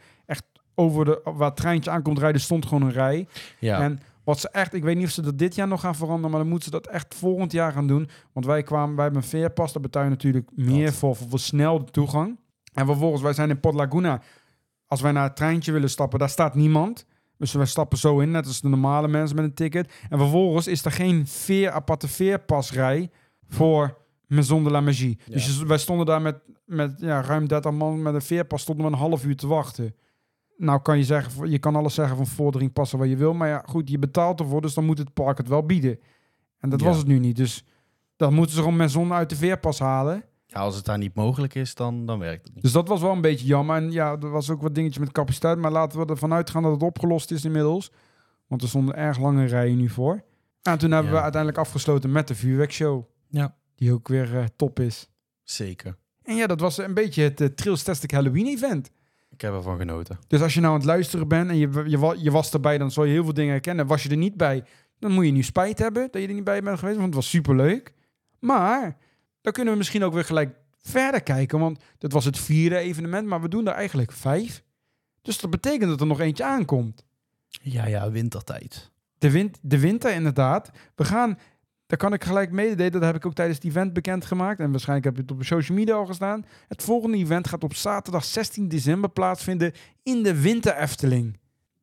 [0.79, 3.27] over de, waar het treintje aankomt rijden, stond gewoon een rij.
[3.59, 5.95] Ja, En wat ze echt, ik weet niet of ze dat dit jaar nog gaan
[5.95, 8.09] veranderen, maar dan moeten ze dat echt volgend jaar gaan doen.
[8.33, 10.93] Want wij kwamen bij mijn veerpas, daar betaal je natuurlijk meer Dat.
[10.93, 12.39] voor, voor versnelde toegang.
[12.73, 14.21] En vervolgens, wij zijn in Port Laguna.
[14.87, 17.05] Als wij naar het treintje willen stappen, daar staat niemand.
[17.37, 19.93] Dus wij stappen zo in, net als de normale mensen met een ticket.
[20.09, 23.09] En vervolgens is er geen veer, aparte veerpasrij
[23.47, 23.97] voor
[24.27, 25.19] Maison de la Magie.
[25.29, 28.91] Dus wij stonden daar met, met ja, ruim 30 man met een veerpas, stonden we
[28.91, 29.95] een half uur te wachten.
[30.57, 33.33] Nou kan je zeggen, je kan alles zeggen van vordering passen wat je wil.
[33.33, 35.99] Maar ja, goed, je betaalt ervoor, dus dan moet het park het wel bieden.
[36.59, 36.85] En dat Ja.
[36.85, 37.35] was het nu niet.
[37.35, 37.65] Dus
[38.15, 40.23] dan moeten ze gewoon met zon uit de veerpas halen.
[40.45, 42.63] Ja, als het daar niet mogelijk is, dan, dan werkt het niet.
[42.63, 43.75] Dus dat was wel een beetje jammer.
[43.75, 45.57] En ja, er was ook wat dingetjes met capaciteit.
[45.57, 47.91] Maar laten we ervan uitgaan dat het opgelost is inmiddels.
[48.47, 50.23] Want er stonden erg lange rijen nu voor.
[50.61, 51.17] En toen hebben Ja.
[51.17, 53.03] we uiteindelijk afgesloten met de vuurwerkshow.
[53.29, 53.55] Ja.
[53.75, 55.09] Die ook weer eh, top is.
[55.43, 55.97] Zeker.
[56.23, 58.91] En ja, dat was een beetje het uh, Trailstastic Halloween event.
[59.29, 60.19] Ik heb ervan genoten.
[60.27, 62.77] Dus als je nou aan het luisteren bent en je, je, wa- je was erbij,
[62.77, 63.87] dan zal je heel veel dingen herkennen.
[63.87, 64.63] Was je er niet bij,
[64.99, 67.15] dan moet je nu spijt hebben dat je er niet bij bent geweest, want het
[67.15, 67.93] was superleuk.
[68.39, 68.97] Maar
[69.41, 73.27] dan kunnen we misschien ook weer gelijk verder kijken, want dat was het vierde evenement,
[73.27, 74.63] maar we doen er eigenlijk vijf.
[75.21, 77.05] Dus dat betekent dat er nog eentje aankomt.
[77.47, 78.91] Ja, ja, wintertijd.
[79.17, 80.71] De, win de winter inderdaad.
[80.95, 81.37] We gaan,
[81.87, 84.59] daar kan ik gelijk mededelen, dat heb ik ook tijdens het event bekendgemaakt.
[84.59, 86.45] En waarschijnlijk heb je het op social media al gestaan.
[86.67, 89.71] Het volgende event gaat op zaterdag 16 december plaatsvinden
[90.03, 91.39] in de Winter Efteling.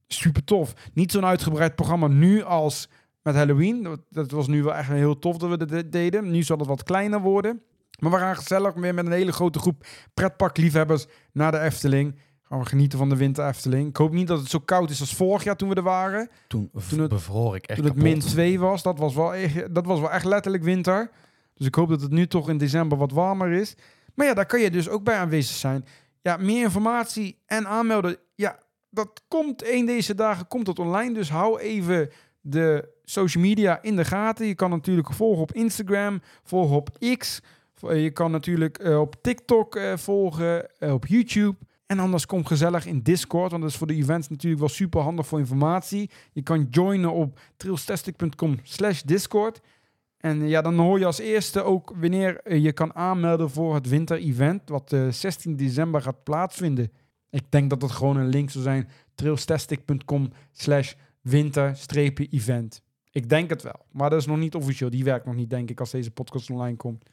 [0.07, 0.73] Super tof.
[0.93, 2.89] Niet zo'n uitgebreid programma nu als
[3.23, 3.99] met Halloween.
[4.11, 6.31] Dat, was nu wel echt heel tof dat we dat de- deden.
[6.31, 7.63] Nu zal het wat kleiner worden.
[7.99, 12.15] Maar we gaan gezellig weer met een hele grote groep pretparkliefhebbers naar de Efteling.
[12.55, 13.89] Gaan we genieten van de Winter Efteling.
[13.89, 16.29] Ik hoop niet dat het zo koud is als vorig jaar toen we er waren.
[16.49, 18.11] Toen, Toen het- bevroor ik echt Toen het kapot.
[18.13, 21.11] min 2 was, dat was, wel echt, dat was wel echt letterlijk winter.
[21.55, 23.75] Dus ik hoop dat het nu toch in december wat warmer is.
[24.15, 25.85] Maar ja, daar kan je dus ook bij aanwezig zijn.
[26.23, 28.17] Ja, meer informatie en aanmelden.
[28.35, 28.59] Ja,
[28.91, 31.15] dat komt één deze dagen komt het online.
[31.15, 34.47] Dus hou even de social media in de gaten.
[34.47, 36.89] Je kan natuurlijk volgen op Instagram, volgen op
[37.19, 37.41] X.
[37.89, 41.57] Je kan natuurlijk eh, op TikTok eh, volgen, eh, op YouTube.
[41.87, 45.01] En anders kom gezellig in Discord, want dat is voor de events natuurlijk wel super
[45.01, 46.11] handig voor informatie.
[46.33, 49.61] Je kan joinen op trailstastic.com slash Discord.
[50.17, 53.75] En eh, ja, dan hoor je als eerste ook wanneer eh, je kan aanmelden voor
[53.75, 56.93] het winter-event, wat eh 16 december gaat plaatsvinden.
[57.31, 62.83] Ik denk dat het gewoon een link zou zijn, trailstastic.com slash winter-event.
[63.15, 64.91] Ik denk het wel, maar dat is nog niet officieel.
[64.91, 67.05] Die werkt nog niet, denk ik, als deze podcast online komt.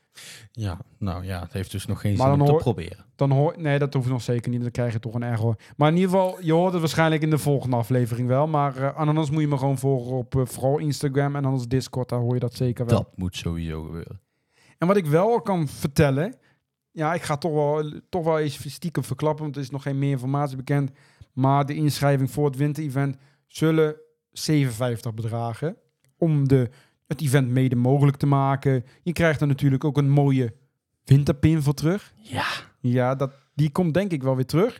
[0.52, 3.06] Ja, nou ja, het heeft dus nog geen Maar zin om hoor- te proberen.
[3.16, 4.62] Dan hoor nee, dat hoeft nog zeker niet.
[4.62, 5.56] Dan krijg je toch een error.
[5.78, 8.48] Maar in ieder geval, je hoort het waarschijnlijk in de volgende aflevering wel.
[8.48, 12.10] Maar eh, anders moet je me gewoon volgen op eh, vooral Instagram en anders Discord.
[12.10, 12.98] Daar hoor je dat zeker wel.
[12.98, 14.22] Dat moet sowieso gebeuren.
[14.78, 16.36] En wat ik wel kan vertellen,
[16.92, 20.00] ja, ik ga toch wel, toch wel eens stiekem verklappen, want er is nog geen
[20.00, 20.92] meer informatie bekend.
[21.34, 23.96] Maar de inschrijving voor het winter-event zullen
[24.32, 25.78] 57 bedragen
[26.22, 26.70] om de,
[27.08, 28.86] het event mede mogelijk te maken.
[29.04, 30.54] Je krijgt er natuurlijk ook een mooie
[31.04, 32.14] winterpin voor terug.
[32.16, 32.46] Ja.
[32.80, 34.80] Ja, dat, die komt denk ik wel weer terug.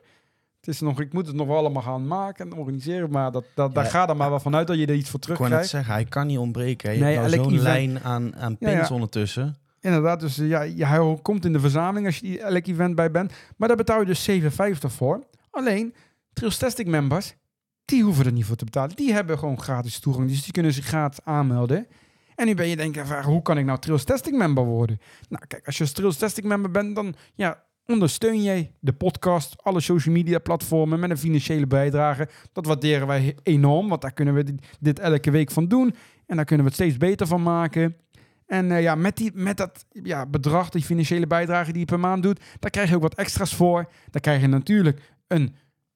[0.58, 3.46] Het is nog, ik moet het nog wel allemaal gaan maken en organiseren, maar dat,
[3.56, 5.50] dat, daar gaat er maar wel vanuit dat je er iets voor Ik wou net
[5.50, 5.70] terugkrijgt.
[5.70, 6.94] zeggen, hij kan niet ontbreken.
[6.94, 8.94] Je Nee, hebt nou zo'n event- lijn aan, aan pins ja.
[8.94, 9.56] ondertussen.
[9.80, 13.12] Inderdaad, dus ja, je- hij komt in de verzameling als je die elk event bij
[13.12, 13.34] bent.
[13.58, 15.24] Maar daar betaal je dus 7,50 voor.
[15.52, 15.94] Alleen,
[16.34, 17.36] Trailstastic members,
[17.92, 18.96] die hoeven er niet voor te betalen.
[18.96, 21.88] Die hebben gewoon gratis toegang, dus die kunnen zich gratis aanmelden.
[22.36, 25.00] En nu ben je denken, hoe kan ik nou Trailstastic member worden?
[25.30, 29.80] Nou kijk, als je een Trailstastic member bent, dan ja, ondersteun jij de podcast, alle
[29.80, 32.30] social media platformen met een financiële bijdrage.
[32.54, 35.96] Dat waarderen wij enorm, want daar kunnen we dit, dit elke week van doen.
[36.26, 37.96] En daar kunnen we het steeds beter van maken.
[38.46, 42.00] En eh, ja, met, die, met dat ja, bedrag, die financiële bijdrage die je per
[42.00, 43.90] maand doet, daar krijg je ook wat extra's voor.
[44.10, 45.56] Daar krijg je natuurlijk een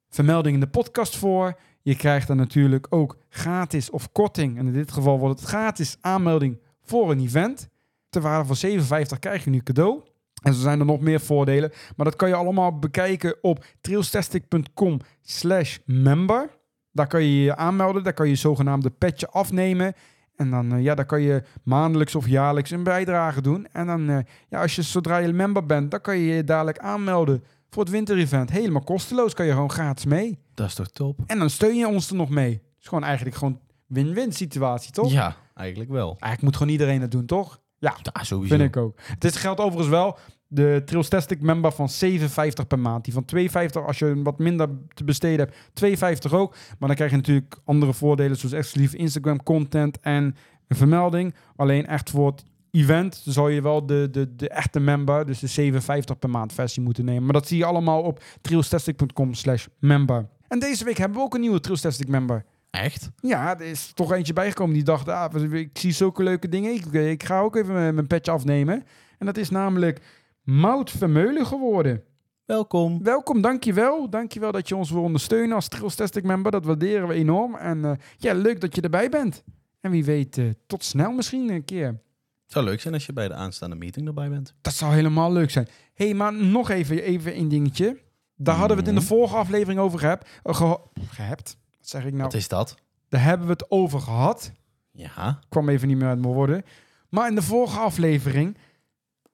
[0.10, 1.60] vermelding in de podcast voor.
[1.86, 4.58] Je krijgt er natuurlijk ook gratis of korting.
[4.58, 7.70] En in dit geval wordt het gratis aanmelding voor een event.
[8.10, 10.02] Ter waarde van 57 krijg je nu cadeau.
[10.44, 11.72] En zo zijn er nog meer voordelen.
[11.96, 16.50] Maar dat kan je allemaal bekijken op trailstastic.com slash member.
[16.92, 18.04] Daar kan je je aanmelden.
[18.04, 19.94] Daar kan je zogenaamde petje afnemen.
[20.36, 23.68] En dan eh, ja, daar kan je maandelijks of jaarlijks een bijdrage doen.
[23.72, 24.18] En dan, eh,
[24.50, 27.44] ja, als je zodra je member bent, dan kan je je dadelijk aanmelden
[27.76, 28.50] voor het winterevent.
[28.52, 30.38] Helemaal kosteloos, kan je gewoon gratis mee.
[30.54, 31.20] Dat is toch top?
[31.26, 32.52] En dan steun je ons er nog mee.
[32.52, 35.12] Het is gewoon eigenlijk gewoon win-win situatie, toch?
[35.12, 36.08] Ja, eigenlijk wel.
[36.08, 37.60] Eigenlijk moet gewoon iedereen het doen, toch?
[37.78, 38.56] Ja, Ja, sowieso.
[38.56, 39.00] vind ik ook.
[39.02, 40.18] Het is, geldt overigens wel
[40.48, 43.04] de Trailstastic member van 7,50 per maand.
[43.06, 46.56] Die van 2,50 als je wat minder te besteden hebt, 2,50 ook.
[46.80, 50.36] Maar dan krijg je natuurlijk andere voordelen zoals exclusief Instagram content en
[50.68, 51.36] een vermelding.
[51.56, 52.46] Alleen echt voor het
[52.76, 56.84] event zal je wel de, de, de echte member, dus de 7,50 per maand versie
[56.84, 57.24] moeten nemen.
[57.24, 60.28] Maar dat zie je allemaal op trailstastic.com slash member.
[60.48, 62.46] En deze week hebben we ook een nieuwe Trailstastic member.
[62.70, 63.10] Echt?
[63.20, 66.74] Ja, er is toch eentje bijgekomen die dacht, ah, ik zie zulke leuke dingen.
[66.74, 68.84] Ik, ik ga ook even mijn, mijn petje afnemen.
[69.18, 70.02] En dat is namelijk
[70.44, 72.04] Mout Vermeulen geworden.
[72.46, 73.04] Welkom.
[73.04, 74.10] Welkom, dankjewel.
[74.10, 76.52] Dankjewel dat je ons wil ondersteunen als Trailstastic member.
[76.52, 77.56] Dat waarderen we enorm.
[77.56, 79.44] En eh, ja, leuk dat je erbij bent.
[79.82, 82.00] En wie weet, eh, tot snel misschien een keer.
[82.46, 84.54] Het zou leuk zijn als je bij de aanstaande meeting erbij bent.
[84.62, 85.68] Dat zou helemaal leuk zijn.
[85.94, 88.00] hey, maar nog even, even een dingetje.
[88.36, 89.10] Daar hadden we het in de Mhm.
[89.14, 90.28] vorige aflevering over gehad.
[90.44, 90.80] geha-
[91.10, 91.58] gehebt.
[91.78, 92.24] Wat zeg ik nou?
[92.24, 92.76] Wat is dat?
[93.10, 94.52] Daar hebben we het over gehad.
[94.92, 95.40] Ja.
[95.50, 96.64] kwam even niet meer uit mijn woorden.
[97.10, 98.58] Maar in de vorige aflevering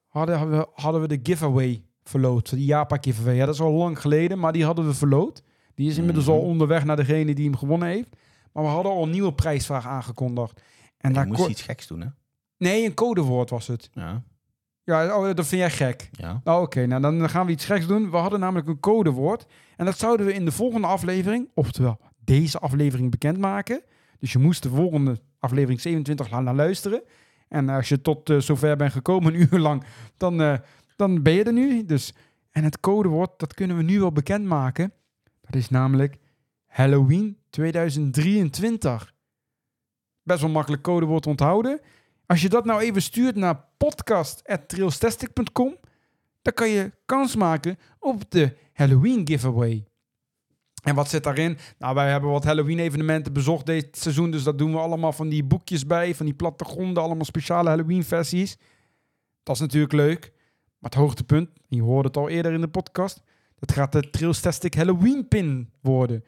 [0.08, 2.50] hadden we, hadden we de giveaway verloot.
[2.50, 3.34] De Japa giveaway.
[3.34, 5.42] Ja, dat is al lang geleden, maar die hadden we verloot.
[5.74, 6.34] Die is inmiddels Mhm.
[6.34, 8.08] al onderweg naar degene die hem gewonnen heeft.
[8.52, 10.60] Maar we hadden al een nieuwe prijsvraag aangekondigd.
[10.98, 12.06] En je daar moest iets geks doen, hè?
[12.62, 13.90] Nee, een codewoord was het.
[13.92, 14.22] Ja.
[14.84, 16.08] Ja, oh, dat vind jij gek.
[16.12, 16.40] Ja.
[16.44, 18.10] Nou, oké, nou dan gaan we iets geks doen.
[18.10, 19.46] We hadden namelijk een codewoord.
[19.76, 23.82] En dat zouden we in de volgende aflevering, oftewel deze aflevering, bekendmaken.
[24.18, 27.02] Dus je moest de volgende aflevering 27 gaan naar luisteren.
[27.48, 29.84] En als je tot eh, zover bent gekomen, een uur lang,
[30.16, 30.58] dan, eh,
[30.96, 31.84] dan ben je er nu.
[31.84, 32.14] Dus,
[32.50, 34.92] en het codewoord, dat kunnen we nu wel bekendmaken.
[35.40, 36.18] Dat is namelijk
[36.66, 39.14] Halloween 2023.
[40.22, 41.80] Best wel makkelijk codewoord onthouden.
[42.26, 45.76] Als je dat nou even stuurt naar podcast.trailstastic.com,
[46.42, 49.84] dan kan je kans maken op de Halloween giveaway.
[50.82, 51.58] En wat zit daarin?
[51.78, 55.28] Nou, wij hebben wat Halloween evenementen bezocht dit seizoen, dus dat doen we allemaal van
[55.28, 58.56] die boekjes bij, van die plattegronden, allemaal speciale Halloween versies.
[59.42, 60.32] Dat is natuurlijk leuk.
[60.78, 63.22] Maar het hoogtepunt, en je hoorde het al eerder in de podcast,
[63.58, 66.24] dat gaat de Trailstastic Halloween pin worden.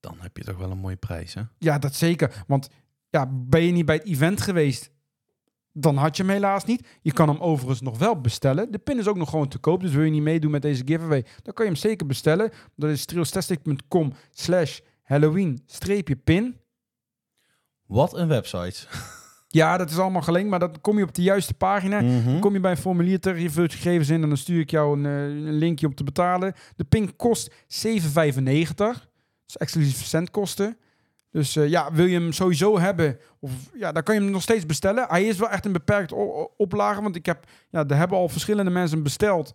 [0.00, 1.42] Dan heb je toch wel een mooie prijs, hè?
[1.58, 2.44] Ja, dat zeker.
[2.46, 2.68] Want
[3.14, 4.90] ja, ben je niet bij het event geweest,
[5.72, 6.86] dan had je hem helaas niet.
[7.02, 8.72] Je kan hem overigens nog wel bestellen.
[8.72, 10.82] De pin is ook nog gewoon te koop, dus wil je niet meedoen met deze
[10.84, 12.50] giveaway, dan kan je hem zeker bestellen.
[12.76, 16.56] Dat is trailstastic.com slash Halloween-pin.
[17.86, 18.86] Wat een website.
[19.48, 22.00] Ja, dat is allemaal gelinkt, maar dan kom je op de juiste pagina.
[22.00, 22.38] Mhm.
[22.38, 24.70] Kom je bij een formulier terecht, je vult je gegevens in en dan stuur ik
[24.70, 26.54] jou een, eh, een linkje om te betalen.
[26.76, 28.98] De pin kost 7,95.
[28.98, 29.08] Dat
[29.46, 30.76] is exclusief verzendkosten.
[31.34, 34.42] Dus eh, ja, wil je hem sowieso hebben, of, ja, dan kan je hem nog
[34.42, 35.06] steeds bestellen.
[35.08, 35.80] Hij is wel echt een
[36.14, 39.48] o- oplage, want ik heb, ja, er hebben al verschillende mensen besteld.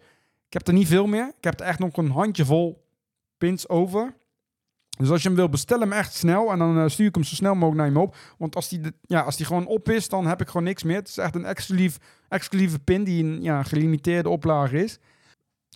[0.47, 1.27] Ik heb er niet veel meer.
[1.37, 2.85] Ik heb er echt nog een handjevol
[3.37, 4.13] pins over.
[4.97, 6.51] Dus als je hem wil, bestel hem echt snel.
[6.51, 8.15] En dan eh, stuur ik hem zo snel mogelijk naar je op.
[8.37, 10.95] Want als die, ja, als die gewoon op is, dan heb ik gewoon niks meer.
[10.95, 11.97] Het is echt een exclusief,
[12.29, 14.99] exclusieve pin die een ja, gelimiteerde oplage is.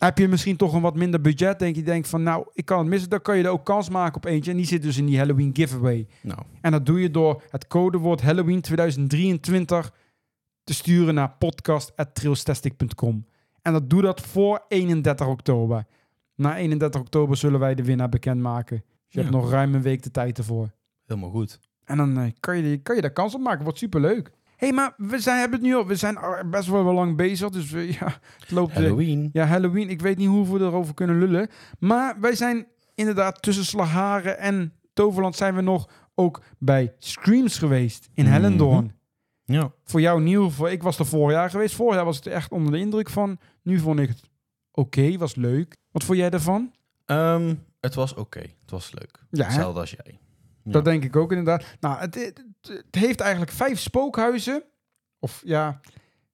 [0.03, 2.79] Heb je misschien toch een wat minder budget, denk je, denkt van nou, ik kan
[2.79, 4.51] het missen, dan kan je er ook kans maken op eentje.
[4.51, 6.07] En die zit dus in die Halloween giveaway.
[6.21, 9.93] Nou, En dat doe je door het codewoord Halloween 2023
[10.63, 13.25] te sturen naar podcast.trailstastic.com.
[13.61, 15.85] En dat doe dat voor 31 oktober.
[16.35, 18.77] Na 31 oktober zullen wij de winnaar bekendmaken.
[18.77, 19.21] Dus je Ja.
[19.25, 20.71] hebt nog ruim een week de tijd ervoor.
[21.05, 21.59] helemaal goed.
[21.83, 23.63] En dan eh, kan, je, kan je daar kans op maken.
[23.63, 24.31] Wordt superleuk.
[24.63, 25.85] Hé, hey, maar we zijn, hebben het nu al.
[25.87, 26.17] We zijn
[26.49, 27.49] best wel wel lang bezig.
[27.49, 28.71] Dus we, ja, het loopt.
[28.71, 29.29] eh, Halloween.
[29.33, 29.89] ja, Halloween.
[29.89, 31.49] Ik weet niet hoeveel we erover kunnen lullen.
[31.79, 38.09] Maar wij zijn inderdaad tussen Slagharen en Toverland zijn we nog ook bij Screams geweest
[38.13, 38.33] in Mhm.
[38.33, 38.95] Hellendoorn.
[39.45, 39.71] Ja.
[39.83, 40.49] Voor jou nieuw.
[40.49, 41.75] Voor, ik was er vorig jaar geweest.
[41.75, 43.37] Vorig jaar was het echt onder de indruk van.
[43.63, 44.21] Nu vond ik het
[44.71, 45.75] oké, was leuk.
[45.91, 46.71] Wat vond jij ervan?
[47.05, 48.39] Ehm, het was oké.
[48.39, 49.23] Het was leuk.
[49.29, 49.45] Ja, hè?
[49.45, 50.19] Hetzelfde als jij.
[50.63, 51.63] Dat denk ik ook inderdaad.
[51.79, 54.63] Nou, het, het, het heeft eigenlijk vijf spookhuizen.
[55.19, 55.79] Of ja,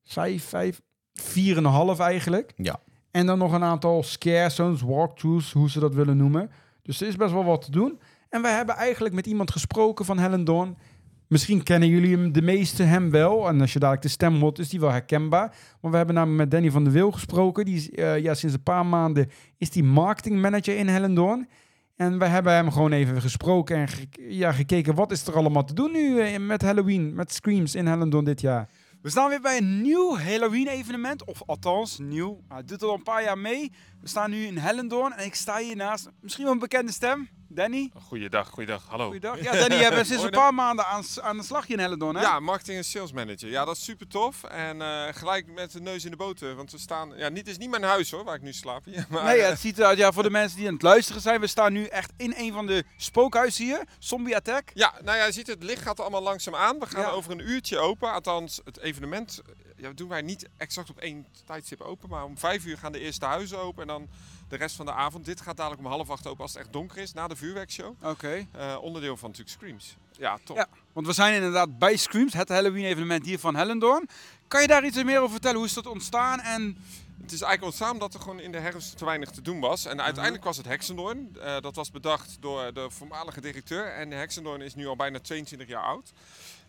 [0.04, 0.82] vijf, vijf,
[1.14, 2.54] vier en een half eigenlijk.
[2.56, 2.80] Ja.
[3.12, 6.52] En dan nog een aantal scare zones, walkthroughs, hoe ze dat willen noemen.
[6.82, 8.00] Dus er is best wel wat te doen.
[8.30, 10.78] En wij hebben eigenlijk met iemand gesproken van Hellendoorn.
[11.28, 13.48] Misschien kennen jullie hem, de meeste hem wel.
[13.48, 15.56] En als je dadelijk de stem hoort, is die wel herkenbaar.
[15.82, 17.66] Maar we hebben namelijk met Danny van der Wil gesproken.
[17.66, 21.48] Die is, eh, ja, sinds een paar maanden is die marketingmanager in Hellendoorn.
[22.00, 23.88] En we hebben hem gewoon even gesproken en
[24.30, 27.88] ja, gekeken wat is er allemaal te doen nu eh, met Halloween, met Screams in
[27.88, 28.70] Hellendoorn dit jaar.
[29.02, 32.42] We staan weer bij een nieuw Halloween-evenement, of althans nieuw.
[32.48, 33.72] Hij doet al een paar jaar mee.
[34.02, 37.30] We staan nu in Hellendoorn en ik sta hier naast misschien wel een bekende stem,
[37.52, 37.92] Danny.
[38.08, 38.84] Goeiedag, goeiedag.
[38.88, 39.06] Hallo.
[39.06, 39.42] Goeiedag.
[39.42, 42.16] Ja, Danny, jij bent sinds een paar maanden aan, aan de slag hier in Hellendoorn,
[42.16, 42.22] hè?
[42.22, 43.50] Ja, marketing en sales manager.
[43.50, 44.44] Ja, dat is super tof.
[44.44, 46.56] En eh, gelijk met de neus in de boter.
[46.56, 47.14] Want we staan...
[47.18, 49.06] Ja, niet, het is niet mijn huis hoor, waar ik nu slaap hier.
[49.10, 51.40] Maar, Nee, eh, het ziet eruit, ja, voor de mensen die aan het luisteren zijn,
[51.40, 54.72] we staan nu echt in een van de spookhuizen hier, Zombie Attack.
[54.74, 56.80] ja, nou ja, je ziet het licht gaat allemaal langzaam aan.
[56.80, 57.10] We gaan Ja.
[57.10, 58.12] over een uurtje open.
[58.14, 62.10] Althans, het evenement eh, ja, doen wij niet exact op één tijdstip open.
[62.10, 63.82] Maar om vijf uur gaan de eerste huizen open.
[63.82, 64.08] En dan
[64.50, 65.26] de rest van de avond.
[65.26, 67.14] Dit gaat dadelijk om half acht open als het echt donker is.
[67.14, 67.94] Na de vuurwerkshow.
[68.04, 68.46] Oké.
[68.52, 69.98] Eh, onderdeel van natuurlijk Screams.
[70.18, 70.56] Ja, top.
[70.58, 70.68] Ja.
[70.94, 74.10] Want we zijn inderdaad bij Screams, het Halloween-evenement hier van Hellendoorn.
[74.48, 75.58] Kan je daar iets meer over vertellen?
[75.58, 76.40] Hoe is dat ontstaan?
[76.40, 76.78] En
[77.22, 79.86] Het is eigenlijk ontstaan omdat er gewoon in de herfst te weinig te doen was.
[79.86, 81.38] En uiteindelijk was het Hexendoorn.
[81.42, 83.94] Eh, dat was bedacht door de voormalige directeur.
[83.94, 86.12] En Hexendoorn is nu al bijna 22 jaar oud.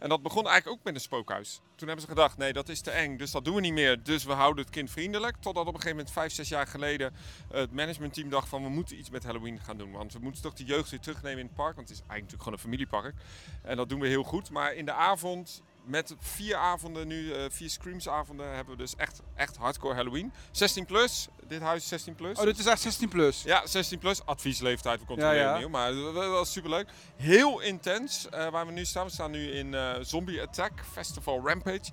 [0.01, 1.61] En dat begon eigenlijk ook met een spookhuis.
[1.75, 4.03] Toen hebben ze gedacht, nee dat is te eng, dus dat doen we niet meer.
[4.03, 5.37] Dus we houden het kind vriendelijk.
[5.41, 7.15] Totdat op een gegeven moment, vijf, zes jaar geleden,
[7.53, 9.93] het managementteam dacht van we moeten iets met Halloween gaan doen.
[9.93, 11.77] Want we moeten toch de jeugd weer terugnemen in het park.
[11.77, 13.15] Want het is eigenlijk natuurlijk gewoon een familiepark.
[13.63, 14.51] En dat doen we heel goed.
[14.51, 19.21] Maar in de avond met vier avonden nu, eh, vier Screams-avonden, hebben we dus echt,
[19.35, 20.33] echt hardcore Halloween.
[20.51, 22.39] 16 plus, dit huis is 16 plus.
[22.39, 23.43] Oh, dit is echt 16 plus.
[23.43, 25.59] Ja, 16 plus, adviesleeftijd, we controleren Ja, ja.
[25.59, 26.89] nieuw, maar dat was- was superleuk.
[27.17, 29.07] Heel intens eh, waar we nu staan.
[29.07, 31.91] We staan nu in eh, Zombie Attack Festival Rampage.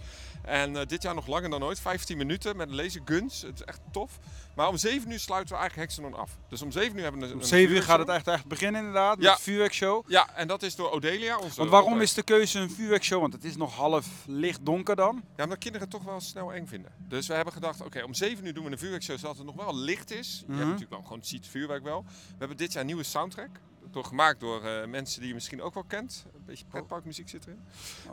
[0.47, 3.41] En eh, dit jaar nog langer dan ooit, 15 minuten met laserguns.
[3.41, 4.19] Het is echt tof.
[4.55, 6.37] Maar om 7 uur sluiten we eigenlijk Hexenon af.
[6.49, 8.45] Dus om 7 uur hebben we een Om een 7 uur gaat het echt, echt
[8.45, 9.27] beginnen inderdaad, Ja.
[9.29, 10.03] met de vuurwerkshow.
[10.09, 11.37] Ja, en dat is door Odelia.
[11.37, 13.21] Onze Want waarom is de keuze een vuurwerkshow?
[13.21, 15.23] Want het is nog half licht donker dan.
[15.35, 16.91] Ja, omdat kinderen het toch wel snel eng vinden.
[16.97, 19.55] Dus we hebben gedacht, oké, om 7 uur doen we een vuurwerkshow zodat het nog
[19.55, 20.37] wel licht is.
[20.39, 20.55] Je Mhm.
[20.57, 22.03] hebt natuurlijk wel gewoon ziet het vuurwerk wel.
[22.07, 23.49] We hebben dit jaar een nieuwe soundtrack.
[23.97, 26.25] Door, gemaakt door eh, mensen die je misschien ook wel kent.
[26.33, 27.59] Een beetje pretparkmuziek zit erin.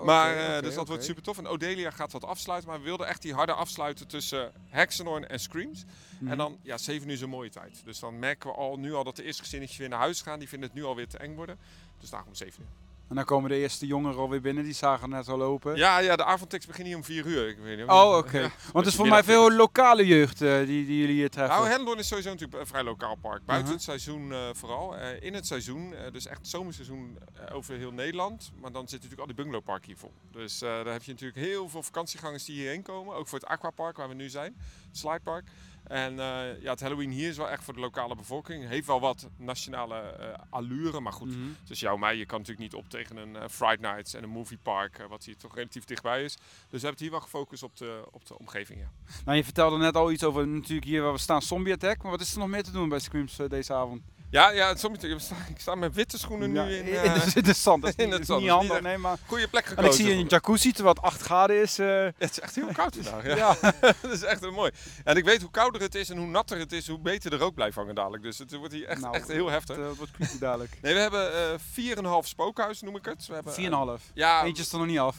[0.05, 1.39] maar, Oké, eh, dus dat wordt super tof.
[1.39, 2.69] En Odelia gaat wat afsluiten.
[2.71, 5.85] Maar we wilden echt die harde afsluiten tussen Hexenhorn en Screams.
[6.19, 6.31] Mhm.
[6.31, 7.83] En dan, ja, 7 uur is een mooie tijd.
[7.85, 10.39] Dus dan merken we al nu al dat de eerste gezinnetjes weer naar huis gaan.
[10.39, 11.59] Die vinden het nu alweer te eng worden.
[12.01, 12.84] Dus daarom om 7 uur.
[13.09, 15.77] En dan komen de eerste jongeren alweer binnen, die zagen net al lopen.
[15.77, 17.49] Ja, ja, de avondtekst begint hier om 4 uur.
[17.49, 17.89] Ik weet niet.
[17.89, 18.39] Oh, oké.
[18.45, 18.51] Ja.
[18.73, 21.55] Want het is voor mij veel lokale jeugd eh, die, die jullie hier treffen.
[21.57, 23.45] Nou, Hellendoorn is sowieso natuurlijk een vrij lokaal park.
[23.45, 23.73] Buiten Uh-huh.
[23.73, 24.97] het seizoen eh, vooral.
[24.97, 27.19] Eh, in het seizoen, dus echt het zomerseizoen
[27.53, 28.53] over heel Nederland.
[28.61, 30.13] Maar dan zitten natuurlijk al die bungalowparken hier vol.
[30.33, 33.15] Dus daar heb je natuurlijk heel veel vakantiegangers die hierheen komen.
[33.15, 34.57] Ook voor het aquapark waar we nu zijn.
[34.89, 35.45] Het slidepark.
[35.85, 38.69] En eh, ja, het Halloween hier is wel echt voor de lokale bevolking.
[38.69, 41.01] Heeft wel wat nationale eh, allure.
[41.01, 41.49] Maar goed, Mhm.
[41.65, 44.29] dus jou mij, je kan natuurlijk niet op tegen een eh, Friday Nights en een
[44.29, 44.99] moviepark.
[44.99, 46.33] eh, wat hier toch relatief dichtbij is.
[46.35, 48.91] Dus we hebben het hier wel gefocust op de, op de omgeving, ja.
[49.25, 52.03] Nou, je vertelde net al iets over natuurlijk hier waar we staan, Zombie Attack.
[52.03, 54.03] Maar wat is er nog meer te doen bij Screams deze avond?
[54.35, 56.87] Ja, ja het, soms, ik, sta, ik sta met witte schoenen Ja, nu in...
[56.89, 57.83] in, eh, de, in de zand.
[57.83, 59.17] Dat is in niet, het zand, niet handig, nee, maar...
[59.27, 59.91] goede plek En gekozen.
[59.91, 61.79] ik zie een jacuzzi terwijl het 8 graden is.
[61.79, 63.37] eh, Ja, het is echt heel koud vandaag.
[63.37, 63.57] Ja.
[64.03, 64.71] dat is echt heel mooi.
[65.05, 67.37] En ik weet hoe kouder het is en hoe natter het is, hoe beter de
[67.37, 68.23] rook blijft hangen dadelijk.
[68.23, 69.77] Dus het wordt hier echt, Nou, echt heel heftig.
[69.77, 70.79] Dat wordt creepy dadelijk.
[70.83, 73.27] Nee, we hebben eh 4,5 spookhuis noem ik het.
[73.27, 74.03] We hebben, 4,5.
[74.15, 75.17] Ja, Eentje is er nog niet af.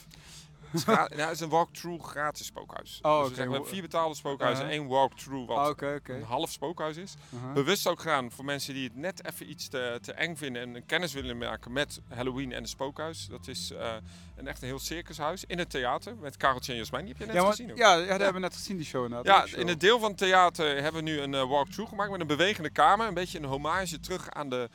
[0.84, 3.00] Het ja, het is een walkthrough gratis spookhuis.
[3.02, 4.80] Oh, dus we, zeggen, we hebben vier betaalde spookhuizen, Uh-huh.
[4.80, 6.00] één walkthrough wat oké.
[6.04, 7.14] een half spookhuis is.
[7.34, 7.54] Uh-huh.
[7.54, 10.76] Bewust ook gedaan voor mensen die het net even iets te, te eng vinden en
[10.76, 13.28] een kennis willen maken met Halloween en het spookhuis.
[13.30, 13.94] Dat is eh,
[14.36, 17.06] een echt een heel circushuis in het theater met Kareltje en Jasmijn.
[17.06, 17.78] Die heb je net Ja, maar, gezien ook.
[17.78, 19.42] ja, ja, dat hebben we net gezien, die show inderdaad.
[19.44, 19.60] Ja, show.
[19.60, 22.28] in het deel van het theater hebben we nu een eh, walkthrough gemaakt met een
[22.28, 23.08] bewegende kamer.
[23.08, 24.70] Een beetje een hommage terug aan de,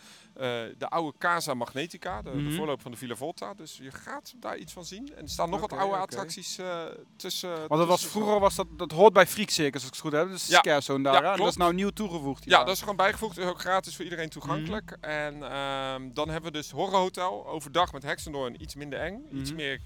[0.78, 2.52] de oude Casa Magnetica, de, de Mhm.
[2.56, 3.54] voorloper van de Villa Volta.
[3.54, 5.12] Dus je gaat daar iets van zien.
[5.16, 6.84] En er staan nog wat oude attracties eh,
[7.16, 7.50] tussen.
[7.50, 10.12] Want dat was, vroeger was dat, dat hoort bij Freak Circus, als ik het goed
[10.12, 10.28] heb.
[10.28, 10.60] Dus Ja.
[10.62, 10.82] daar.
[11.02, 11.30] Ja, hè?
[11.32, 12.44] En dat is nou nieuw toegevoegd.
[12.44, 13.38] Ja, dat is gewoon bijgevoegd.
[13.38, 14.96] Is ook gratis voor iedereen toegankelijk.
[15.00, 15.10] Mhm.
[15.10, 17.46] En ehm, dan hebben we dus Horror Hotel.
[17.46, 19.26] Overdag met Hexendoorn iets minder eng.
[19.32, 19.56] Iets Mhm.
[19.60, 19.80] meer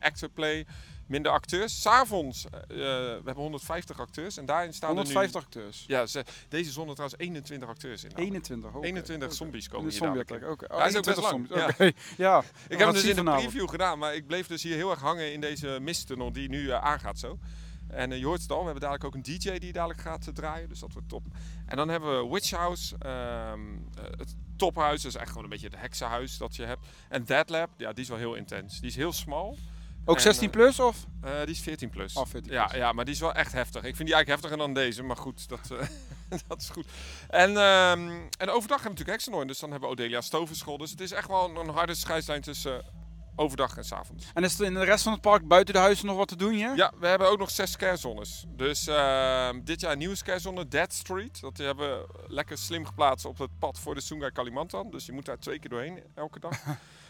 [0.00, 0.66] actor play.
[1.08, 1.80] Minder acteurs.
[1.80, 4.36] S'avonds, eh, we hebben 150 acteurs.
[4.36, 5.84] En daarin staan 150 er acteurs.
[5.88, 5.94] nu...
[5.94, 8.10] Ja, ze, deze zon er trouwens 21 acteurs in.
[8.14, 8.70] 21.
[8.74, 8.86] oké.
[8.86, 9.36] 21 Oké.
[9.36, 10.34] zombies komen hier zombie oké.
[10.34, 11.92] Oh, Hij is ook best 21 lang, zombies, Oké,
[12.22, 12.38] ja.
[12.68, 13.42] Ik heb hem dus in de vanavond.
[13.48, 16.70] preview gedaan, maar ik bleef dus hier heel erg hangen in deze misttunnel die nu
[16.70, 17.38] eh, aangaat zo.
[17.88, 20.68] En je hoort het al, we hebben dadelijk ook een DJ die dadelijk gaat draaien,
[20.68, 21.24] dus dat wordt top.
[21.66, 23.60] En dan hebben we Witch House, ehm,
[23.94, 26.86] eh, het tophuis, dat is echt gewoon een beetje het heksenhuis dat je hebt.
[27.08, 28.80] En Dead Lab, ja, die is wel heel intens.
[28.80, 29.56] Die is heel smal.
[30.08, 30.96] Ook En, 16 eh, plus of?
[31.22, 32.14] eh, die is 14 plus.
[32.14, 32.78] Oh, 14 ja, plus.
[32.78, 33.82] ja, maar die is wel echt heftig.
[33.84, 35.86] Ik vind die eigenlijk heftiger dan deze, maar goed, dat, eh,
[36.48, 36.86] dat is goed.
[37.28, 40.78] En, ehm, en overdag hebben we natuurlijk Hexenhoorn, dus dan hebben we Odelia Stovenschool.
[40.78, 42.84] Dus het is echt wel een, een harde scheidslijn tussen
[43.36, 44.30] overdag en 's avonds.
[44.34, 46.36] En is er in de rest van het park buiten de huizen nog wat te
[46.36, 46.76] doen hier?
[46.76, 48.44] Ja, we hebben ook nog zes scarezones.
[48.48, 51.40] Dus ehm, dit jaar een nieuwe scarezone, Dead Street.
[51.40, 54.90] Dat hebben we lekker slim geplaatst op het pad voor de Sungai Kalimantan.
[54.90, 56.60] Dus je moet daar twee keer doorheen elke dag.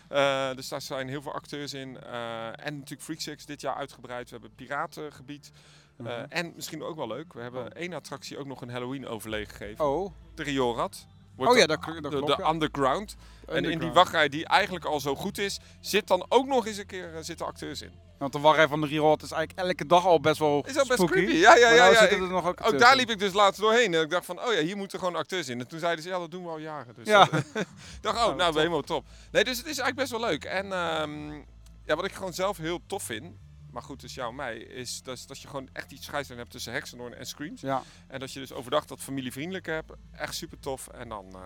[0.09, 2.01] Eh, dus daar zijn heel veel acteurs in.
[2.01, 4.25] Eh, en natuurlijk Freak Six dit jaar uitgebreid.
[4.25, 5.51] We hebben piratengebied.
[5.97, 6.25] Eh, Mhm.
[6.29, 9.85] En misschien ook wel leuk, we hebben één attractie ook nog een Halloween overleg gegeven.
[9.85, 10.13] Oh.
[10.35, 11.07] De Rioolrad.
[11.37, 12.37] Wordt Oh ja, de- dat, dat de, klopt.
[12.37, 12.51] de ja.
[12.51, 13.17] underground.
[13.47, 13.95] En in die Underground.
[13.95, 17.47] wachtrij die eigenlijk al zo goed is, zit dan ook nog eens een keer zitten
[17.47, 17.93] acteurs in.
[18.19, 20.93] Want de wachtrij van de Rerold is eigenlijk elke dag al best wel Is best
[20.93, 21.13] spooky.
[21.13, 21.33] creepy?
[21.33, 21.77] Ja, ja, ja.
[21.83, 22.01] nou ja.
[22.01, 23.95] Ik- er nog ook ook daar liep ik dus laatst doorheen.
[23.95, 25.61] En ik dacht van, oh ja, hier moeten gewoon acteurs in.
[25.61, 26.95] En toen zeiden ze, ja, dat doen we al jaren.
[26.95, 27.25] Dus Ja.
[27.25, 27.67] dat- ik
[28.01, 28.57] dacht, oh, Nou, nou, top.
[28.59, 29.05] helemaal top.
[29.31, 30.45] Nee, dus het is eigenlijk best wel leuk.
[30.45, 31.33] En ehm,
[31.85, 33.35] ja, wat ik gewoon zelf heel tof vind,
[33.71, 36.51] maar goed, dus jou en mij, is dat, dat je gewoon echt iets scheidslijn hebt
[36.53, 37.61] tussen Hexenhoorn en Screams.
[37.61, 39.93] Ja, En dat je dus overdag dat familievriendelijk hebt.
[40.13, 40.89] Echt super tof.
[40.89, 41.41] En dan eh,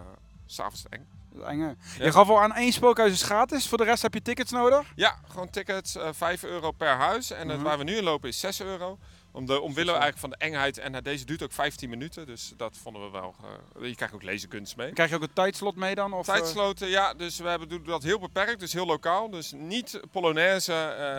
[0.46, 1.08] s s'avonds eng.
[1.36, 1.74] Ja.
[1.98, 3.68] Je gaf al aan één spookhuis is gratis.
[3.68, 4.92] Voor de rest heb je tickets nodig.
[4.94, 7.30] Ja, gewoon tickets, eh 5 euro per huis.
[7.30, 7.66] En het Mhm.
[7.66, 8.98] waar we nu in lopen is 6 euro.
[9.34, 10.78] Om de, omwille eigenlijk van de engheid.
[10.78, 12.26] En eh, deze duurt ook 15 minuten.
[12.26, 13.34] Dus dat vonden we wel.
[13.80, 14.92] eh, je krijgt ook laserkunst mee.
[14.92, 16.12] Krijg je ook een tijdslot mee dan?
[16.12, 17.14] Of, Tijdsloten, ja.
[17.14, 18.60] Dus we hebben, doen dat heel beperkt.
[18.60, 19.30] Dus heel lokaal.
[19.30, 20.72] Dus niet Polonaise.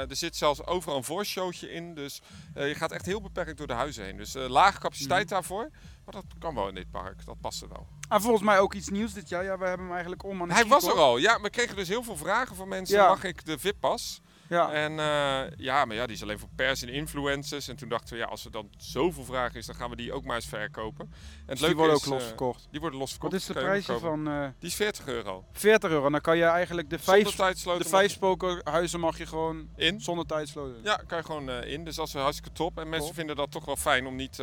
[0.10, 1.94] er zit zelfs overal een voorshowtje in.
[1.96, 2.22] Dus
[2.54, 4.18] je gaat echt heel beperkt door de huizen heen.
[4.18, 5.34] Dus lage capaciteit Mhm.
[5.34, 5.70] daarvoor.
[6.06, 7.26] Maar dat kan wel in dit park.
[7.26, 7.88] Dat past er wel.
[8.10, 9.44] En volgens mij ook iets nieuws dit jaar.
[9.44, 11.18] Ja, we hebben hem eigenlijk om aan Hij was er al.
[11.18, 12.98] Ja, we kregen dus heel veel vragen van mensen.
[12.98, 13.08] Ja.
[13.08, 14.22] Mag ik de VIP-pas?
[14.50, 14.72] Ja.
[14.72, 17.68] En uh, ja, maar ja, die is alleen voor pers en influencers.
[17.68, 20.14] En toen dachten we, ja, als er dan zoveel vraag is, dan gaan we die
[20.14, 21.06] ook maar eens verkopen.
[21.06, 21.14] En
[21.46, 22.68] het dus die worden ook los verkocht?
[22.72, 23.32] die worden los verkocht.
[23.32, 24.28] Wat is de prijs van?
[24.28, 25.46] Uh, die is 40 euro.
[25.52, 26.10] 40 euro.
[26.10, 30.02] Dan kan je eigenlijk de vijf, de vijf spokerhuizen mag je gewoon in.
[30.02, 30.84] zonder tijdsloten.
[30.84, 31.84] Ja, kan je gewoon uh, in.
[31.84, 32.80] Dus dat is hartstikke top.
[32.80, 34.40] En mensen vinden dat toch wel fijn om niet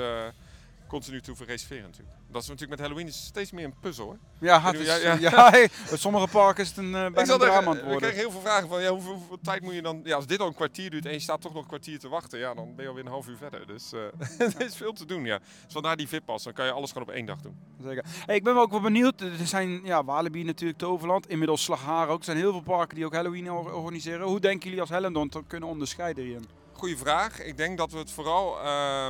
[0.91, 2.17] continu te hoeven reserveren natuurlijk.
[2.31, 4.19] Dat is natuurlijk met Halloween is steeds meer een puzzel hoor.
[4.41, 5.15] Ja, het is, ja, ja.
[5.15, 7.93] ja hey, sommige parken is het een uh, bijna een drama aan het worden.
[7.93, 10.01] Ik krijg heel veel vragen van ja, hoeveel, hoeveel, tijd moet je dan...
[10.05, 12.09] Ja, als dit al een kwartier duurt en je staat toch nog een kwartier te
[12.09, 13.67] wachten, ja, dan ben je alweer een half uur verder.
[13.67, 14.01] Dus uh,
[14.59, 15.39] er is veel te doen, ja.
[15.39, 17.57] Dus vandaar die VIP-pas, dan kan je alles gewoon op één dag doen.
[17.83, 18.05] Zeker.
[18.27, 19.21] Hey, ik ben wel ook wel benieuwd.
[19.21, 22.19] Er zijn ja, Walibi natuurlijk, Toverland, inmiddels Slagharen ook.
[22.19, 24.27] Er zijn heel veel parken die ook Halloween organiseren.
[24.27, 26.49] Hoe denken jullie als Hellendon te kunnen onderscheiden hierin?
[26.73, 27.43] Goeie vraag.
[27.43, 28.65] Ik denk dat we het vooral...
[28.65, 29.07] Uh,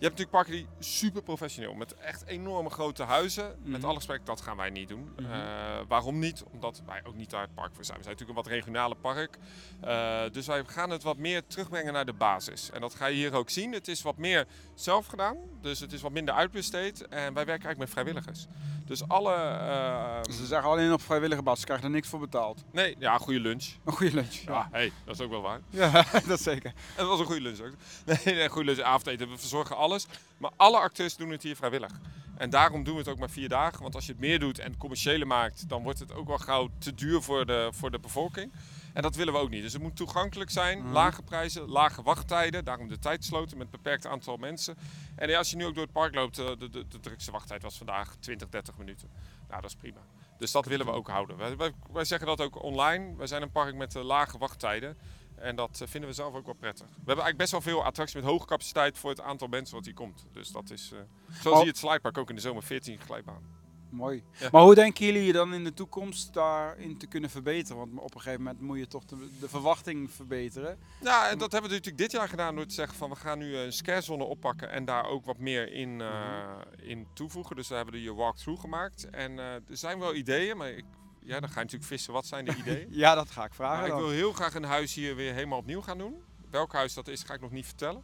[0.00, 3.56] je hebt natuurlijk parken die super professioneel, met echt enorme grote huizen.
[3.62, 3.84] Met Mhm.
[3.88, 5.12] alle respect, dat gaan wij niet doen.
[5.16, 5.32] Mhm.
[5.32, 5.40] Eh,
[5.88, 6.42] waarom niet?
[6.52, 7.98] Omdat wij ook niet daar het park voor zijn.
[7.98, 9.38] We zijn natuurlijk een wat regionale park.
[9.80, 12.70] Eh, dus wij gaan het wat meer terugbrengen naar de basis.
[12.70, 13.72] En dat ga je hier ook zien.
[13.72, 17.00] Het is wat meer zelf gedaan, dus het is wat minder uitbesteed.
[17.08, 18.46] En wij werken eigenlijk met vrijwilligers.
[18.86, 19.34] Dus alle...
[19.34, 22.64] eh, Ze zeggen alleen op vrijwillige basis, ze krijgen er niks voor betaald.
[22.72, 23.64] nee, ja, goede lunch.
[23.84, 24.32] Een goede lunch.
[24.34, 25.60] Ja, hey, dat is ook wel waar.
[25.70, 26.70] Ja, dat zeker.
[26.70, 27.72] En dat was een goede lunch ook.
[28.06, 29.28] Nee, nee goede lunch, avondeten.
[29.30, 30.06] We verzorgen alles.
[30.38, 31.90] Maar alle acteurs doen het hier vrijwillig.
[32.36, 33.82] En daarom doen we het ook maar vier dagen.
[33.82, 36.68] Want als je het meer doet en commerciële maakt, dan wordt het ook wel gauw
[36.78, 38.52] te duur voor de, voor de bevolking.
[38.94, 39.62] En dat willen we ook niet.
[39.62, 40.92] Dus het moet toegankelijk zijn, Mhm.
[40.92, 42.64] lage prijzen, lage wachttijden.
[42.64, 44.76] Daarom de tijdsloten met een beperkt aantal mensen.
[45.16, 47.30] En ja, als je nu ook door het park loopt, eh, de, de, de drukste
[47.30, 49.08] wachttijd was vandaag 20, 30 minuten.
[49.48, 50.00] Nou, dat is prima.
[50.38, 51.36] Dus dat willen we ook houden.
[51.36, 53.16] Wij, wij, wij zeggen dat ook online.
[53.16, 54.96] Wij zijn een park met eh, lage wachttijden.
[55.40, 56.86] En dat eh, vinden we zelf ook wel prettig.
[56.86, 59.84] We hebben eigenlijk best wel veel attracties met hoge capaciteit voor het aantal mensen wat
[59.84, 60.26] hier komt.
[60.32, 60.98] Dus dat is, eh
[61.42, 61.54] zo Oh.
[61.54, 63.58] zie je het slidepark ook in de zomer 14 glijbaan.
[63.90, 64.22] Mooi.
[64.38, 64.48] Ja.
[64.52, 67.76] Maar hoe denken jullie je dan in de toekomst daarin te kunnen verbeteren?
[67.76, 70.78] Want op een gegeven moment moet je toch de, de verwachting verbeteren.
[71.00, 73.38] Ja, en dat hebben we natuurlijk dit jaar gedaan door te zeggen van we gaan
[73.38, 77.56] nu een scarezone oppakken en daar ook wat meer in, eh, in toevoegen.
[77.56, 79.10] Dus we hebben we hier walkthrough gemaakt.
[79.10, 80.84] En eh, er zijn wel ideeën, maar ik,
[81.22, 82.12] ja, dan ga je natuurlijk vissen.
[82.12, 82.86] Wat zijn de ideeën?
[83.02, 83.78] Ja, dat ga ik vragen.
[83.80, 86.14] Maar ik wil heel graag een huis hier weer helemaal opnieuw gaan doen.
[86.50, 88.02] Welk huis dat is, ga ik nog niet vertellen.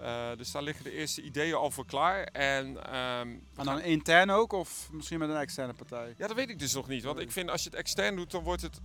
[0.00, 2.22] Eh, dus daar liggen de eerste ideeën al voor klaar.
[2.24, 2.94] En, ehm,
[3.28, 6.14] En gaan- dan intern ook, of misschien met een externe partij?
[6.18, 7.02] Ja, dat weet ik dus nog niet.
[7.02, 8.80] Want ik vind als je het extern doet, dan wordt het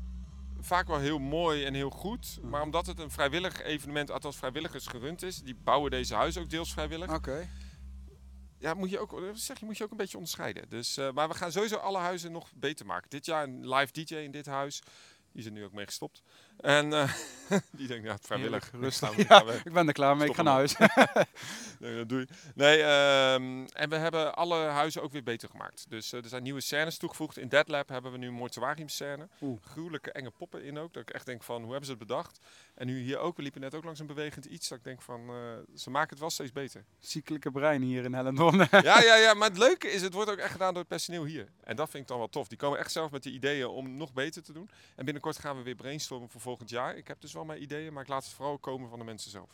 [0.62, 2.40] vaak wel heel mooi en heel goed.
[2.44, 6.50] Maar omdat het een vrijwillig evenement, althans vrijwilligers gerund is, die bouwen deze huizen ook
[6.50, 7.14] deels vrijwillig.
[7.14, 7.50] Oké.
[8.60, 10.70] Ja, moet je ook, dat zeg je, moet je ook een beetje onderscheiden.
[10.70, 13.10] Dus, eh, maar we gaan sowieso alle huizen nog beter maken.
[13.10, 14.82] Dit jaar een live DJ in dit huis.
[15.32, 16.22] Die is er nu ook mee gestopt.
[16.58, 17.14] En eh,
[17.72, 18.72] die denkt, ja, vrijwillig.
[18.82, 20.76] Ga- ik Ja, ik ben er klaar mee, ik ga naar huis.
[21.80, 22.28] Nee, dat doe je.
[22.56, 25.86] Nee, ehm, en we hebben alle huizen ook weer beter gemaakt.
[25.90, 27.38] Dus eh, er zijn nieuwe scènes toegevoegd.
[27.38, 29.28] In Dead Lab hebben we nu een mortuariumscène.
[29.42, 29.60] Oeh.
[29.66, 30.94] Gruwelijke enge poppen in ook.
[30.94, 32.40] Dat ik echt denk van, hoe hebben ze het bedacht?
[32.80, 34.68] En nu hier ook, we liepen net ook langs een bewegend iets.
[34.68, 35.36] Dat ik denk van, eh,
[35.76, 36.86] ze maken het wel steeds beter.
[37.00, 38.58] Ziekelijke brein hier in Hellendoorn.
[38.72, 41.26] ja, ja, ja, maar het leuke is, het wordt ook echt gedaan door het personeel
[41.26, 41.48] hier.
[41.64, 42.48] En dat vind ik dan wel tof.
[42.48, 44.70] Die komen echt zelf met die ideeën om nog beter te doen.
[44.96, 46.98] En binnenkort gaan we weer brainstormen voor volgend jaar.
[46.98, 49.32] Ik heb dus wel mijn ideeën, maar ik laat het vooral komen van de mensen
[49.32, 49.50] zelf.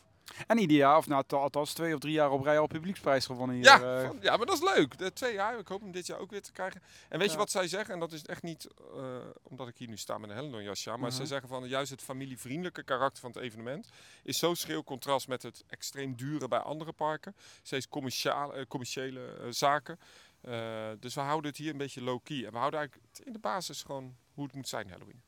[0.48, 3.56] En ieder jaar, of nou, althans twee of drie jaar op rij al publieksprijs gewonnen
[3.56, 3.66] hier.
[3.66, 4.08] Ja, eh.
[4.08, 4.98] van- ja, maar dat is leuk.
[4.98, 6.82] De twee jaar, ik hoop hem dit jaar ook weer te krijgen.
[7.10, 7.34] En weet Ja.
[7.34, 7.94] je wat zij zeggen?
[7.94, 10.90] En dat is echt niet eh, omdat ik hier nu sta met een Hellendoorn jasje.
[10.90, 11.12] Maar Mhm.
[11.12, 13.90] zij zeggen van juist het familievriendelijke karakter van het evenement
[14.24, 17.36] is zo schril contrast met het extreem dure bij andere parken.
[17.62, 17.86] Steeds
[18.24, 20.00] eh, commerciële zaken.
[21.00, 22.46] Dus we houden het hier een beetje low-key.
[22.46, 25.22] En we houden eigenlijk in de basis gewoon hoe het moet zijn Halloween.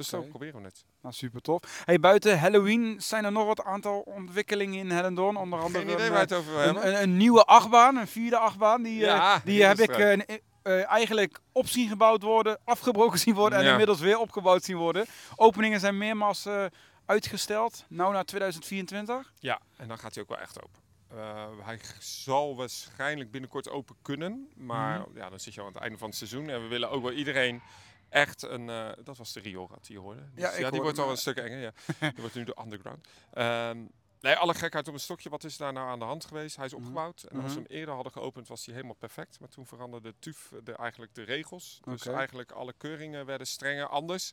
[0.00, 0.84] Dus zo proberen we het.
[1.02, 1.82] Nou, super tof.
[1.84, 5.36] Hey, buiten Halloween zijn er nog wat aantal ontwikkelingen in Hellendoorn.
[5.36, 8.06] Onder andere Geen idee een, waar eh, het over een, een, een nieuwe achtbaan, een
[8.06, 8.82] vierde achtbaan.
[8.82, 9.90] Die, eh, Ja, die heb ik
[10.62, 13.70] eh, eigenlijk op zien gebouwd worden, afgebroken zien worden en Ja.
[13.70, 15.06] inmiddels weer opgebouwd zien worden.
[15.36, 16.46] Openingen zijn meermaals
[17.06, 19.32] uitgesteld, nou naar 2024.
[19.38, 20.80] Ja, en dan gaat hij ook wel echt open.
[21.64, 24.48] Hij zal waarschijnlijk binnenkort open kunnen.
[24.56, 25.16] Maar Mhm.
[25.18, 26.48] ja, dan zit je al aan het einde van het seizoen.
[26.48, 27.62] En we willen ook wel iedereen
[28.10, 28.68] echt een...
[28.70, 30.20] eh, dat was de Riora die je hoorde.
[30.34, 31.58] Dus Ja, die wordt al een stuk enger.
[31.58, 31.72] Ja.
[32.00, 33.08] die wordt nu de underground.
[33.32, 33.84] Ehm,
[34.20, 35.28] nee, alle gekheid op een stokje.
[35.30, 36.56] Wat is daar nou aan de hand geweest?
[36.56, 36.80] Hij is Mhm.
[36.80, 37.22] opgebouwd.
[37.22, 37.68] En als we Mhm.
[37.68, 39.40] hem eerder hadden geopend, was hij helemaal perfect.
[39.40, 41.80] Maar toen veranderde TUF de, eigenlijk de regels.
[41.84, 44.32] Dus eigenlijk alle keuringen werden strenger anders.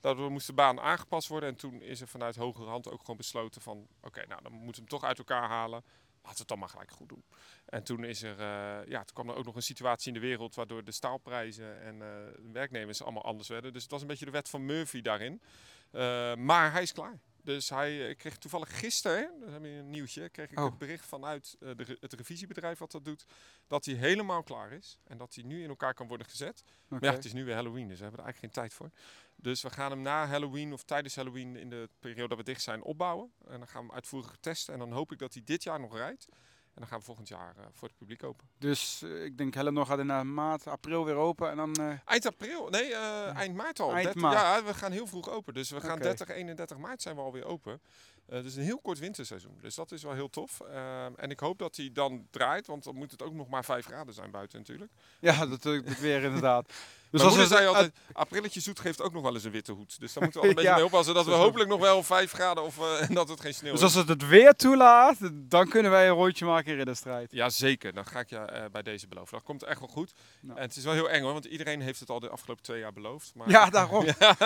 [0.00, 1.48] Dat we moest de baan aangepast worden.
[1.48, 3.86] En toen is er vanuit hogere hand ook gewoon besloten van...
[4.02, 5.84] Oké, nou dan moeten we hem toch uit elkaar halen.
[6.22, 7.24] Laten we het dan maar gelijk goed doen.
[7.64, 8.38] En toen is er...
[8.38, 10.54] eh, ja, toen kwam er ook nog een situatie in de wereld...
[10.54, 13.72] waardoor de staalprijzen en de werknemers allemaal anders werden.
[13.72, 15.42] Dus het was een beetje de wet van Murphy daarin.
[15.90, 17.20] Eh, maar hij is klaar.
[17.42, 20.64] Dus hij eh, ik kreeg toevallig gisteren, dat heb je een nieuwtje, kreeg ik Oh.
[20.64, 23.24] het bericht vanuit eh, de, het revisiebedrijf wat dat doet,
[23.66, 24.98] dat hij helemaal klaar is.
[25.04, 26.62] En dat hij nu in elkaar kan worden gezet.
[26.88, 28.90] Maar ja, het is nu weer Halloween, dus we hebben er eigenlijk geen tijd voor.
[29.36, 32.62] Dus we gaan hem na Halloween of tijdens Halloween in de periode dat we dicht
[32.62, 33.32] zijn opbouwen.
[33.48, 34.72] En dan gaan we hem uitvoerig testen.
[34.74, 36.26] En dan hoop ik dat hij dit jaar nog rijdt.
[36.74, 38.48] En dan gaan we volgend jaar eh, voor het publiek open.
[38.58, 42.00] Dus eh, ik denk Hellendoorn gaat in eh, maart, april weer open en dan...
[42.04, 43.92] Eind april, nee, eind maart al.
[43.92, 44.36] Eind 30 maart.
[44.36, 45.54] Ja, we gaan heel vroeg open.
[45.54, 46.02] Dus we gaan Oké.
[46.02, 47.80] 30, 31 maart zijn we alweer open.
[48.26, 49.58] Dus een heel kort winterseizoen.
[49.60, 50.60] Dus dat is wel heel tof.
[50.60, 53.64] Ehm, en ik hoop dat hij dan draait, want dan moet het ook nog maar
[53.64, 54.92] 5 graden zijn buiten natuurlijk.
[55.20, 56.72] ja, dat, dat weer inderdaad.
[57.12, 59.72] Dus Dus als het zei altijd, aprilletje zoet geeft ook nog wel eens een witte
[59.72, 60.00] hoed.
[60.00, 61.36] Dus daar moeten we al een beetje mee oppassen dat we zo.
[61.36, 63.84] hopelijk nog wel 5 graden of eh, en dat het geen sneeuw dus is.
[63.86, 67.32] als het het weer toelaat, dan kunnen wij een rondje maken in ridderstrijd.
[67.32, 67.92] Ja, zeker.
[67.92, 69.32] Dan ga ik je eh, bij deze beloven.
[69.32, 70.12] Dat komt echt wel goed.
[70.40, 70.58] Nou.
[70.58, 72.78] En het is wel heel eng hoor, want iedereen heeft het al de afgelopen twee
[72.80, 73.34] jaar beloofd.
[73.34, 74.06] Maar Ja, daarom.
[74.18, 74.36] Ja.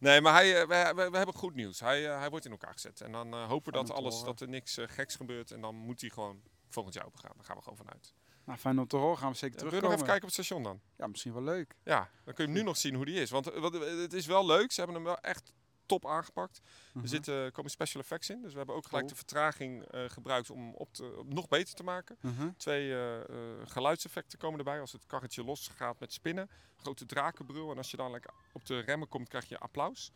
[0.00, 1.80] nee, maar hij, eh, we, we, we hebben goed nieuws.
[1.80, 3.00] Hij, hij wordt in elkaar gezet.
[3.00, 4.26] En dan hopen we dat, alles, horen.
[4.26, 5.50] dat er niks geks gebeurt.
[5.50, 7.32] En dan moet hij gewoon volgend jaar open gaan.
[7.36, 8.14] Daar gaan we gewoon vanuit.
[8.48, 9.18] Nou, fijn om te horen.
[9.18, 9.94] Gaan we zeker Wil je nog terugkomen.
[9.94, 10.80] even kijken op het station dan?
[10.96, 11.74] Ja, misschien wel leuk.
[11.84, 13.30] Ja, dan kun je hem nu nog zien hoe die is.
[13.30, 14.72] Want eh, wat, eh, het is wel leuk.
[14.72, 15.52] Ze hebben hem wel echt
[15.86, 16.60] top aangepakt.
[16.92, 17.02] Mhm.
[17.02, 18.42] Er zitten, er komen special effects in.
[18.42, 19.18] Dus we hebben ook gelijk Cool.
[19.18, 22.16] de vertraging eh, gebruikt om op te, om nog beter te maken.
[22.20, 22.48] Mhm.
[22.56, 23.24] Twee eh, eh,
[23.64, 26.50] geluidseffecten komen erbij als het karretje los gaat met spinnen.
[26.76, 27.70] Grote drakenbrul.
[27.70, 30.12] En als je dan lekker op de remmen komt, krijg je applaus.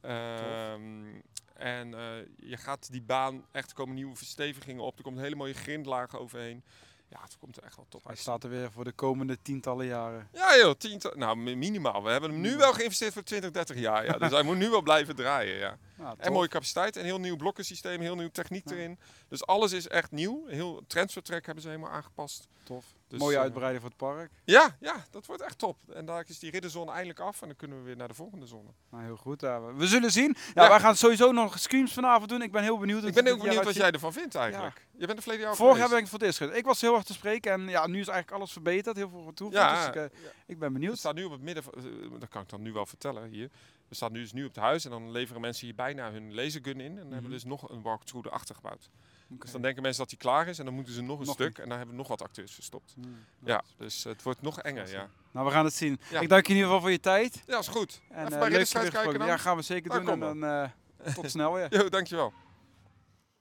[0.00, 1.20] Ehm,
[1.54, 4.96] en eh, je gaat die baan, echt er komen nieuwe verstevigingen op.
[4.96, 6.64] Er komt een hele mooie grindlaag overheen.
[7.08, 8.20] Ja, het komt er echt wel top Hij uit.
[8.20, 10.28] staat er weer voor de komende tientallen jaren.
[10.32, 12.02] Ja joh, tiental, nou mi- minimaal.
[12.02, 14.04] We hebben hem nu wel geïnvesteerd voor 20, 30 jaar.
[14.04, 14.12] Ja.
[14.18, 15.56] Dus hij moet nu wel blijven draaien.
[15.58, 15.78] Ja.
[15.98, 18.74] Nou, En mooie capaciteit, een heel nieuw blokkensysteem, heel nieuw techniek Ja.
[18.76, 18.98] erin.
[19.28, 20.46] Dus alles is echt nieuw.
[20.46, 22.48] Heel transfertrack hebben ze helemaal aangepast.
[22.62, 22.84] Tof.
[23.08, 24.30] Dus, Mooie eh, uitbreiding voor het park.
[24.44, 25.78] Ja, ja, dat wordt echt top.
[25.94, 28.46] En daar is die ridderzone eindelijk af en dan kunnen we weer naar de volgende
[28.46, 28.68] zone.
[28.90, 29.40] Nou, heel goed.
[29.40, 30.34] ja, we- zullen zien.
[30.54, 30.68] Ja, Ja.
[30.68, 32.42] wij gaan sowieso nog screams vanavond doen.
[32.42, 33.04] Ik ben heel benieuwd.
[33.04, 34.86] Ik ben het ook benieuwd wat jij ervan vindt eigenlijk.
[34.98, 36.58] Je bent er verleden jaar Vorig jaar ben ik voor het eerst geweest.
[36.58, 38.96] Ik was heel erg te spreken en ja, nu is eigenlijk alles verbeterd.
[38.96, 39.52] Heel veel toe.
[39.52, 40.98] Ja, dus ik, eh, ik ben benieuwd.
[40.98, 41.82] staan nu op het midden, van- eh,
[42.20, 43.50] dat kan ik dan nu wel vertellen hier.
[43.88, 46.34] We staan nu dus nu op het huis en dan leveren mensen hier bijna hun
[46.34, 46.90] lasergun in.
[46.90, 48.90] En dan hebben we dus nog een walkthrough erachter gebouwd.
[49.28, 51.34] Dus dan denken mensen dat die klaar is en dan moeten ze nog een Nog
[51.34, 51.58] stuk.
[51.58, 52.92] En dan hebben we nog wat acteurs verstopt.
[52.94, 55.08] Hmm, Ja, dus het wordt nog enger, ja.
[55.30, 56.00] Nou, we gaan het zien.
[56.10, 56.20] Ja.
[56.20, 57.42] Ik dank je in ieder geval voor je tijd.
[57.46, 58.00] Ja, is goed.
[58.10, 59.26] En Even bij weer kijken dan?
[59.26, 60.08] Ja, gaan we zeker doen.
[60.08, 61.66] En dan eh, tot snel weer.
[61.82, 62.32] Jo, dankjewel.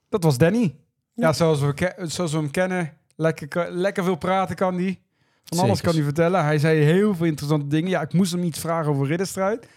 [0.09, 0.75] Dat was Danny.
[1.13, 2.97] Ja, zoals, we zoals we hem kennen.
[3.15, 5.01] Lekker, lekker veel praten kan hij.
[5.43, 5.81] Van alles Zekers.
[5.81, 6.43] kan hij vertellen.
[6.43, 7.89] Hij zei heel veel interessante dingen.
[7.89, 9.67] Ja, ik moest hem iets vragen over ridderstrijd.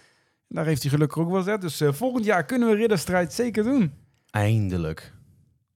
[0.49, 1.61] Daar heeft hij gelukkig ook wel gezegd.
[1.61, 3.93] Dus eh, volgend jaar kunnen we ridderstrijd zeker doen.
[4.31, 5.13] Eindelijk.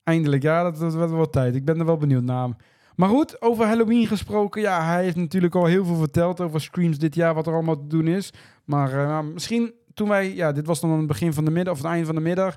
[0.05, 1.55] Eindelijk, ja, dat, dat wordt wel tijd.
[1.55, 2.49] Ik ben er wel benieuwd naar.
[2.97, 4.61] Maar goed, over Halloween gesproken.
[4.61, 7.77] Ja, hij heeft natuurlijk al heel veel verteld over Screams dit jaar, wat er allemaal
[7.77, 8.33] te doen is.
[8.65, 11.51] Maar eh, nou, misschien toen wij, ja, dit was dan aan het begin van de
[11.51, 12.55] middag, of het einde van de middag.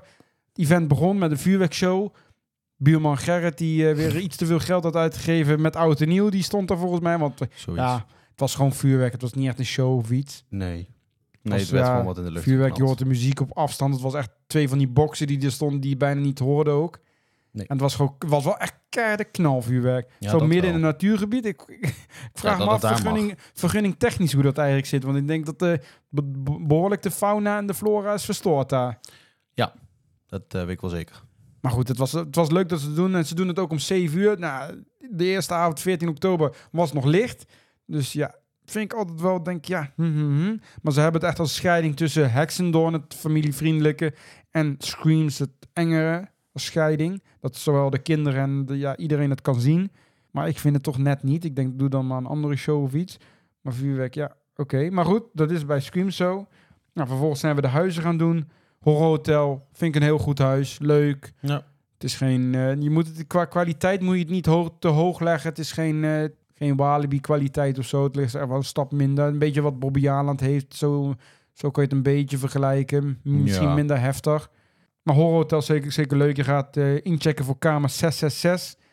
[0.48, 2.14] Het event begon met een vuurwerkshow.
[2.76, 6.28] Buurman Gerrit, die eh, weer iets te veel geld had uitgegeven met oud en nieuw,
[6.28, 7.18] die stond daar volgens mij.
[7.18, 7.38] Want
[7.74, 7.94] ja,
[8.30, 9.12] het was gewoon vuurwerk.
[9.12, 10.44] Het was niet echt een show of iets.
[10.48, 10.88] Nee.
[11.48, 12.98] Nee, het werd ja, gewoon wat in de lucht Vuurwerk, je geknald.
[13.00, 13.92] hoort de muziek op afstand.
[13.94, 16.70] Het was echt twee van die boxen die er stonden, die je bijna niet hoorde
[16.70, 16.98] ook.
[17.50, 17.66] Nee.
[17.66, 20.10] En het was, gewoon, het was wel echt keiharde knalvuurwerk.
[20.18, 20.68] Ja, Zo midden wel.
[20.68, 21.44] in een natuurgebied.
[21.46, 21.94] Ik, ik
[22.32, 25.04] vraag me af vergunning, vergunning technisch hoe dat eigenlijk zit.
[25.04, 28.98] Want ik denk dat de, be- behoorlijk de fauna en de flora is verstoord daar.
[30.28, 31.22] Dat eh, weet ik wel zeker.
[31.60, 33.14] Maar goed, het was, het was leuk dat ze het doen.
[33.14, 34.38] En ze doen het ook om 7 uur.
[34.38, 37.44] Nou, de eerste avond, 14 oktober, was nog licht.
[37.86, 38.34] Dus ja,
[38.70, 39.92] vind ik altijd wel, denk ja.
[39.96, 40.56] hm, hm, hm.
[40.82, 44.14] Maar ze hebben het echt als scheiding tussen Hexendoorn, het familievriendelijke,
[44.50, 47.22] en Screams, het engere, als scheiding.
[47.40, 49.90] Dat zowel de kinderen en de, ja, iedereen het kan zien.
[50.30, 51.44] Maar ik vind het toch net niet.
[51.44, 53.16] Ik denk, doe dan maar een andere show of iets.
[53.60, 54.90] Maar vuurwerk, ja, oké.
[54.90, 56.46] Maar goed, dat is bij Screams zo.
[56.92, 58.48] Nou, vervolgens zijn we de huizen gaan doen.
[58.80, 60.78] Horror Hotel, vind ik een heel goed huis.
[60.78, 61.32] Leuk.
[61.40, 61.64] Ja.
[61.92, 64.88] Het is geen, eh, je moet het, qua kwaliteit moet je het niet hoog, te
[64.88, 65.48] hoog leggen.
[65.48, 66.24] Het is geen, eh,
[66.58, 68.04] geen Walibi kwaliteit of zo.
[68.04, 69.26] Het ligt er wel een stap minder.
[69.26, 70.74] Een beetje wat Bobby Aland heeft.
[70.74, 71.14] Zo,
[71.52, 73.20] zo kun je het een beetje vergelijken.
[73.22, 73.74] Misschien Ja.
[73.74, 74.50] minder heftig.
[75.02, 76.36] Maar Horror Hotel zeker, zeker leuk.
[76.36, 78.84] Je gaat eh, inchecken voor kamer 666.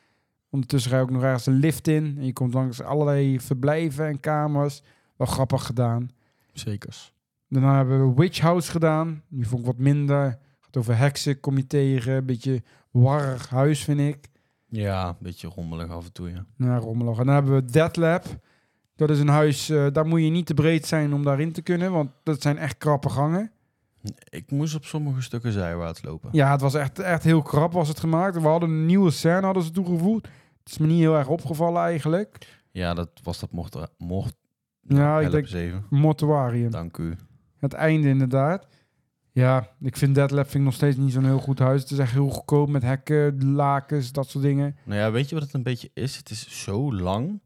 [0.50, 2.16] Ondertussen ga je ook nog ergens een lift in.
[2.18, 4.82] En je komt langs allerlei verblijven en kamers.
[5.18, 6.12] Wel grappig gedaan.
[6.54, 7.14] Zekers.
[7.48, 9.22] Daarna hebben we Witch House gedaan.
[9.30, 10.38] Die vond ik wat minder.
[10.60, 12.14] Gaat over heksen, kom je tegen.
[12.14, 14.30] Een beetje warrig huis, vind ik.
[14.76, 16.46] Ja, een beetje rommelig af en toe, ja.
[16.56, 17.20] Nou, rommelig.
[17.20, 18.26] En dan hebben we Dead Lab.
[18.96, 21.62] Dat is een huis, eh, daar moet je niet te breed zijn om daarin te
[21.62, 21.92] kunnen.
[21.92, 23.52] Want dat zijn echt krappe gangen.
[24.30, 26.30] Ik moest op sommige stukken zijwaarts lopen.
[26.32, 28.36] Ja, het was echt, echt heel krap was het gemaakt.
[28.36, 30.28] We hadden een nieuwe scène hadden ze toegevoegd.
[30.64, 32.62] Het is me niet heel erg opgevallen eigenlijk.
[32.72, 33.78] Ja, dat was dat mocht...
[33.98, 34.36] mocht
[34.82, 36.72] Ja, ik denk mortuarium.
[36.72, 37.16] Dank u.
[37.58, 38.68] Het einde inderdaad.
[39.34, 41.82] Ja, ik vind Dead Lab vind ik nog steeds niet zo'n heel goed huis.
[41.82, 44.76] Het is echt heel goedkoop met hekken, lakens, dat soort dingen.
[44.86, 46.18] Nou ja, weet je wat het een beetje is?
[46.18, 47.42] Het is zo lang.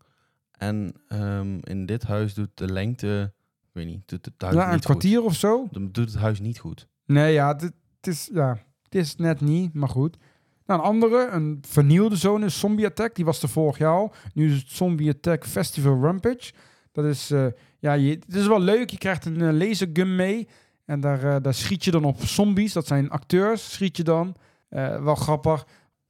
[0.52, 4.74] En ehm, in dit huis doet de lengte, ik weet niet, doet het huis Ja,
[4.74, 5.68] een kwartier of zo.
[5.72, 6.88] Dan doet het huis niet goed.
[7.06, 8.50] Nee, ja, het, het is, ja,
[8.84, 10.18] het is net niet, maar goed.
[10.66, 13.16] Nou, een andere, een vernieuwde zone is Zombie Attack.
[13.16, 14.14] Die was er vorig jaar al.
[14.34, 16.52] Nu is het Zombie Attack Festival Rampage.
[16.92, 17.46] Dat is, eh,
[17.80, 18.90] ja, je, het is wel leuk.
[18.90, 20.48] Je krijgt een eh, lasergun mee.
[20.88, 22.74] En daar, eh, daar schiet je dan op zombies.
[22.74, 24.36] Dat zijn acteurs, schiet je dan.
[24.70, 25.66] Eh, wel grappig.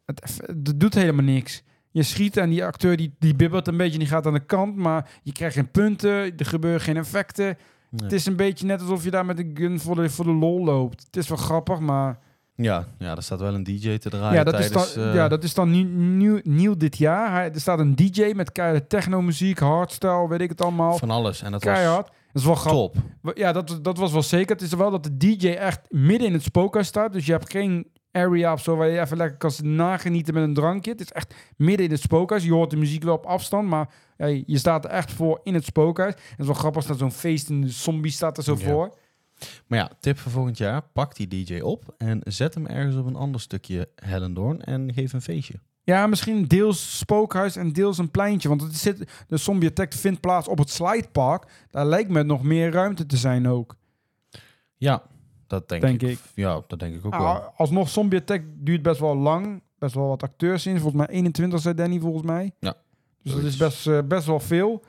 [0.06, 1.64] Het, het doet helemaal niks.
[1.92, 3.98] Je schiet en die acteur die, die bibbert een beetje.
[3.98, 4.76] Die gaat aan de kant.
[4.76, 6.38] Maar je krijgt geen punten.
[6.38, 7.46] Er gebeuren geen effecten.
[7.90, 8.04] Nee.
[8.04, 10.32] Het is een beetje net alsof je daar met een gun voor de, voor de
[10.32, 11.04] lol loopt.
[11.04, 12.20] Het is wel grappig, maar...
[12.56, 15.28] Ja, ja, er staat wel een DJ te draaien Ja, dat, is dan, eh, ja,
[15.28, 17.32] dat is dan nieuw, nieuw, nieuw dit jaar.
[17.32, 20.98] Hij, er staat een DJ met keiharde technomuziek, hardstyle, weet ik het allemaal.
[20.98, 21.42] van alles.
[21.42, 22.06] En dat Keihard.
[22.06, 23.02] Dat is wel grappig.
[23.34, 24.56] Ja, dat, dat was wel zeker.
[24.56, 27.14] Het is wel dat de DJ echt midden in het spookhuis staat.
[27.14, 30.54] Dus je hebt geen area of zo waar je even lekker kan nagenieten met een
[30.54, 30.92] drankje.
[30.92, 32.44] Het is echt midden in het spookhuis.
[32.44, 35.54] Je hoort de muziek wel op afstand, maar ja, je staat er echt voor in
[35.54, 36.14] het spookhuis.
[36.14, 38.66] En het is wel grappig, staat zo'n feest en de zombie staat er zo Ja.
[38.66, 38.98] voor.
[39.68, 40.82] Maar ja, tip voor volgend jaar.
[40.94, 45.14] Pak die DJ op en zet hem ergens op een ander stukje Hellendoorn en geef
[45.14, 45.60] een feestje.
[45.94, 48.50] Ja, misschien deels spookhuis en deels een pleintje.
[48.50, 51.66] Want het zit, de Zombie Attack vindt plaats op het Slidepark.
[51.72, 53.76] Daar lijkt me nog meer ruimte te zijn ook.
[54.78, 55.04] Ja,
[55.48, 56.10] dat denk, Denk ik.
[56.10, 56.20] ik.
[56.36, 57.42] Ja, dat denk ik ook wel.
[57.58, 59.62] Alsnog, Zombie Attack duurt best wel lang.
[59.80, 60.80] Best wel wat acteurs in.
[60.80, 62.52] Volgens mij 21 zei Danny, volgens mij.
[62.60, 62.74] Ja,
[63.24, 64.84] Dus dat is best, eh, best wel veel.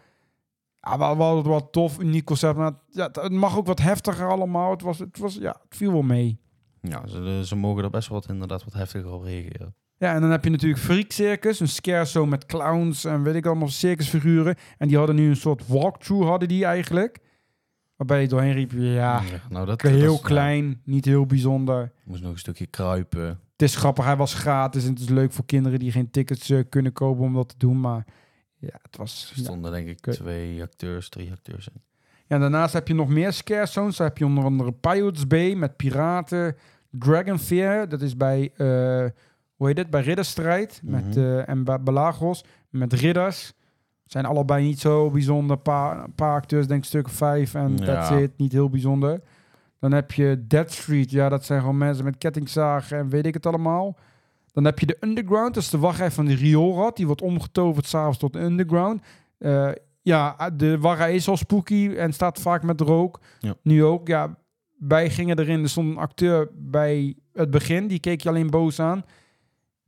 [0.80, 2.56] Ja, wel, wel wat tof, uniek concept.
[2.56, 4.70] Maar ja, het- het mag ook wat heftiger allemaal.
[4.70, 6.40] Het, was, het, was, ja, het viel wel mee.
[6.80, 9.74] Ja, ze, ze mogen er best wel wat, inderdaad wat heftiger op reageren.
[9.98, 13.34] Ja, en dan heb je natuurlijk Freak Circus, een scare show met clowns en weet
[13.34, 14.56] ik allemaal circusfiguren.
[14.78, 17.18] En die hadden nu een soort walkthrough, hadden die eigenlijk.
[17.96, 21.92] Waarbij je doorheen riep, ja, nou, dat, heel dat klein, niet heel bijzonder.
[22.04, 23.26] moest nog een stukje kruipen.
[23.52, 26.50] Het is grappig, hij was gratis en het is leuk voor kinderen die geen tickets
[26.50, 27.80] eh, kunnen kopen om dat te doen.
[27.80, 28.04] Maar
[28.58, 29.30] ja, het was...
[29.30, 29.42] Er Ja.
[29.44, 31.82] stonden denk ik twee acteurs, drie acteurs in.
[32.26, 33.96] Ja, daarnaast heb je nog meer scare zones.
[33.96, 36.56] Daar heb je onder andere Pirates Bay met piraten.
[36.90, 39.04] Dragon Fear, dat is bij, eh,
[39.58, 40.80] hoe heet het, bij Ridderstrijd.
[40.84, 41.18] Met, Mhm.
[41.18, 43.52] eh, en bij Belagos met ridders.
[44.04, 45.56] Zijn allebei niet zo bijzonder.
[45.56, 47.54] Een paar, paar acteurs, denk ik stuk vijf.
[47.54, 47.84] En Ja.
[47.84, 49.20] that's it, niet heel bijzonder.
[49.80, 51.10] Dan heb je Dead Street.
[51.10, 53.96] Ja, dat zijn gewoon mensen met kettingzagen en weet ik het allemaal.
[54.52, 55.54] Dan heb je de Underground.
[55.54, 56.96] Dat is de wachtrij van de rioolrad.
[56.96, 59.02] Die wordt omgetoverd s'avonds tot de Underground.
[59.38, 59.70] Eh,
[60.02, 63.20] ja, de wachtrij is al spooky en staat vaak met rook.
[63.40, 63.54] Ja.
[63.62, 64.08] Nu ook.
[64.08, 64.36] Ja,
[64.78, 65.62] wij gingen erin.
[65.62, 67.86] Er stond een acteur bij het begin.
[67.88, 69.04] Die keek je alleen boos aan.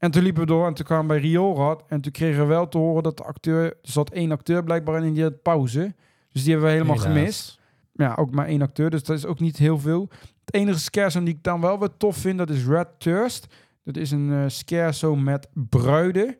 [0.00, 1.84] En toen liepen we door en toen kwamen we bij Rioolrad.
[1.88, 3.64] En toen kregen we wel te horen dat de acteur...
[3.64, 5.94] Er zat één acteur blijkbaar in en die had pauze.
[6.32, 7.14] Dus die hebben we helemaal Helaas.
[7.16, 7.60] gemist.
[7.92, 10.08] Ja, ook maar één acteur, dus dat is ook niet heel veel.
[10.44, 13.54] Het enige scarezone die ik dan wel weer tof vind, dat is Red Thirst.
[13.84, 16.36] Dat is een scarezone met bruiden.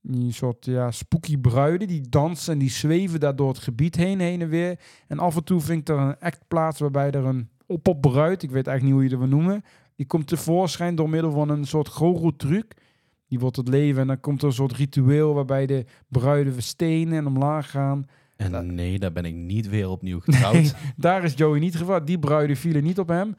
[0.00, 1.88] Die soort ja, spooky bruiden.
[1.88, 4.80] Die dansen en die zweven daar door het gebied heen, heen en weer.
[5.08, 8.50] En af en toe vind ik er een act plaats waarbij er een op-op-bruid, ik
[8.50, 9.64] weet eigenlijk niet hoe je dat wil noemen,
[9.96, 12.74] die komt tevoorschijn door middel van een soort goocheltruc.
[13.34, 17.18] Die wordt het leven en dan komt er een soort ritueel waarbij de bruiden verstenen
[17.18, 18.06] en omlaag gaan.
[18.36, 20.54] En Dat- nee, daar ben ik niet weer opnieuw getrouwd.
[20.54, 22.06] Nee, daar is Joey niet gevraagd.
[22.06, 23.24] Die bruiden vielen niet op hem.
[23.26, 23.36] Want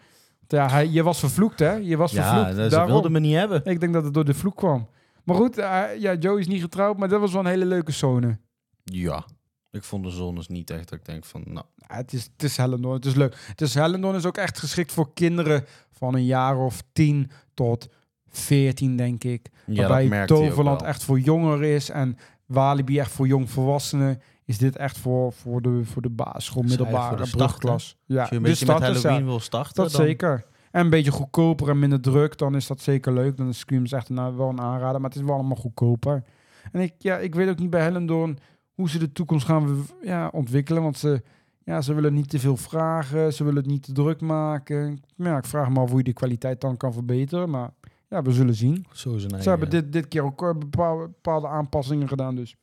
[0.48, 1.72] Ja, hij, je was vervloekt, hè?
[1.72, 2.64] Je was ja, vervloekt.
[2.64, 2.92] ze Daarom.
[2.92, 3.62] wilden me niet hebben.
[3.66, 4.88] Ik denk dat het door de vloek kwam.
[5.24, 7.92] Maar goed, eh, ja, Joey is niet getrouwd, maar dat was wel een hele leuke
[7.92, 8.38] zone.
[8.84, 9.26] Ja,
[9.72, 12.44] ik vond de zones niet echt dat ik denk van, nou, Ja, het, is, het
[12.44, 13.36] is Hellendoorn, het is leuk.
[13.48, 17.88] Het is Hellendoorn is ook echt geschikt voor kinderen van een jaar of 10 tot
[18.28, 19.50] 14, denk ik.
[19.66, 24.22] Ja, waarbij Toverland echt voor jongeren is en Walibi echt voor jongvolwassenen.
[24.46, 27.98] Is dit echt voor, voor, de, voor de basisschool, middelbare de brugklas.
[28.06, 29.10] Ja, Als je een de beetje met starters, ja.
[29.10, 30.06] Halloween wil starten, Dat dan...
[30.06, 30.46] zeker.
[30.72, 33.38] En een beetje goedkoper en minder druk, dan is dat zeker leuk.
[33.38, 36.24] Dan is Screams echt nou, wel een aanrader, maar het is wel allemaal goedkoper.
[36.72, 38.38] En ik, ja, ik weet ook niet bij Hellendoorn
[38.74, 40.84] hoe ze de toekomst gaan ja, ontwikkelen.
[40.84, 41.22] Want ze,
[41.64, 45.02] ja, ze willen niet te veel vragen, ze willen het niet te druk maken.
[45.16, 47.50] Ja, ik vraag me af hoe je de kwaliteit dan kan verbeteren.
[47.50, 47.70] Maar
[48.10, 48.86] ja, we zullen zien.
[48.92, 52.56] Zo is een Ze hebben dit, dit keer ook eh, bepaalde, bepaalde aanpassingen gedaan dus.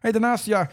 [0.00, 0.70] Hey, daarnaast, ja,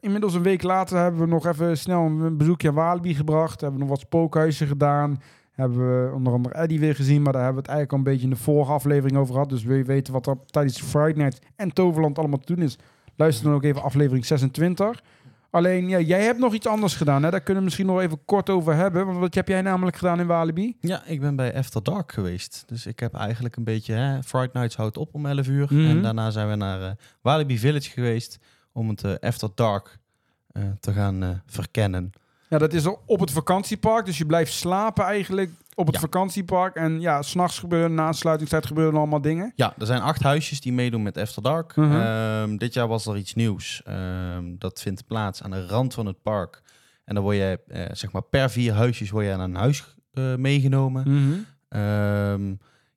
[0.00, 3.60] inmiddels een week later hebben we nog even snel een bezoekje aan Walibi gebracht.
[3.60, 5.20] Hebben we nog wat spookhuizen gedaan.
[5.50, 8.12] Hebben we onder andere Eddie weer gezien, maar daar hebben we het eigenlijk al een
[8.14, 9.48] beetje in de vorige aflevering over gehad.
[9.48, 12.64] Dus wil je weten wat er tijdens de Friday Night en Toverland allemaal te doen
[12.64, 12.78] is,
[13.16, 15.02] luister dan ook even aflevering 26.
[15.50, 17.22] Alleen, ja, jij hebt nog iets anders gedaan.
[17.22, 17.30] Hè?
[17.30, 19.06] Daar kunnen we misschien nog even kort over hebben.
[19.06, 20.76] Want wat heb jij namelijk gedaan in Walibi?
[20.80, 22.64] Ja, ik ben bij After Dark geweest.
[22.66, 23.94] Dus ik heb eigenlijk een beetje...
[23.94, 25.66] Hè, Friday Nights houdt op om 11 uur.
[25.70, 25.86] Mhm.
[25.86, 26.90] En daarna zijn we naar eh,
[27.20, 28.38] Walibi Village geweest...
[28.72, 29.98] om het eh, After Dark
[30.52, 32.12] eh, te gaan verkennen.
[32.48, 34.06] Ja, dat is op het vakantiepark.
[34.06, 35.50] Dus je blijft slapen eigenlijk
[35.80, 36.00] op het Ja.
[36.00, 36.74] vakantiepark.
[36.76, 39.52] En ja, s'nachts gebeuren, na aansluitingstijd gebeuren allemaal dingen.
[39.54, 41.76] Ja, er zijn acht huisjes die meedoen met After Dark.
[41.76, 42.00] Mhm.
[42.00, 43.82] Ehm, dit jaar was er iets nieuws.
[43.84, 46.62] Ehm, dat vindt plaats aan de rand van het park.
[47.04, 49.94] En dan word je, eh, zeg maar, per vier huisjes word je aan een huis
[50.12, 51.02] eh, meegenomen.
[51.10, 51.38] Mhm.
[51.68, 52.48] Ehm,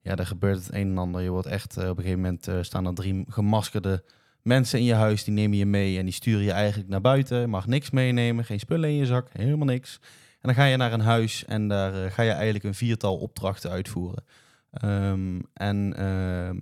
[0.02, 1.22] ja, daar gebeurt het een en ander.
[1.22, 4.04] Je wordt echt, eh, op een gegeven moment staan er drie gemaskerde
[4.42, 5.24] mensen in je huis.
[5.24, 7.40] Die nemen je mee en die sturen je eigenlijk naar buiten.
[7.40, 10.00] Je mag niks meenemen, geen spullen in je zak, helemaal niks.
[10.44, 13.18] En dan ga je naar een huis en daar eh, ga je eigenlijk een viertal
[13.18, 14.24] opdrachten uitvoeren.
[14.72, 16.58] Ehm, en ehm,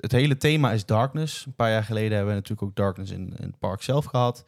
[0.00, 1.46] het, hele thema is darkness.
[1.46, 4.44] Een paar jaar geleden hebben we natuurlijk ook darkness in, in het park zelf gehad.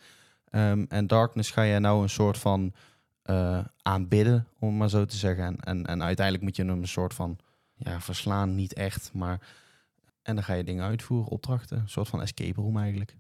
[0.51, 2.75] Ehm, en darkness ga je nou een soort van
[3.23, 5.45] eh, aanbidden, om het maar zo te zeggen.
[5.45, 7.39] En, en, en uiteindelijk moet je hem een soort van
[7.75, 9.41] ja, verslaan, niet echt, maar...
[10.23, 11.79] En dan ga je dingen uitvoeren, opdrachten.
[11.79, 13.17] Een soort van escape room eigenlijk.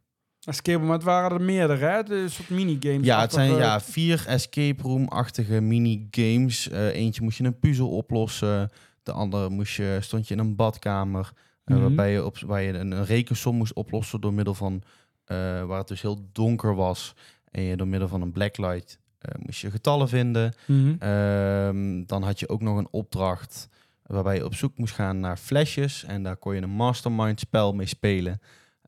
[0.46, 2.02] Escape room, maar het waren er meerdere, hè?
[2.02, 3.06] De een soort minigames.
[3.06, 6.68] Ja, het zijn ja, vier escape room-achtige minigames.
[6.68, 8.70] Eh eentje moest je een puzzel oplossen.
[9.02, 11.30] De andere moest je, stond je in een badkamer.
[11.64, 11.80] eh, Mhm.
[11.84, 14.82] waarbij je, op, waar je een, een rekensom moest oplossen door middel van...
[15.24, 17.14] eh, waar het dus heel donker was.
[17.50, 18.98] En je door middel van een blacklight
[19.38, 20.54] moest je getallen vinden.
[20.66, 20.94] Mhm.
[20.98, 23.68] Ehm, dan had je ook nog een opdracht
[24.06, 26.04] waarbij je op zoek moest gaan naar flesjes.
[26.04, 28.40] En daar kon je een mastermind spel mee spelen.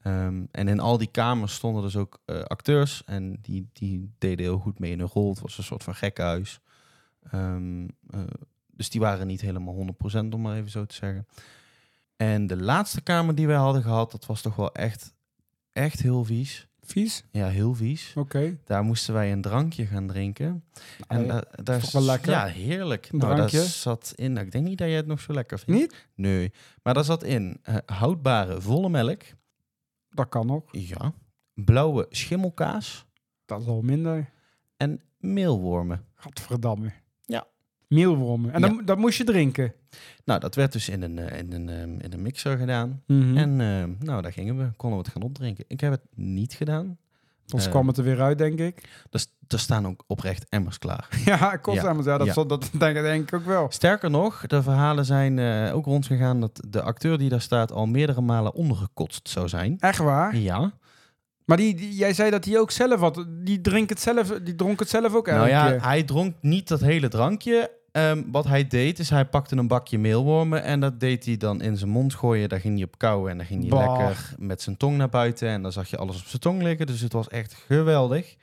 [0.09, 3.03] Ehm, en in al die kamers stonden dus ook eh, acteurs.
[3.05, 5.31] En die, die deden heel goed mee in hun rol.
[5.31, 6.61] Het was een soort van gekkenhuis.
[7.31, 8.21] Ehm, eh,
[8.67, 11.27] dus die waren niet helemaal 100% om maar even zo te zeggen.
[12.17, 15.15] En de laatste kamer die wij hadden gehad, dat was toch wel echt,
[15.73, 16.67] echt heel vies.
[16.81, 17.25] Vies?
[17.31, 18.13] Ja, heel vies.
[18.17, 18.59] Oké.
[18.65, 20.65] Daar moesten wij een drankje gaan drinken.
[21.09, 22.31] En Eh, daar, daar toch wel lekker?
[22.31, 23.09] Ja, heerlijk.
[23.13, 23.71] Een nou, daar drankje?
[23.71, 24.33] zat in.
[24.33, 25.81] nou, ik denk niet dat jij het nog zo lekker vindt.
[25.81, 26.07] Niet?
[26.15, 26.53] Nee.
[26.83, 29.23] Maar daar zat in eh, houdbare volle melk.
[30.19, 30.63] Dat kan nog.
[30.73, 31.13] Ja.
[31.55, 33.07] Blauwe schimmelkaas.
[33.47, 34.31] Dat is al minder.
[34.77, 36.05] En meelwormen.
[36.15, 36.93] Gadverdamme.
[37.25, 37.47] Ja.
[37.89, 38.53] Meelwormen.
[38.53, 38.67] En Ja.
[38.69, 39.75] dan, dat moest je drinken.
[40.25, 43.03] Nou, dat werd dus in een, eh, in een, ehm, in een mixer gedaan.
[43.07, 43.37] Mhm.
[43.37, 44.71] En ehm, nou, daar gingen we.
[44.77, 45.65] Konden we het gaan opdrinken.
[45.69, 46.99] Ik heb het niet gedaan.
[47.55, 48.89] Ons eh, kwam het er weer uit, denk ik.
[49.11, 51.09] Er, s- er staan ook oprecht emmers klaar.
[51.25, 51.93] ja, kost Ja.
[51.95, 52.45] Ja, dat, Ja.
[52.45, 53.67] dat denk, ik- denk ik ook wel.
[53.71, 57.87] Sterker nog, de verhalen zijn eh, ook rondgegaan dat de acteur die daar staat al
[57.87, 59.77] meerdere malen ondergekotst zou zijn.
[59.79, 60.37] Echt waar?
[60.37, 60.73] Ja.
[61.45, 63.25] Maar die, die- jij zei dat hij ook zelf had.
[63.29, 66.81] Die, drinkt het zelf, die dronk het zelf ook Nou ja, hij dronk niet dat
[66.81, 67.71] hele drankje.
[67.99, 71.61] Ehm, wat hij deed, is hij pakte een bakje meelwormen en dat deed hij dan
[71.63, 72.49] in zijn mond gooien.
[72.49, 73.99] Daar ging hij op kauwen en dan ging hij Bah.
[73.99, 75.49] lekker met zijn tong naar buiten.
[75.49, 76.87] En dan zag je alles op zijn tong liggen.
[76.87, 78.37] Dus het was echt geweldig.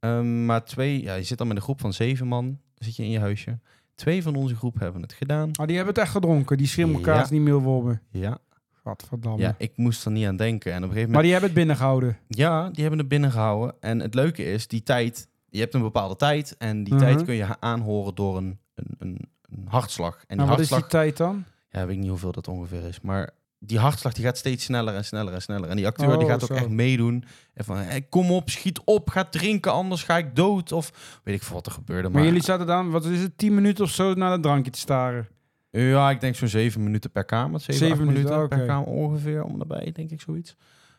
[0.00, 3.02] Ehm, maar twee, ja, je zit dan met een groep van zeven man, zit je
[3.02, 3.58] in je huisje.
[3.94, 5.48] Twee van onze groep hebben het gedaan.
[5.60, 6.56] Oh, die hebben het echt gedronken.
[6.56, 7.28] Die schimmelkaas, Ja.
[7.30, 8.02] die meelwormen.
[8.10, 8.38] Ja,
[8.84, 9.38] Gadverdamme.
[9.42, 10.72] ja, ik moest er niet aan denken.
[10.72, 12.18] En op een gegeven moment Maar die hebben het binnengehouden.
[12.28, 13.74] Ja, die hebben het binnengehouden.
[13.80, 16.54] En het leuke is, die tijd, je hebt een bepaalde tijd.
[16.58, 17.02] En die Mhm.
[17.02, 20.14] tijd kun je aanhoren door een, een, een, een hartslag.
[20.26, 21.44] En die En wat is die tijd dan?
[21.70, 23.00] ja, weet ik niet hoeveel dat ongeveer is.
[23.00, 25.68] Maar die hartslag die gaat steeds sneller en sneller en sneller.
[25.68, 27.24] En die acteur die Oh, gaat ook echt meedoen.
[27.54, 30.72] En van, hey, kom op, schiet op, ga drinken, anders ga ik dood.
[30.72, 32.02] Of weet ik veel wat er gebeurde.
[32.02, 34.70] Maar, Maar, jullie zaten dan, wat is het, 10 minuten of zo naar het drankje
[34.70, 35.28] te staren?
[35.70, 37.60] ja, ik denk zo'n zeven minuten per kamer.
[37.60, 40.56] Zeven, minuten, per kamer ongeveer, om daarbij, denk ik zoiets.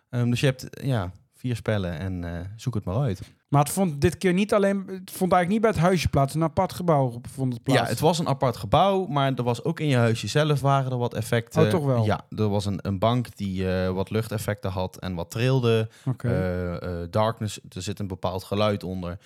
[0.10, 3.22] Ehm, dus je hebt, ja, vier spellen en eh, zoek het maar uit.
[3.54, 6.34] Maar het vond dit keer niet alleen, het vond eigenlijk niet bij het huisje plaats.
[6.34, 7.80] Een apart gebouw vond het plaats.
[7.80, 10.92] Ja, het was een apart gebouw, maar er was ook in je huisje zelf waren
[10.92, 11.64] er wat effecten.
[11.64, 12.06] Oh, toch wel?
[12.06, 15.90] Ja, er was een, een bank die eh, wat luchteffecten had en wat trilde.
[16.06, 16.28] Oké.
[16.28, 19.18] Eh, eh, darkness, er zit een bepaald geluid onder.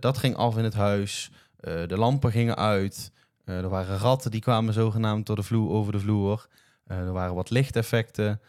[0.00, 1.30] Dat ging af in het huis.
[1.60, 3.12] De lampen gingen uit.
[3.44, 6.46] Er waren ratten die kwamen zogenaamd door de vloer, over de vloer.
[6.86, 8.40] Er waren wat lichteffecten.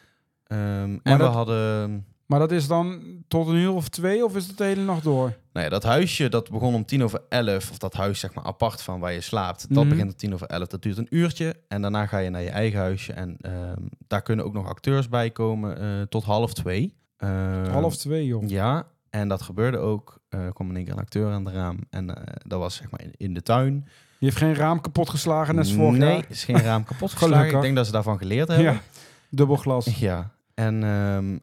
[0.47, 2.05] Ehm, en we hadden...
[2.31, 5.03] maar dat is dan tot een uur of twee of is het de hele nacht
[5.03, 5.33] door?
[5.53, 8.43] Nou ja, dat huisje dat begon om tien over elf, of dat huis zeg maar
[8.43, 9.89] apart van waar je slaapt, dat Mhm.
[9.89, 10.67] begint om tien over elf.
[10.67, 14.21] Dat duurt een uurtje en daarna ga je naar je eigen huisje en ehm, daar
[14.21, 16.93] kunnen ook nog acteurs bij komen eh, tot half twee.
[17.17, 18.49] Ehm, Half twee, joh.
[18.49, 20.19] Ja, en dat gebeurde ook.
[20.29, 22.75] Eh, Er kwam in één keer een acteur aan de raam en eh, dat was
[22.75, 23.73] zeg maar in, in de tuin.
[23.73, 26.25] Die heeft geen raam kapot geslagen net als vorig nee, jaar.
[26.29, 27.55] is geen raam kapot geslagen.
[27.55, 28.65] Ik denk dat ze daarvan geleerd hebben.
[28.73, 28.81] Ja,
[29.29, 29.85] dubbel glas.
[29.99, 31.37] Ja, en ehm,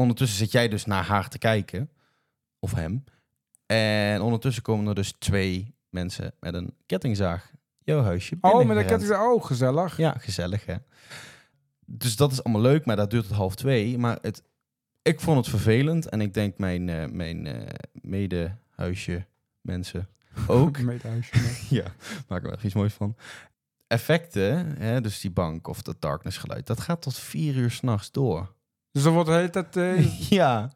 [0.00, 1.90] ondertussen zit jij dus naar haar te kijken.
[2.58, 3.04] Of hem.
[3.66, 8.66] En ondertussen komen er dus twee mensen met een kettingzaag jouw huisje Oh, met een
[8.66, 9.02] binnengerend.
[9.02, 9.20] ketting.
[9.20, 9.96] Oh, gezellig.
[9.96, 10.74] Ja, gezellig hè.
[11.86, 13.98] Dus dat is allemaal leuk, maar dat duurt tot half twee.
[13.98, 14.42] Maar het,
[15.02, 16.08] ik vond het vervelend.
[16.08, 19.26] En ik denk mijn, eh mijn eh medehuisje
[19.60, 20.08] mensen
[20.46, 20.78] ook.
[20.80, 21.36] Met huisje.
[21.36, 21.66] nee.
[21.82, 21.92] ja,
[22.28, 23.16] maak er wel iets moois van.
[23.86, 28.10] Effecten, hè, dus die bank of dat darkness geluid, dat gaat tot vier uur s'nachts
[28.10, 28.54] door.
[28.92, 29.76] Dus dan wordt de hele tijd...
[29.76, 30.70] eh, ja.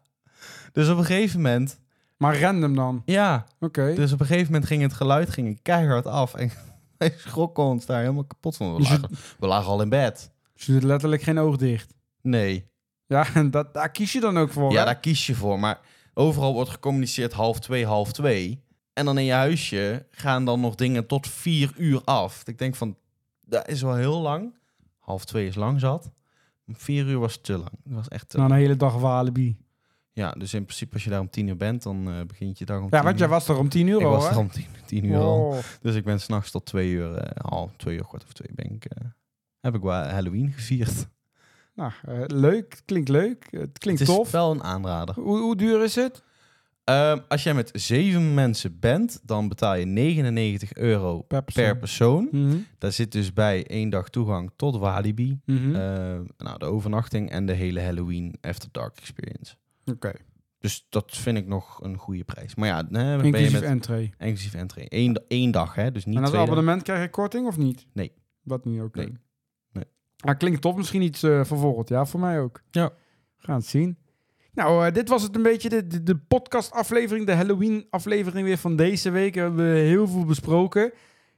[0.73, 1.81] Dus op een gegeven moment,
[2.17, 3.03] maar random dan.
[3.05, 3.95] ja, Oké.
[3.95, 6.35] dus op een gegeven moment ging het geluid ging keihard af.
[6.35, 6.51] En
[6.99, 8.73] Wij schrokken ons daar helemaal kapot van.
[8.75, 10.31] We Dus je- lagen, we lagen al in bed.
[10.55, 11.95] Ze doet letterlijk geen oog dicht.
[12.23, 12.67] Nee.
[13.07, 14.73] Ja, en dat, daar kies je dan ook voor.
[14.73, 14.85] Ja, hè?
[14.85, 15.59] daar kies je voor.
[15.61, 15.81] Maar
[16.15, 18.63] overal wordt gecommuniceerd half twee, half twee.
[18.93, 22.43] En dan in je huisje gaan dan nog dingen tot vier uur af.
[22.45, 22.97] Ik denk van,
[23.41, 24.55] dat is wel heel lang.
[24.99, 26.11] Half twee is lang zat.
[26.67, 27.71] Vier uur was te lang.
[27.85, 29.57] Dat was echt Na een hele dag Walibi.
[30.13, 32.65] Ja, dus in principe als je daar om tien uur bent, dan eh, begint je
[32.65, 34.39] dag om Ja, tien want jij was er om 10 uur Ik al, was er
[34.39, 35.61] om tien, tien uur al.
[35.81, 38.85] Dus ik ben s'nachts tot twee uur, half twee uur, kwart of twee ben ik,
[38.85, 39.07] eh,
[39.61, 41.09] heb ik wel Halloween gevierd.
[41.75, 41.93] Nou,
[42.27, 42.83] leuk.
[42.85, 43.47] Klinkt leuk.
[43.51, 44.31] Het klinkt het is tof.
[44.31, 45.15] wel een aanrader.
[45.15, 46.23] Hoe, hoe duur is het?
[46.85, 51.65] Ehm, als jij met zeven mensen bent, dan betaal je 99 euro Per persoon.
[51.65, 52.29] per persoon.
[52.31, 52.57] Mhm.
[52.79, 55.41] Daar zit dus bij één dag toegang tot Walibi.
[55.45, 55.75] Mhm.
[55.75, 55.81] Eh,
[56.37, 59.55] nou, de overnachting en de hele Halloween After Dark experience.
[59.85, 60.13] Oké.
[60.59, 62.55] Dus dat vind ik nog een goede prijs.
[62.55, 64.13] Maar ja, hè, ben je Inclusief met entree.
[64.19, 64.87] inclusief entree.
[64.89, 65.93] Eén, één dag, hè?
[65.93, 67.87] Dus niet En als abonnement krijg je korting of niet?
[67.93, 68.13] Nee.
[68.43, 68.95] Wat nu ook?
[68.95, 69.13] Nee.
[69.73, 69.85] Nee.
[70.25, 70.77] Maar klinkt tof.
[70.77, 72.63] Misschien iets eh voor volgend jaar voor mij ook.
[72.71, 72.89] Ja.
[73.37, 73.99] We gaan het zien.
[74.55, 79.11] Nou, eh, dit was het een beetje de, de, podcast-aflevering, de Halloween-aflevering weer van deze
[79.11, 79.35] week.
[79.35, 80.93] We hebben heel veel besproken.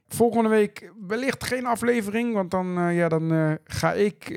[0.07, 4.25] Volgende week wellicht geen aflevering, want dan, eh, ja, dan eh, ga ik